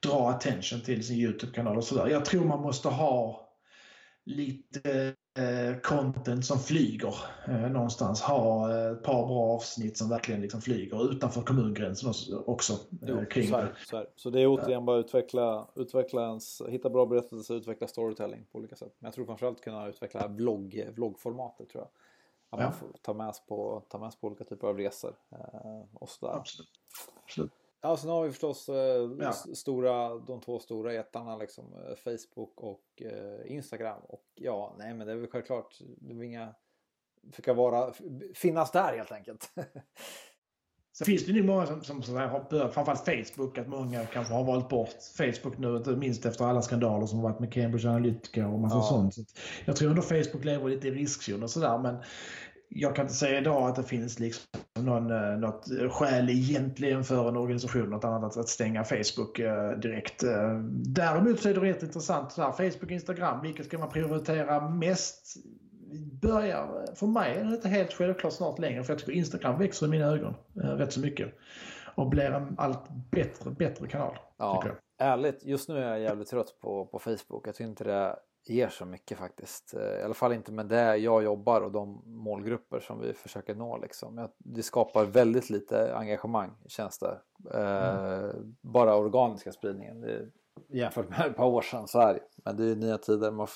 dra 0.00 0.30
attention 0.30 0.80
till 0.80 1.06
sin 1.06 1.16
YouTube-kanal 1.16 1.76
och 1.76 1.84
sådär. 1.84 2.08
Jag 2.08 2.24
tror 2.24 2.44
man 2.44 2.60
måste 2.60 2.88
ha 2.88 3.46
lite 4.24 4.90
eh, 4.90 5.12
content 5.82 6.44
som 6.44 6.58
flyger 6.58 7.14
eh, 7.48 7.70
någonstans. 7.70 8.20
Ha 8.22 8.70
eh, 8.70 8.92
ett 8.92 9.02
par 9.02 9.26
bra 9.26 9.54
avsnitt 9.54 9.98
som 9.98 10.08
verkligen 10.08 10.40
liksom 10.40 10.60
flyger 10.60 11.10
utanför 11.10 11.42
kommungränsen 11.42 12.12
också. 12.46 12.72
Eh, 12.72 12.78
jo, 13.02 13.26
kring 13.30 13.48
så, 13.48 13.56
här, 13.56 13.74
så, 13.86 13.96
här. 13.96 14.06
så 14.16 14.30
det 14.30 14.40
är 14.40 14.46
återigen 14.46 14.84
bara 14.84 14.98
utveckla, 14.98 15.68
utveckla 15.74 16.22
ens, 16.22 16.62
hitta 16.68 16.90
bra 16.90 17.06
berättelser, 17.06 17.54
utveckla 17.54 17.86
storytelling 17.86 18.46
på 18.52 18.58
olika 18.58 18.76
sätt. 18.76 18.94
Men 18.98 19.06
jag 19.06 19.14
tror 19.14 19.26
framförallt 19.26 19.60
kunna 19.60 19.88
utveckla 19.88 20.28
vlogg, 20.28 20.88
vloggformatet 20.94 21.68
tror 21.68 21.82
jag. 21.82 21.90
Att 22.50 22.60
ja. 22.60 22.66
man 22.66 22.72
får 22.72 22.98
ta 23.02 23.14
med 23.14 23.34
sig 23.34 23.44
på, 23.46 23.82
ta 23.88 23.98
med 23.98 24.12
sig 24.12 24.20
på 24.20 24.26
olika 24.26 24.44
typer 24.44 24.66
av 24.68 24.76
resor 24.76 25.16
eh, 25.32 25.82
och 25.92 26.08
sådär. 26.08 26.32
Absolut. 26.32 26.70
Absolut. 27.24 27.52
Ja, 27.80 27.96
sen 27.96 28.10
har 28.10 28.24
vi 28.24 28.30
förstås 28.30 28.68
eh, 28.68 29.10
ja. 29.18 29.32
stora, 29.32 30.18
de 30.18 30.40
två 30.40 30.58
stora 30.58 30.92
jättarna 30.92 31.36
liksom 31.36 31.64
eh, 31.72 31.94
Facebook 31.94 32.62
och 32.62 33.02
eh, 33.02 33.52
Instagram. 33.52 34.02
Och 34.02 34.24
ja, 34.34 34.74
nej 34.78 34.94
men 34.94 35.06
det 35.06 35.12
är 35.12 35.16
väl 35.16 35.30
självklart, 35.30 35.78
det 35.80 36.14
är 36.14 36.22
inga, 36.22 36.54
försöka 37.30 37.54
vara, 37.54 37.92
finnas 38.34 38.70
där 38.70 38.96
helt 38.96 39.12
enkelt. 39.12 39.50
Så 40.98 41.04
finns 41.04 41.26
det 41.26 41.32
ju 41.32 41.42
många 41.42 41.66
som, 41.66 41.84
som, 41.84 42.02
som 42.02 42.16
har 42.16 42.46
börjat, 42.50 42.74
framförallt 42.74 43.04
Facebook, 43.04 43.58
att 43.58 43.68
många 43.68 44.06
kanske 44.06 44.34
har 44.34 44.44
valt 44.44 44.68
bort 44.68 44.96
Facebook 45.16 45.58
nu, 45.58 45.76
inte 45.76 45.90
minst 45.90 46.26
efter 46.26 46.44
alla 46.44 46.62
skandaler 46.62 47.06
som 47.06 47.22
varit 47.22 47.40
med 47.40 47.52
Cambridge 47.52 47.88
Analytica 47.88 48.48
och 48.48 48.58
massa 48.58 48.76
ja. 48.76 48.82
sånt. 48.82 49.14
Så 49.14 49.22
jag 49.64 49.76
tror 49.76 49.90
ändå 49.90 50.02
Facebook 50.02 50.44
lever 50.44 50.68
lite 50.68 50.88
i 50.88 50.90
riskzon 50.90 51.42
och 51.42 51.50
sådär, 51.50 51.78
men 51.78 51.96
jag 52.68 52.96
kan 52.96 53.04
inte 53.04 53.14
säga 53.14 53.38
idag 53.38 53.68
att 53.68 53.76
det 53.76 53.82
finns 53.82 54.18
liksom 54.18 54.60
någon, 54.78 55.10
eh, 55.10 55.38
något 55.38 55.66
skäl 55.90 56.30
egentligen 56.30 57.04
för 57.04 57.28
en 57.28 57.36
organisation 57.36 57.90
något 57.90 58.04
annat 58.04 58.36
att 58.36 58.48
stänga 58.48 58.84
Facebook 58.84 59.38
eh, 59.38 59.70
direkt. 59.70 60.22
Eh, 60.22 60.58
däremot 60.70 61.40
så 61.40 61.48
är 61.48 61.54
det 61.54 61.60
rätt 61.60 61.82
intressant. 61.82 62.32
Så 62.32 62.42
här, 62.42 62.52
Facebook 62.52 62.82
och 62.82 62.90
Instagram, 62.90 63.42
vilket 63.42 63.66
ska 63.66 63.78
man 63.78 63.88
prioritera 63.88 64.68
mest? 64.68 65.36
Börjar, 66.22 66.94
för 66.94 67.06
mig 67.06 67.36
är 67.36 67.44
det 67.44 67.54
inte 67.54 67.68
helt 67.68 67.92
självklart 67.92 68.32
snart 68.32 68.58
längre 68.58 68.84
för 68.84 68.92
jag 68.92 68.98
tycker 68.98 69.12
Instagram 69.12 69.58
växer 69.58 69.86
i 69.86 69.88
mina 69.88 70.06
ögon 70.06 70.34
rätt 70.54 70.92
så 70.92 71.00
mycket. 71.00 71.34
Och 71.94 72.08
blir 72.08 72.30
en 72.30 72.54
allt 72.58 72.88
bättre, 73.10 73.50
bättre 73.50 73.88
kanal. 73.88 74.18
Ja, 74.36 74.64
ärligt, 74.98 75.44
just 75.44 75.68
nu 75.68 75.78
är 75.78 75.88
jag 75.88 76.00
jävligt 76.00 76.28
trött 76.28 76.60
på, 76.60 76.86
på 76.86 76.98
Facebook. 76.98 77.48
Jag 77.48 77.54
tycker 77.54 77.68
inte 77.68 77.84
det 77.84 78.16
ger 78.48 78.68
så 78.68 78.84
mycket 78.84 79.18
faktiskt. 79.18 79.74
Eh, 79.74 80.00
I 80.00 80.02
alla 80.02 80.14
fall 80.14 80.32
inte 80.32 80.52
med 80.52 80.66
det 80.66 80.96
jag 80.96 81.22
jobbar 81.22 81.60
och 81.60 81.72
de 81.72 82.02
målgrupper 82.06 82.80
som 82.80 83.00
vi 83.00 83.12
försöker 83.12 83.54
nå. 83.54 83.78
Liksom. 83.78 84.28
Det 84.38 84.62
skapar 84.62 85.04
väldigt 85.04 85.50
lite 85.50 85.96
engagemang 85.96 86.50
känns 86.66 86.98
det. 86.98 87.18
Mm. 87.54 88.56
Bara 88.60 88.96
organiska 88.96 89.52
spridningen. 89.52 90.00
Det, 90.00 90.28
jämfört 90.68 91.08
med 91.08 91.26
ett 91.26 91.36
par 91.36 91.46
år 91.46 91.62
sedan 91.62 91.88
så 91.88 92.00
är 92.00 92.14
det. 92.14 92.20
Men 92.36 92.56
det 92.56 92.64
är 92.64 92.76
nya 92.76 92.98
tider. 92.98 93.30
Man, 93.30 93.48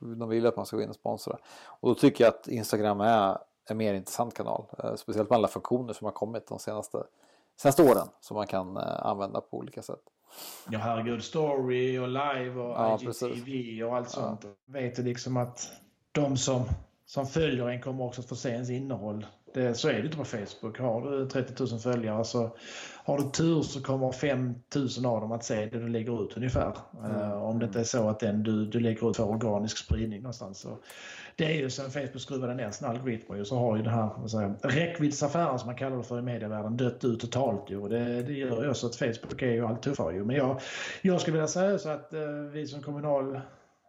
de 0.00 0.28
vill 0.28 0.46
att 0.46 0.56
man 0.56 0.66
ska 0.66 0.76
gå 0.76 0.82
in 0.82 0.88
och 0.88 0.94
sponsra. 0.94 1.38
Och 1.66 1.88
då 1.88 1.94
tycker 1.94 2.24
jag 2.24 2.34
att 2.34 2.48
Instagram 2.48 3.00
är 3.00 3.38
en 3.70 3.76
mer 3.76 3.94
intressant 3.94 4.34
kanal. 4.34 4.64
Eh, 4.78 4.94
speciellt 4.94 5.30
med 5.30 5.36
alla 5.36 5.48
funktioner 5.48 5.92
som 5.92 6.04
har 6.04 6.12
kommit 6.12 6.46
de 6.46 6.58
senaste, 6.58 7.04
senaste 7.56 7.82
åren. 7.82 8.08
Som 8.20 8.34
man 8.34 8.46
kan 8.46 8.76
använda 8.76 9.40
på 9.40 9.56
olika 9.56 9.82
sätt. 9.82 10.02
Ja, 10.70 10.78
herregud. 10.78 11.22
Story 11.22 11.98
och 11.98 12.08
live 12.08 12.60
och 12.60 12.70
ja, 12.70 12.98
IGTV 13.02 13.84
och 13.84 13.96
allt 13.96 14.10
sånt. 14.10 14.40
Ja. 14.42 14.50
Vet 14.66 14.96
du 14.96 15.02
liksom 15.02 15.36
att 15.36 15.72
de 16.12 16.36
som, 16.36 16.64
som 17.06 17.26
följer 17.26 17.68
en 17.68 17.80
kommer 17.80 18.04
också 18.04 18.20
att 18.20 18.28
få 18.28 18.36
se 18.36 18.48
ens 18.48 18.70
innehåll. 18.70 19.26
Det, 19.54 19.74
så 19.74 19.88
är 19.88 19.92
det 19.92 20.04
inte 20.04 20.16
på 20.16 20.24
Facebook. 20.24 20.78
Har 20.78 21.10
du 21.10 21.28
30 21.28 21.62
000 21.70 21.80
följare 21.80 22.24
så 22.24 22.56
har 23.04 23.18
du 23.18 23.30
tur 23.30 23.62
så 23.62 23.82
kommer 23.82 24.12
5 24.12 24.54
000 24.74 25.06
av 25.06 25.20
dem 25.20 25.32
att 25.32 25.44
se 25.44 25.66
det 25.66 25.78
du 25.78 25.88
lägger 25.88 26.24
ut 26.24 26.36
ungefär. 26.36 26.76
Mm. 26.98 27.16
Uh, 27.16 27.32
om 27.32 27.58
det 27.58 27.66
inte 27.66 27.80
är 27.80 27.84
så 27.84 28.08
att 28.08 28.20
den 28.20 28.42
du, 28.42 28.66
du 28.66 28.80
lägger 28.80 29.10
ut 29.10 29.16
får 29.16 29.28
organisk 29.28 29.78
spridning 29.78 30.22
någonstans. 30.22 30.58
Så 30.58 30.78
det 31.36 31.44
är 31.44 31.58
ju 31.58 31.70
sen 31.70 31.90
Facebook 31.90 32.20
skruvade 32.20 32.54
ner 32.54 32.70
sina 32.70 32.90
algoritmer 32.90 33.44
så 33.44 33.58
har 33.58 33.76
ju 33.76 33.82
den 33.82 33.92
här 33.92 34.68
räckviddsaffären 34.68 35.58
som 35.58 35.66
man 35.66 35.76
kallar 35.76 35.96
det 35.96 36.02
för 36.02 36.18
i 36.18 36.22
medievärlden 36.22 36.76
dött 36.76 37.04
ut 37.04 37.20
totalt. 37.20 37.70
Ju. 37.70 37.88
Det, 37.88 38.22
det 38.22 38.32
gör 38.32 38.62
ju 38.62 38.70
också 38.70 38.86
att 38.86 38.96
Facebook 38.96 39.42
är 39.42 39.52
ju 39.52 39.66
allt 39.66 39.82
tuffare. 39.82 40.14
Ju. 40.14 40.24
Men 40.24 40.36
jag, 40.36 40.60
jag 41.02 41.20
skulle 41.20 41.32
vilja 41.32 41.48
säga 41.48 41.78
så 41.78 41.88
att 41.88 42.12
eh, 42.12 42.20
vi 42.52 42.66
som 42.66 42.82
kommunal 42.82 43.40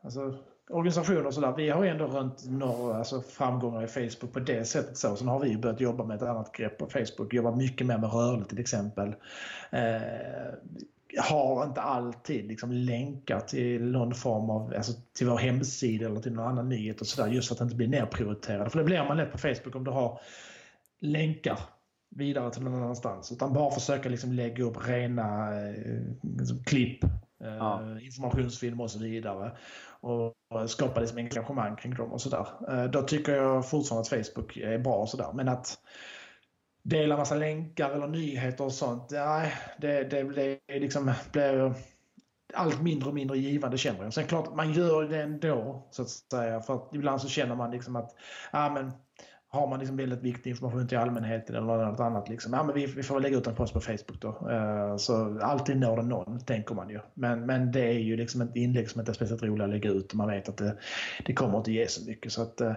alltså, 0.04 0.36
organisationer 0.70 1.26
och 1.26 1.34
sådär, 1.34 1.54
vi 1.58 1.70
har 1.70 1.86
ändå 1.86 2.06
rönt 2.06 2.46
några 2.50 2.98
alltså, 2.98 3.22
framgångar 3.22 3.84
i 3.84 3.88
Facebook 3.88 4.34
på 4.34 4.40
det 4.40 4.66
sättet. 4.66 4.98
Så. 4.98 5.16
Sen 5.16 5.28
har 5.28 5.40
vi 5.40 5.58
börjat 5.58 5.82
jobba 5.82 6.04
med 6.04 6.16
ett 6.16 6.24
annat 6.24 6.52
grepp 6.52 6.78
på 6.78 6.88
Facebook, 6.88 7.34
jobba 7.34 7.56
mycket 7.56 7.88
mer 7.88 7.98
med 7.98 8.14
rörligt 8.14 8.50
till 8.50 8.60
exempel. 8.60 9.16
Eh, 9.72 10.02
har 11.18 11.66
inte 11.66 11.82
alltid 11.82 12.48
liksom 12.48 12.72
länkar 12.72 13.40
till 13.40 13.92
någon 13.92 14.14
form 14.14 14.50
av, 14.50 14.74
alltså 14.78 14.94
till 15.18 15.28
vår 15.28 15.38
hemsida 15.38 16.06
eller 16.06 16.22
till 16.22 16.34
någon 16.34 16.48
annan 16.48 16.70
nyhet 16.70 17.02
och 17.02 17.08
sådär 17.08 17.32
just 17.32 17.48
för 17.48 17.56
att 17.56 17.60
det 17.60 17.64
inte 17.64 17.76
blir 17.76 17.88
nerprioriterade. 17.88 18.70
För 18.70 18.78
det 18.80 18.86
blir 18.86 19.04
man 19.04 19.18
lätt 19.18 19.32
på 19.32 19.38
Facebook 19.38 19.76
om 19.76 19.84
du 19.84 19.92
har 19.92 20.20
länkar 21.02 21.60
vidare 22.16 22.52
till 22.52 22.64
någon 22.64 22.84
annanstans. 22.84 23.32
Utan 23.32 23.54
bara 23.54 23.72
försöka 23.72 24.10
liksom 24.10 24.34
lägga 24.34 24.64
upp 24.64 24.88
rena 24.88 25.60
eh, 25.68 26.02
liksom 26.38 26.64
klipp, 26.64 27.04
eh, 27.44 27.56
ja. 27.58 28.00
informationsfilm 28.02 28.82
och 28.82 28.92
så 28.92 29.00
vidare. 29.00 29.52
Och, 30.02 30.26
och 30.26 30.70
skapa 30.70 31.00
liksom 31.00 31.18
engagemang 31.18 31.76
kring 31.76 31.94
dem 31.94 32.12
och 32.12 32.22
sådär. 32.22 32.48
Eh, 32.70 32.84
då 32.84 33.02
tycker 33.02 33.36
jag 33.36 33.70
fortfarande 33.70 34.02
att 34.02 34.26
Facebook 34.26 34.58
är 34.58 34.78
bra 34.80 34.96
och 34.96 35.10
sådär. 35.10 35.32
Men 35.34 35.50
att 35.50 35.78
dela 36.84 37.18
massa 37.18 37.36
länkar 37.36 37.90
eller 37.90 38.08
nyheter 38.08 38.64
och 38.64 38.74
sånt. 38.74 39.12
Nej, 39.12 39.54
det, 39.78 40.04
det, 40.04 40.24
det 40.68 40.80
liksom 40.80 41.14
blir 41.32 41.74
allt 42.54 42.82
mindre 42.82 43.10
och 43.10 43.16
mindre 43.16 43.38
givande 43.38 43.78
känner 43.78 44.04
jag. 44.04 44.14
Sen 44.14 44.28
klart, 44.28 44.56
man 44.56 44.74
gör 44.74 45.04
det 45.04 45.22
ändå 45.22 45.88
så 45.92 46.02
att 46.02 46.10
säga. 46.10 46.62
För 46.62 46.76
att 46.76 46.96
ibland 46.96 47.22
så 47.22 47.28
känner 47.28 47.56
man 47.56 47.72
liksom 47.72 47.96
att 47.96 48.12
ja, 48.52 48.70
men, 48.70 48.92
har 49.54 49.68
man 49.68 49.80
liksom 49.80 49.98
väldigt 49.98 50.22
viktig 50.22 50.50
information 50.50 50.88
till 50.88 50.98
allmänheten 50.98 51.56
eller 51.56 51.86
något 51.86 52.00
annat. 52.00 52.30
Liksom, 52.30 52.54
ja, 52.54 52.64
men 52.64 52.76
vi, 52.76 52.86
vi 52.86 53.04
får 53.04 53.20
lägga 53.20 53.38
ut 53.38 53.48
en 53.48 53.56
post 53.56 53.74
på 53.74 53.80
Facebook 53.80 54.22
då. 54.22 54.50
Uh, 54.50 54.98
så 54.98 55.40
alltid 55.40 55.78
når 55.78 55.98
det 55.98 56.04
någon, 56.04 56.40
tänker 56.40 56.76
man 56.76 56.90
ju. 56.90 57.00
Men, 57.14 57.46
men 57.46 57.72
det 57.72 57.86
är 57.86 58.00
ju 58.00 58.18
liksom 58.18 58.42
ett 58.42 58.56
inlägg 58.56 58.90
som 58.90 59.00
inte 59.00 59.12
är 59.12 59.14
speciellt 59.14 59.44
roligt 59.44 59.64
att 59.64 59.70
lägga 59.70 59.90
ut 59.90 60.12
och 60.12 60.18
man 60.18 60.28
vet 60.28 60.50
att 60.50 60.58
det, 60.58 60.78
det 61.26 61.34
kommer 61.34 61.58
inte 61.58 61.72
ge 61.72 61.88
så 61.88 62.06
mycket. 62.06 62.32
Så 62.32 62.42
att, 62.42 62.62
uh, 62.62 62.74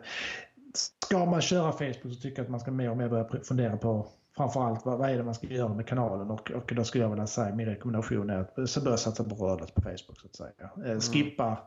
ska 1.07 1.25
man 1.27 1.40
köra 1.40 1.73
Facebook 1.73 2.14
så 2.14 2.21
tycker 2.21 2.38
jag 2.38 2.45
att 2.45 2.51
man 2.51 2.61
ska 2.61 2.71
mer 2.71 2.90
och 2.90 2.97
mer 2.97 3.09
börja 3.09 3.45
fundera 3.45 3.77
på 3.77 4.07
framförallt 4.37 4.87
vad, 4.87 4.99
vad 4.99 5.11
är 5.11 5.16
det 5.16 5.23
man 5.23 5.35
ska 5.35 5.47
göra 5.47 5.75
med 5.75 5.87
kanalen 5.87 6.31
och, 6.31 6.51
och 6.51 6.73
då 6.77 6.85
skulle 6.85 7.05
jag 7.05 7.11
vilja 7.11 7.27
säga 7.27 7.55
min 7.55 7.66
rekommendation 7.66 8.31
är 8.31 8.38
att 8.38 8.71
så 8.71 8.81
börja 8.81 8.97
satsa 8.97 9.25
på 9.25 9.35
rörligt 9.35 9.75
på 9.75 9.83
Facebook 9.83 10.21
så 10.21 10.27
att 10.27 10.37
säga. 10.37 10.71
Eh, 10.77 10.90
mm. 10.90 11.01
Skippa 11.01 11.59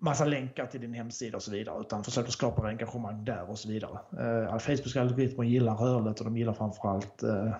massa 0.00 0.24
länkar 0.24 0.66
till 0.66 0.80
din 0.80 0.94
hemsida 0.94 1.36
och 1.36 1.42
så 1.42 1.50
vidare 1.50 1.80
utan 1.80 2.04
försök 2.04 2.26
att 2.26 2.32
skapa 2.32 2.68
engagemang 2.68 3.24
där 3.24 3.50
och 3.50 3.58
så 3.58 3.68
vidare. 3.68 3.98
Eh, 4.52 4.58
Facebooks 4.58 4.96
algoritmer 4.96 5.44
gillar 5.44 5.74
rörligt 5.74 6.20
och 6.20 6.24
de 6.24 6.36
gillar 6.36 6.52
framförallt 6.52 7.22
eh, 7.22 7.54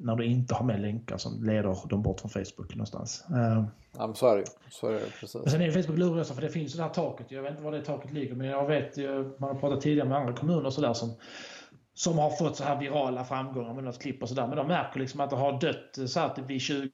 när 0.00 0.16
du 0.16 0.24
inte 0.24 0.54
har 0.54 0.64
med 0.64 0.80
länkar 0.80 1.16
som 1.16 1.44
leder 1.44 1.88
dem 1.88 2.02
bort 2.02 2.20
från 2.20 2.30
Facebook 2.30 2.74
någonstans. 2.74 3.24
Uh, 3.30 3.64
ja, 3.98 4.06
men 4.06 4.14
så 4.14 4.26
är 4.26 4.36
det 4.36 4.44
så 4.70 4.86
är 4.86 4.92
det, 4.92 5.00
precis. 5.20 5.34
Men 5.34 5.50
sen 5.50 5.62
är 5.62 5.70
Facebook 5.70 5.98
luriga 5.98 6.24
för 6.24 6.42
det 6.42 6.48
finns 6.48 6.74
ju 6.74 6.76
det 6.76 6.82
här 6.82 6.90
taket. 6.90 7.26
Jag 7.30 7.42
vet 7.42 7.50
inte 7.50 7.62
var 7.62 7.72
det 7.72 7.84
taket 7.84 8.12
ligger 8.12 8.34
men 8.34 8.46
jag 8.46 8.66
vet 8.66 8.96
man 9.40 9.50
har 9.50 9.60
pratat 9.60 9.80
tidigare 9.80 10.08
med 10.08 10.18
andra 10.18 10.32
kommuner 10.32 10.66
och 10.66 10.72
sådär 10.72 10.92
som 10.92 11.14
som 11.94 12.18
har 12.18 12.30
fått 12.30 12.56
så 12.56 12.64
här 12.64 12.80
virala 12.80 13.24
framgångar 13.24 13.74
med 13.74 13.84
något 13.84 14.02
klipp 14.02 14.22
och 14.22 14.28
sådär. 14.28 14.46
Men 14.46 14.56
de 14.56 14.66
märker 14.66 15.00
liksom 15.00 15.20
att 15.20 15.30
det 15.30 15.36
har 15.36 15.60
dött 15.60 16.10
så 16.10 16.20
här 16.20 16.28
typ 16.28 16.46
vid 16.46 16.60
20 16.60 16.90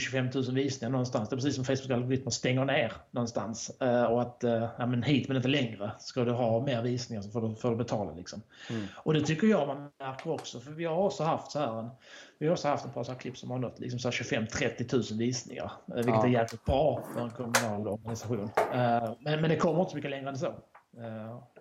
25 0.00 0.30
000 0.34 0.54
visningar 0.54 0.90
någonstans. 0.90 1.28
Det 1.28 1.34
är 1.34 1.36
precis 1.36 1.54
som 1.54 1.64
Facebook 1.64 1.90
algoritmer 1.90 2.30
stänger 2.30 2.64
ner 2.64 2.92
någonstans. 3.10 3.76
Uh, 3.82 4.02
och 4.02 4.22
att 4.22 4.44
uh, 4.44 4.68
ja, 4.78 4.86
men 4.86 5.02
hit 5.02 5.28
men 5.28 5.36
inte 5.36 5.48
längre. 5.48 5.92
Ska 5.98 6.24
du 6.24 6.32
ha 6.32 6.60
mer 6.60 6.82
visningar 6.82 7.22
så 7.22 7.30
får 7.30 7.48
du, 7.48 7.56
får 7.56 7.70
du 7.70 7.76
betala. 7.76 8.12
Liksom. 8.14 8.42
Mm. 8.70 8.86
Och 8.96 9.14
det 9.14 9.20
tycker 9.20 9.46
jag 9.46 9.66
man 9.68 9.90
märker 9.98 10.30
också. 10.30 10.60
För 10.60 10.70
vi 10.70 10.84
har 10.84 10.96
också 10.96 11.24
haft 11.24 11.50
så 11.50 11.58
här 11.58 11.78
en, 11.78 11.90
vi 12.38 12.46
har 12.46 12.52
också 12.52 12.68
haft 12.68 12.86
ett 12.86 12.94
par 12.94 13.04
så 13.04 13.14
klipp 13.14 13.38
som 13.38 13.50
har 13.50 13.58
nått 13.58 13.80
liksom 13.80 14.10
25-30 14.10 15.12
000 15.12 15.18
visningar. 15.18 15.72
Uh, 15.88 15.96
vilket 15.96 16.14
ja. 16.14 16.26
är 16.26 16.30
jäkligt 16.30 16.64
bra 16.64 17.04
för 17.14 17.20
en 17.20 17.30
kommunal 17.30 17.88
organisation. 17.88 18.50
men, 19.20 19.40
men 19.40 19.50
det 19.50 19.56
kommer 19.56 19.80
inte 19.80 19.90
så 19.90 19.96
mycket 19.96 20.10
längre 20.10 20.28
än 20.28 20.38
så. 20.38 20.54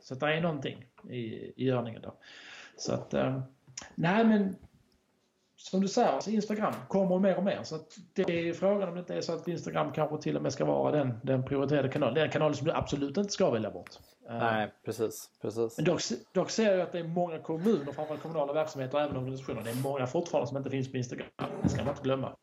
Så 0.02 0.16
det 0.16 0.34
är 0.34 0.42
någonting 0.42 0.86
i, 1.10 1.24
i 1.56 1.66
görningen 1.66 2.02
då. 2.02 2.14
Så 2.78 2.94
att, 2.94 3.14
nej 3.96 4.26
men 4.26 4.56
som 5.64 5.82
du 5.82 5.88
säger, 5.88 6.10
alltså 6.10 6.30
Instagram 6.30 6.74
kommer 6.88 7.20
mer 7.20 7.38
och 7.38 7.44
mer. 7.44 7.64
Så 7.64 7.80
det 8.14 8.50
är 8.50 8.54
frågan 8.54 8.90
om 8.90 8.96
det 8.96 9.00
inte 9.00 9.16
är 9.16 9.22
så 9.22 9.34
att 9.34 9.48
Instagram 9.48 9.92
kanske 9.92 10.18
till 10.18 10.36
och 10.38 10.44
med 10.44 10.54
ska 10.54 10.66
vara 10.66 10.92
den, 10.92 11.20
den 11.24 11.46
prioriterade 11.46 11.90
kanalen. 11.90 12.16
Den 12.16 12.30
kanalen 12.30 12.56
som 12.56 12.68
du 12.68 12.74
absolut 12.74 13.18
inte 13.18 13.34
ska 13.34 13.52
välja 13.52 13.72
bort. 13.72 13.90
Nej, 14.30 14.74
precis. 14.86 15.30
precis. 15.42 15.78
Men 15.78 15.86
dock, 15.86 16.02
dock 16.34 16.50
ser 16.50 16.72
jag 16.72 16.82
att 16.82 16.92
det 16.92 17.00
är 17.00 17.04
många 17.04 17.40
kommuner, 17.40 17.92
framförallt 17.92 18.22
kommunala 18.22 18.54
verksamheter 18.54 18.98
och 18.98 19.04
även 19.04 19.18
organisationer. 19.18 19.62
Det 19.64 19.70
är 19.70 19.84
många 19.84 20.08
fortfarande 20.08 20.48
som 20.48 20.58
inte 20.58 20.70
finns 20.70 20.92
på 20.92 20.98
Instagram. 20.98 21.28
Det 21.64 21.70
ska 21.70 21.84
man 21.84 21.90
inte 21.90 22.04
glömma. 22.04 22.36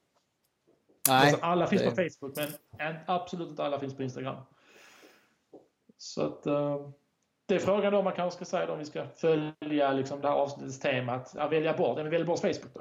Nej, 1.08 1.20
alltså 1.20 1.44
alla 1.44 1.66
finns 1.66 1.82
det... 1.82 1.90
på 1.90 1.96
Facebook, 1.96 2.36
men 2.78 2.94
absolut 3.06 3.48
inte 3.48 3.64
alla 3.64 3.80
finns 3.80 3.96
på 3.96 4.02
Instagram. 4.02 4.36
Så 5.96 6.22
att... 6.26 6.46
Uh, 6.46 6.88
det 7.48 7.54
är 7.54 7.58
frågan 7.58 7.92
då 7.92 8.02
man 8.02 8.12
kanske 8.12 8.36
ska 8.36 8.44
säga 8.44 8.66
då, 8.66 8.72
om 8.72 8.78
vi 8.78 8.84
ska 8.84 9.06
följa 9.06 9.92
liksom 9.92 10.20
det 10.20 10.28
här 10.28 10.34
avsnittets 10.34 10.78
tema 10.78 11.12
att 11.12 11.32
ja, 11.36 11.48
välja 11.48 11.76
bort, 11.76 11.96
ja, 11.96 12.02
men 12.02 12.10
välja 12.10 12.26
bort 12.26 12.38
Facebook 12.38 12.74
då. 12.74 12.80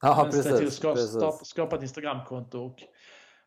Ja, 0.00 0.28
precis, 0.30 0.58
till 0.58 0.66
att 0.66 0.72
skapa, 0.72 1.44
skapa 1.44 1.76
ett 1.76 1.82
Instagramkonto 1.82 2.58
och 2.58 2.82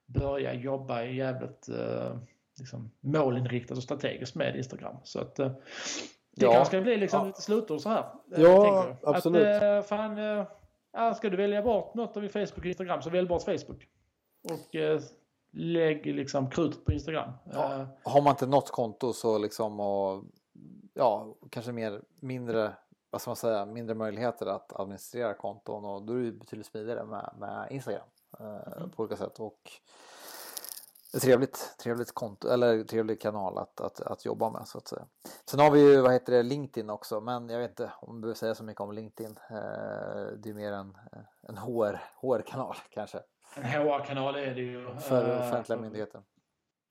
börja 0.05 0.53
jobba 0.53 1.03
jävligt 1.03 1.69
uh, 1.69 2.17
liksom, 2.59 2.91
målinriktat 2.99 3.77
och 3.77 3.83
strategiskt 3.83 4.35
med 4.35 4.55
Instagram. 4.55 4.95
Så 5.03 5.19
att 5.19 5.39
uh, 5.39 5.47
det 6.35 6.45
ja. 6.45 6.51
kanske 6.51 6.65
ska 6.65 6.81
bli 6.81 6.97
liksom 6.97 7.19
ja. 7.19 7.25
lite 7.25 7.41
slutord 7.41 7.79
så 7.79 7.89
här. 7.89 8.05
Ja, 8.37 8.97
absolut. 9.03 9.47
Att, 9.47 9.63
uh, 9.63 9.81
fan, 9.81 10.17
uh, 10.17 11.13
ska 11.15 11.29
du 11.29 11.37
välja 11.37 11.61
bort 11.61 11.93
något 11.93 12.17
av 12.17 12.27
Facebook 12.27 12.57
och 12.57 12.65
Instagram 12.65 13.01
så 13.01 13.09
välj 13.09 13.27
bort 13.27 13.43
Facebook. 13.43 13.87
Och 14.43 14.75
lägg 15.53 16.05
liksom 16.05 16.49
krutet 16.49 16.85
på 16.85 16.91
Instagram. 16.93 17.31
Ja. 17.53 17.87
Har 18.03 18.21
man 18.21 18.31
inte 18.31 18.45
något 18.45 18.71
konto 18.71 19.13
så 19.13 19.37
liksom 19.37 19.79
och 19.79 20.23
ja, 20.93 21.35
kanske 21.49 21.71
mer 21.71 22.01
mindre 22.19 22.73
vad 23.13 23.21
ska 23.21 23.29
man 23.29 23.35
säga, 23.35 23.65
mindre 23.65 23.95
möjligheter 23.95 24.45
att 24.45 24.79
administrera 24.79 25.33
konton 25.33 25.85
och 25.85 26.01
då 26.01 26.13
är 26.13 26.23
det 26.23 26.31
betydligt 26.31 26.67
smidigare 26.67 27.05
med, 27.05 27.33
med 27.37 27.67
Instagram 27.71 28.07
eh, 28.39 28.77
mm. 28.77 28.89
på 28.89 29.03
olika 29.03 29.15
sätt. 29.15 29.39
Och 29.39 29.71
trevligt, 31.21 31.75
trevligt 31.77 32.13
konto, 32.13 32.47
eller 32.47 32.83
trevlig 32.83 33.21
kanal 33.21 33.57
att, 33.57 33.81
att, 33.81 34.01
att 34.01 34.25
jobba 34.25 34.49
med 34.49 34.67
så 34.67 34.77
att 34.77 34.87
säga. 34.87 35.05
Sen 35.45 35.59
har 35.59 35.71
vi 35.71 35.79
ju, 35.79 36.01
vad 36.01 36.13
heter 36.13 36.33
det, 36.33 36.43
LinkedIn 36.43 36.89
också, 36.89 37.21
men 37.21 37.49
jag 37.49 37.59
vet 37.59 37.69
inte 37.69 37.91
om 37.99 38.15
vi 38.15 38.21
behöver 38.21 38.37
säga 38.37 38.55
så 38.55 38.63
mycket 38.63 38.81
om 38.81 38.91
LinkedIn. 38.91 39.39
Eh, 39.49 39.57
det 40.37 40.49
är 40.49 40.53
mer 40.53 40.71
en, 40.71 40.97
en 41.41 41.57
HR, 41.57 42.01
HR-kanal 42.21 42.75
kanske. 42.89 43.19
En 43.55 43.63
HR-kanal 43.63 44.35
är 44.35 44.55
det 44.55 44.61
ju. 44.61 44.95
För 44.99 45.29
eh, 45.29 45.47
offentliga 45.47 45.79
myndigheter. 45.79 46.21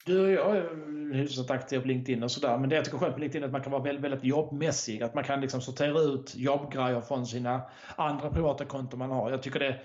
Du 0.04 0.20
och 0.20 0.30
jag 0.30 0.56
är 0.56 1.14
hyfsat 1.14 1.50
aktiv 1.50 1.80
på 1.80 1.88
LinkedIn 1.88 2.22
och 2.22 2.30
sådär. 2.30 2.58
Men 2.58 2.68
det 2.68 2.76
jag 2.76 2.84
tycker 2.84 2.98
skönt 2.98 3.14
på 3.14 3.20
LinkedIn 3.20 3.42
är 3.42 3.46
att 3.46 3.52
man 3.52 3.62
kan 3.62 3.72
vara 3.72 3.82
väldigt, 3.82 4.04
väldigt 4.04 4.24
jobbmässig. 4.24 5.02
Att 5.02 5.14
man 5.14 5.24
kan 5.24 5.40
liksom 5.40 5.60
sortera 5.60 6.00
ut 6.00 6.34
jobbgrejer 6.36 7.00
från 7.00 7.26
sina 7.26 7.62
andra 7.96 8.30
privata 8.30 8.64
konton 8.64 8.98
man 8.98 9.10
har. 9.10 9.30
Jag 9.30 9.42
tycker 9.42 9.60
det 9.60 9.80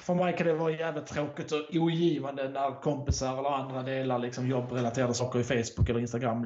för 0.00 0.14
mig 0.14 0.36
kan 0.36 0.46
det 0.46 0.54
vara 0.54 0.72
jävligt 0.72 1.06
tråkigt 1.06 1.52
och 1.52 1.60
ogivande 1.74 2.48
när 2.48 2.80
kompisar 2.80 3.38
eller 3.38 3.50
andra 3.50 3.82
delar 3.82 4.18
liksom 4.18 4.48
jobbrelaterade 4.48 5.14
saker 5.14 5.38
i 5.38 5.44
Facebook 5.44 5.88
eller 5.88 6.00
Instagram 6.00 6.44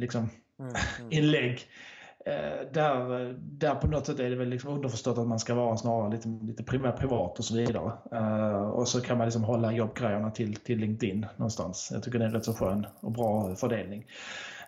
liksom, 0.00 0.30
mm, 0.58 0.74
mm. 0.98 1.10
inlägg. 1.12 1.60
Eh, 2.26 2.72
där, 2.72 3.34
där 3.38 3.74
på 3.74 3.86
något 3.86 4.06
sätt 4.06 4.20
är 4.20 4.30
det 4.30 4.36
väl 4.36 4.48
liksom 4.48 4.74
underförstått 4.74 5.18
att 5.18 5.26
man 5.26 5.38
ska 5.38 5.54
vara 5.54 5.76
snarare 5.76 6.10
lite, 6.10 6.28
lite 6.28 6.62
privat 6.62 7.38
och 7.38 7.44
så 7.44 7.56
vidare. 7.56 7.92
Uh, 8.14 8.62
och 8.62 8.88
så 8.88 9.00
kan 9.00 9.18
man 9.18 9.26
liksom 9.26 9.44
hålla 9.44 9.72
jobbgrejerna 9.72 10.30
till, 10.30 10.56
till 10.56 10.78
LinkedIn 10.78 11.26
någonstans. 11.36 11.88
Jag 11.92 12.02
tycker 12.02 12.18
det 12.18 12.24
är 12.24 12.28
en 12.28 12.34
rätt 12.34 12.44
så 12.44 12.54
skön 12.54 12.86
och 13.00 13.12
bra 13.12 13.54
fördelning. 13.54 14.06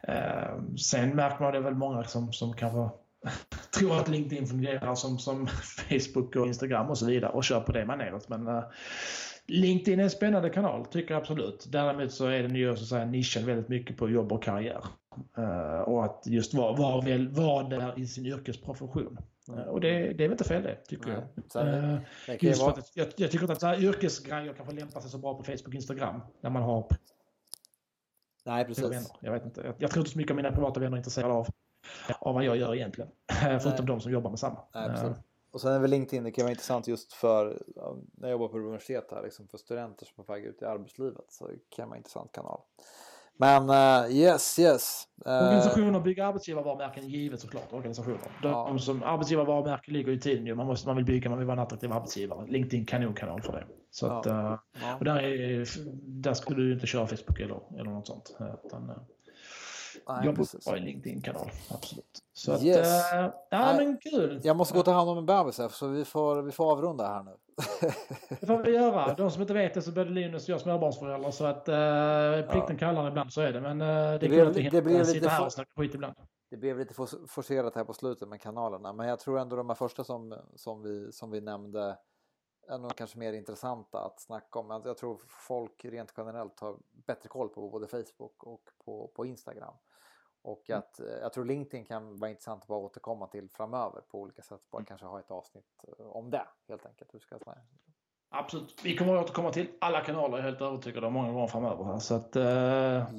Uh, 0.08 0.74
sen 0.76 1.16
märker 1.16 1.44
man 1.44 1.52
det 1.52 1.60
väl 1.60 1.74
många 1.74 2.04
som, 2.04 2.32
som 2.32 2.52
kanske 2.56 2.98
tror 3.78 3.96
att 3.96 4.08
LinkedIn 4.08 4.46
fungerar 4.46 4.94
som, 4.94 5.18
som 5.18 5.46
Facebook 5.88 6.36
och 6.36 6.46
Instagram 6.46 6.90
och 6.90 6.98
så 6.98 7.06
vidare 7.06 7.32
och 7.32 7.44
kör 7.44 7.60
på 7.60 7.72
det 7.72 7.84
maneret. 7.84 8.28
Men 8.28 8.48
uh, 8.48 8.64
LinkedIn 9.46 10.00
är 10.00 10.04
en 10.04 10.10
spännande 10.10 10.50
kanal, 10.50 10.86
tycker 10.86 11.14
jag 11.14 11.20
absolut. 11.20 11.66
Däremot 11.68 12.12
så 12.12 12.26
är 12.26 12.42
den 12.42 12.56
ju 12.56 12.76
så 12.76 12.82
att 12.82 12.88
säga 12.88 13.04
nischad 13.04 13.44
väldigt 13.44 13.68
mycket 13.68 13.96
på 13.96 14.10
jobb 14.10 14.32
och 14.32 14.42
karriär. 14.42 14.84
Uh, 15.38 15.80
och 15.80 16.04
att 16.04 16.22
just 16.26 16.54
vara 16.54 16.72
var, 16.72 17.02
väl, 17.02 17.28
var 17.28 17.70
där 17.70 17.98
i 17.98 18.06
sin 18.06 18.26
yrkesprofession. 18.26 19.18
Uh, 19.50 19.60
och 19.60 19.80
det, 19.80 19.88
det 19.88 20.24
är 20.24 20.28
väl 20.28 20.32
inte 20.32 20.44
fel 20.44 20.62
det, 20.62 20.76
tycker 20.76 21.08
Nej. 21.08 21.22
jag. 21.54 21.66
Uh, 21.66 22.44
just 22.44 22.62
vara... 22.62 22.76
jag. 22.94 23.08
Jag 23.16 23.30
tycker 23.30 23.44
inte 23.44 23.52
att 23.52 23.60
så 23.60 23.66
här 23.66 23.82
yrkesgrejer 23.82 24.52
kanske 24.52 24.74
lämpar 24.74 25.00
sig 25.00 25.10
så 25.10 25.18
bra 25.18 25.34
på 25.34 25.42
Facebook 25.42 25.68
och 25.68 25.74
Instagram. 25.74 26.20
När 26.40 26.50
man 26.50 26.62
har 26.62 26.86
Nej, 28.44 28.64
precis. 28.64 28.84
Vänner. 28.84 29.06
Jag, 29.20 29.32
vet 29.32 29.44
inte. 29.44 29.60
Jag, 29.60 29.74
jag 29.78 29.90
tror 29.90 30.00
inte 30.00 30.10
så 30.10 30.18
mycket 30.18 30.30
av 30.30 30.36
mina 30.36 30.52
privata 30.52 30.80
vänner 30.80 30.96
är 30.96 30.98
intresserade 30.98 31.34
av, 31.34 31.46
av 32.18 32.34
vad 32.34 32.44
jag 32.44 32.56
gör 32.56 32.74
egentligen. 32.74 33.10
Förutom 33.40 33.70
Nej. 33.70 33.86
de 33.86 34.00
som 34.00 34.12
jobbar 34.12 34.30
med 34.30 34.38
samma. 34.38 34.58
Nej, 34.74 35.14
och 35.52 35.60
sen 35.60 35.72
är 35.72 35.78
väl 35.78 35.90
LinkedIn, 35.90 36.24
det 36.24 36.30
kan 36.30 36.42
vara 36.42 36.50
intressant 36.50 36.88
just 36.88 37.12
för 37.12 37.62
när 38.12 38.28
jag 38.28 38.30
jobbar 38.30 38.48
på 38.48 38.58
universitet 38.58 39.10
här, 39.10 39.22
liksom 39.22 39.48
för 39.48 39.58
studenter 39.58 40.06
som 40.06 40.14
är 40.20 40.24
på 40.24 40.32
väg 40.32 40.44
ut 40.44 40.62
i 40.62 40.64
arbetslivet 40.64 41.24
så 41.28 41.46
det 41.46 41.58
kan 41.68 41.88
vara 41.88 41.96
en 41.96 42.00
intressant 42.00 42.32
kanal. 42.32 42.60
Men 43.42 43.70
uh, 43.70 44.16
yes, 44.16 44.58
yes. 44.58 45.08
Uh, 45.26 45.32
organisationer 45.32 46.00
bygger 46.00 46.24
arbetsgivarvarumärken 46.24 47.08
givet 47.08 47.40
såklart. 47.40 47.72
Organisationer. 47.72 48.18
De, 48.42 48.48
ja. 48.48 48.78
som 48.78 49.02
arbetsgivarvarumärken 49.02 49.94
ligger 49.94 50.12
i 50.12 50.20
tiden 50.20 50.46
ju. 50.46 50.54
Man, 50.54 50.66
måste, 50.66 50.88
man 50.88 50.96
vill 50.96 51.04
bygga, 51.04 51.30
man 51.30 51.38
vill 51.38 51.46
vara 51.46 51.56
en 51.56 51.62
attraktiv 51.62 51.92
arbetsgivare. 51.92 52.46
LinkedIn 52.46 52.86
kanonkanal 52.86 53.42
för 53.42 53.52
det. 53.52 53.64
Så 53.90 54.06
ja. 54.06 54.20
att, 54.20 54.26
uh, 54.26 54.58
ja. 54.82 54.96
och 54.98 55.04
där, 55.04 55.22
är, 55.22 55.66
där 56.22 56.34
skulle 56.34 56.62
du 56.62 56.72
inte 56.72 56.86
köra 56.86 57.06
Facebook 57.06 57.40
eller, 57.40 57.60
eller 57.80 57.90
något 57.90 58.06
sånt. 58.06 58.36
Utan, 58.64 58.92
Nej, 60.08 60.20
jag 60.24 60.34
borde 60.34 60.78
en 60.78 60.84
LinkedIn-kanal, 60.84 61.50
absolut. 61.68 62.22
Så 62.32 62.52
att, 62.52 62.62
yes. 62.62 63.12
äh, 63.12 63.30
ja 63.50 63.74
men 63.76 63.98
kul. 63.98 64.40
Jag 64.44 64.56
måste 64.56 64.74
gå 64.74 64.80
och 64.80 64.84
ta 64.84 64.92
hand 64.92 65.10
om 65.10 65.18
en 65.18 65.26
bebis 65.26 65.58
här 65.58 65.68
så 65.68 65.88
vi 65.88 66.04
får, 66.04 66.42
vi 66.42 66.52
får 66.52 66.72
avrunda 66.72 67.06
här 67.06 67.22
nu. 67.22 67.30
Det 68.40 68.46
får 68.46 68.62
vi 68.64 68.70
göra. 68.70 69.14
De 69.14 69.30
som 69.30 69.42
inte 69.42 69.54
vet 69.54 69.74
det 69.74 69.82
så 69.82 69.92
både 69.92 70.10
Linus 70.10 70.42
och 70.42 70.48
jag 70.48 70.60
småbarnsföräldrar 70.60 71.30
så 71.30 71.44
att 71.44 71.68
äh, 71.68 72.50
plikten 72.52 72.76
ja. 72.76 72.78
kallar 72.78 73.08
ibland 73.08 73.32
så 73.32 73.40
är 73.40 73.52
det. 73.52 73.60
Men 73.60 73.80
äh, 73.80 73.86
det, 73.86 74.18
det 74.18 74.28
går 74.28 74.46
inte 74.46 74.60
det 74.60 74.82
blir 74.82 75.04
sitta 75.04 75.28
här 75.28 75.44
och 75.44 75.52
snacka 75.52 75.70
skit 75.76 75.94
ibland. 75.94 76.14
Det 76.50 76.56
blev 76.56 76.78
lite 76.78 76.94
forcerat 77.28 77.74
här 77.74 77.84
på 77.84 77.92
slutet 77.92 78.28
med 78.28 78.40
kanalerna 78.40 78.92
men 78.92 79.08
jag 79.08 79.20
tror 79.20 79.38
ändå 79.38 79.56
de 79.56 79.68
här 79.68 79.74
första 79.74 80.04
som, 80.04 80.34
som, 80.54 80.82
vi, 80.82 81.12
som 81.12 81.30
vi 81.30 81.40
nämnde 81.40 81.98
är 82.68 82.78
nog 82.78 82.96
kanske 82.96 83.18
mer 83.18 83.32
intressanta 83.32 83.98
att 83.98 84.20
snacka 84.20 84.58
om. 84.58 84.82
Jag 84.84 84.96
tror 84.96 85.20
folk 85.28 85.84
rent 85.84 86.12
generellt 86.16 86.60
har 86.60 86.76
bättre 87.06 87.28
koll 87.28 87.48
på 87.48 87.68
både 87.68 87.86
Facebook 87.86 88.44
och 88.44 88.70
på, 88.84 89.12
på 89.16 89.26
Instagram. 89.26 89.74
Och 90.42 90.70
mm. 90.70 90.78
att 90.78 90.98
mm. 90.98 91.20
jag 91.20 91.32
tror 91.32 91.44
LinkedIn 91.44 91.84
kan 91.84 92.18
vara 92.18 92.30
intressant 92.30 92.62
att 92.62 92.68
bara 92.68 92.78
återkomma 92.78 93.26
till 93.26 93.48
framöver 93.50 94.00
på 94.10 94.20
olika 94.20 94.42
sätt. 94.42 94.60
Bara 94.70 94.78
mm. 94.78 94.86
kanske 94.86 95.06
ha 95.06 95.18
ett 95.18 95.30
avsnitt 95.30 95.84
eh, 95.98 96.06
om 96.06 96.30
det 96.30 96.46
helt 96.68 96.86
enkelt. 96.86 97.14
Hur 97.14 97.20
ska 97.20 97.34
jag 97.34 97.42
säga? 97.42 97.56
Absolut. 98.34 98.80
Vi 98.84 98.96
kommer 98.96 99.16
att 99.16 99.24
återkomma 99.24 99.52
till 99.52 99.66
alla 99.80 100.00
kanaler, 100.00 100.28
jag 100.28 100.38
är 100.38 100.42
helt 100.42 100.60
övertygad 100.60 101.04
om, 101.04 101.12
många 101.12 101.32
gånger 101.32 101.46
framöver. 101.46 101.84
Här. 101.84 101.98
Så 101.98 102.14
att, 102.14 102.36
uh, 102.36 102.42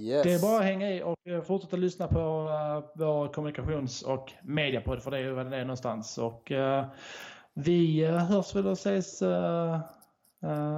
yes. 0.02 0.24
Det 0.24 0.34
är 0.34 0.42
bara 0.42 0.60
att 0.60 0.66
hänga 0.66 0.92
i 0.92 1.04
och 1.04 1.18
fortsätta 1.46 1.78
lyssna 1.78 2.08
på 2.08 2.20
uh, 2.20 2.90
vår 2.96 3.34
kommunikations 3.34 4.02
och 4.02 4.34
mediapodd, 4.44 5.04
för 5.04 5.12
det 5.12 5.18
är 5.18 5.22
ju 5.22 5.32
vad 5.32 5.52
det 5.52 5.58
är 5.58 5.66
någonstans. 5.66 6.18
Och 6.18 6.52
uh, 6.52 6.86
vi 7.54 8.06
hörs 8.06 8.56
väl 8.56 8.68
och 8.68 8.74
ses 8.74 9.22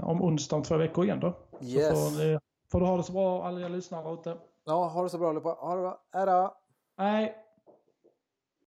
om 0.03 0.21
onsdag 0.21 0.55
om 0.55 0.63
två 0.63 0.77
veckor 0.77 1.05
igen 1.05 1.19
då. 1.19 1.33
Yes. 1.61 1.87
Så 1.89 1.95
får, 1.95 2.23
ni, 2.23 2.39
får 2.71 2.79
du 2.79 2.85
ha 2.85 2.97
det 2.97 3.03
så 3.03 3.13
bra 3.13 3.47
alla 3.47 3.67
lyssnare 3.67 4.13
ute. 4.13 4.37
Ja, 4.65 4.87
ha 4.87 5.03
det 5.03 5.09
så 5.09 5.17
bra 5.17 5.29
allihopa. 5.29 5.49
Ha 5.49 5.75
det 5.75 5.81
bra. 5.81 6.01
Hej 6.13 6.25
då! 6.25 6.57
Hej! 6.97 7.44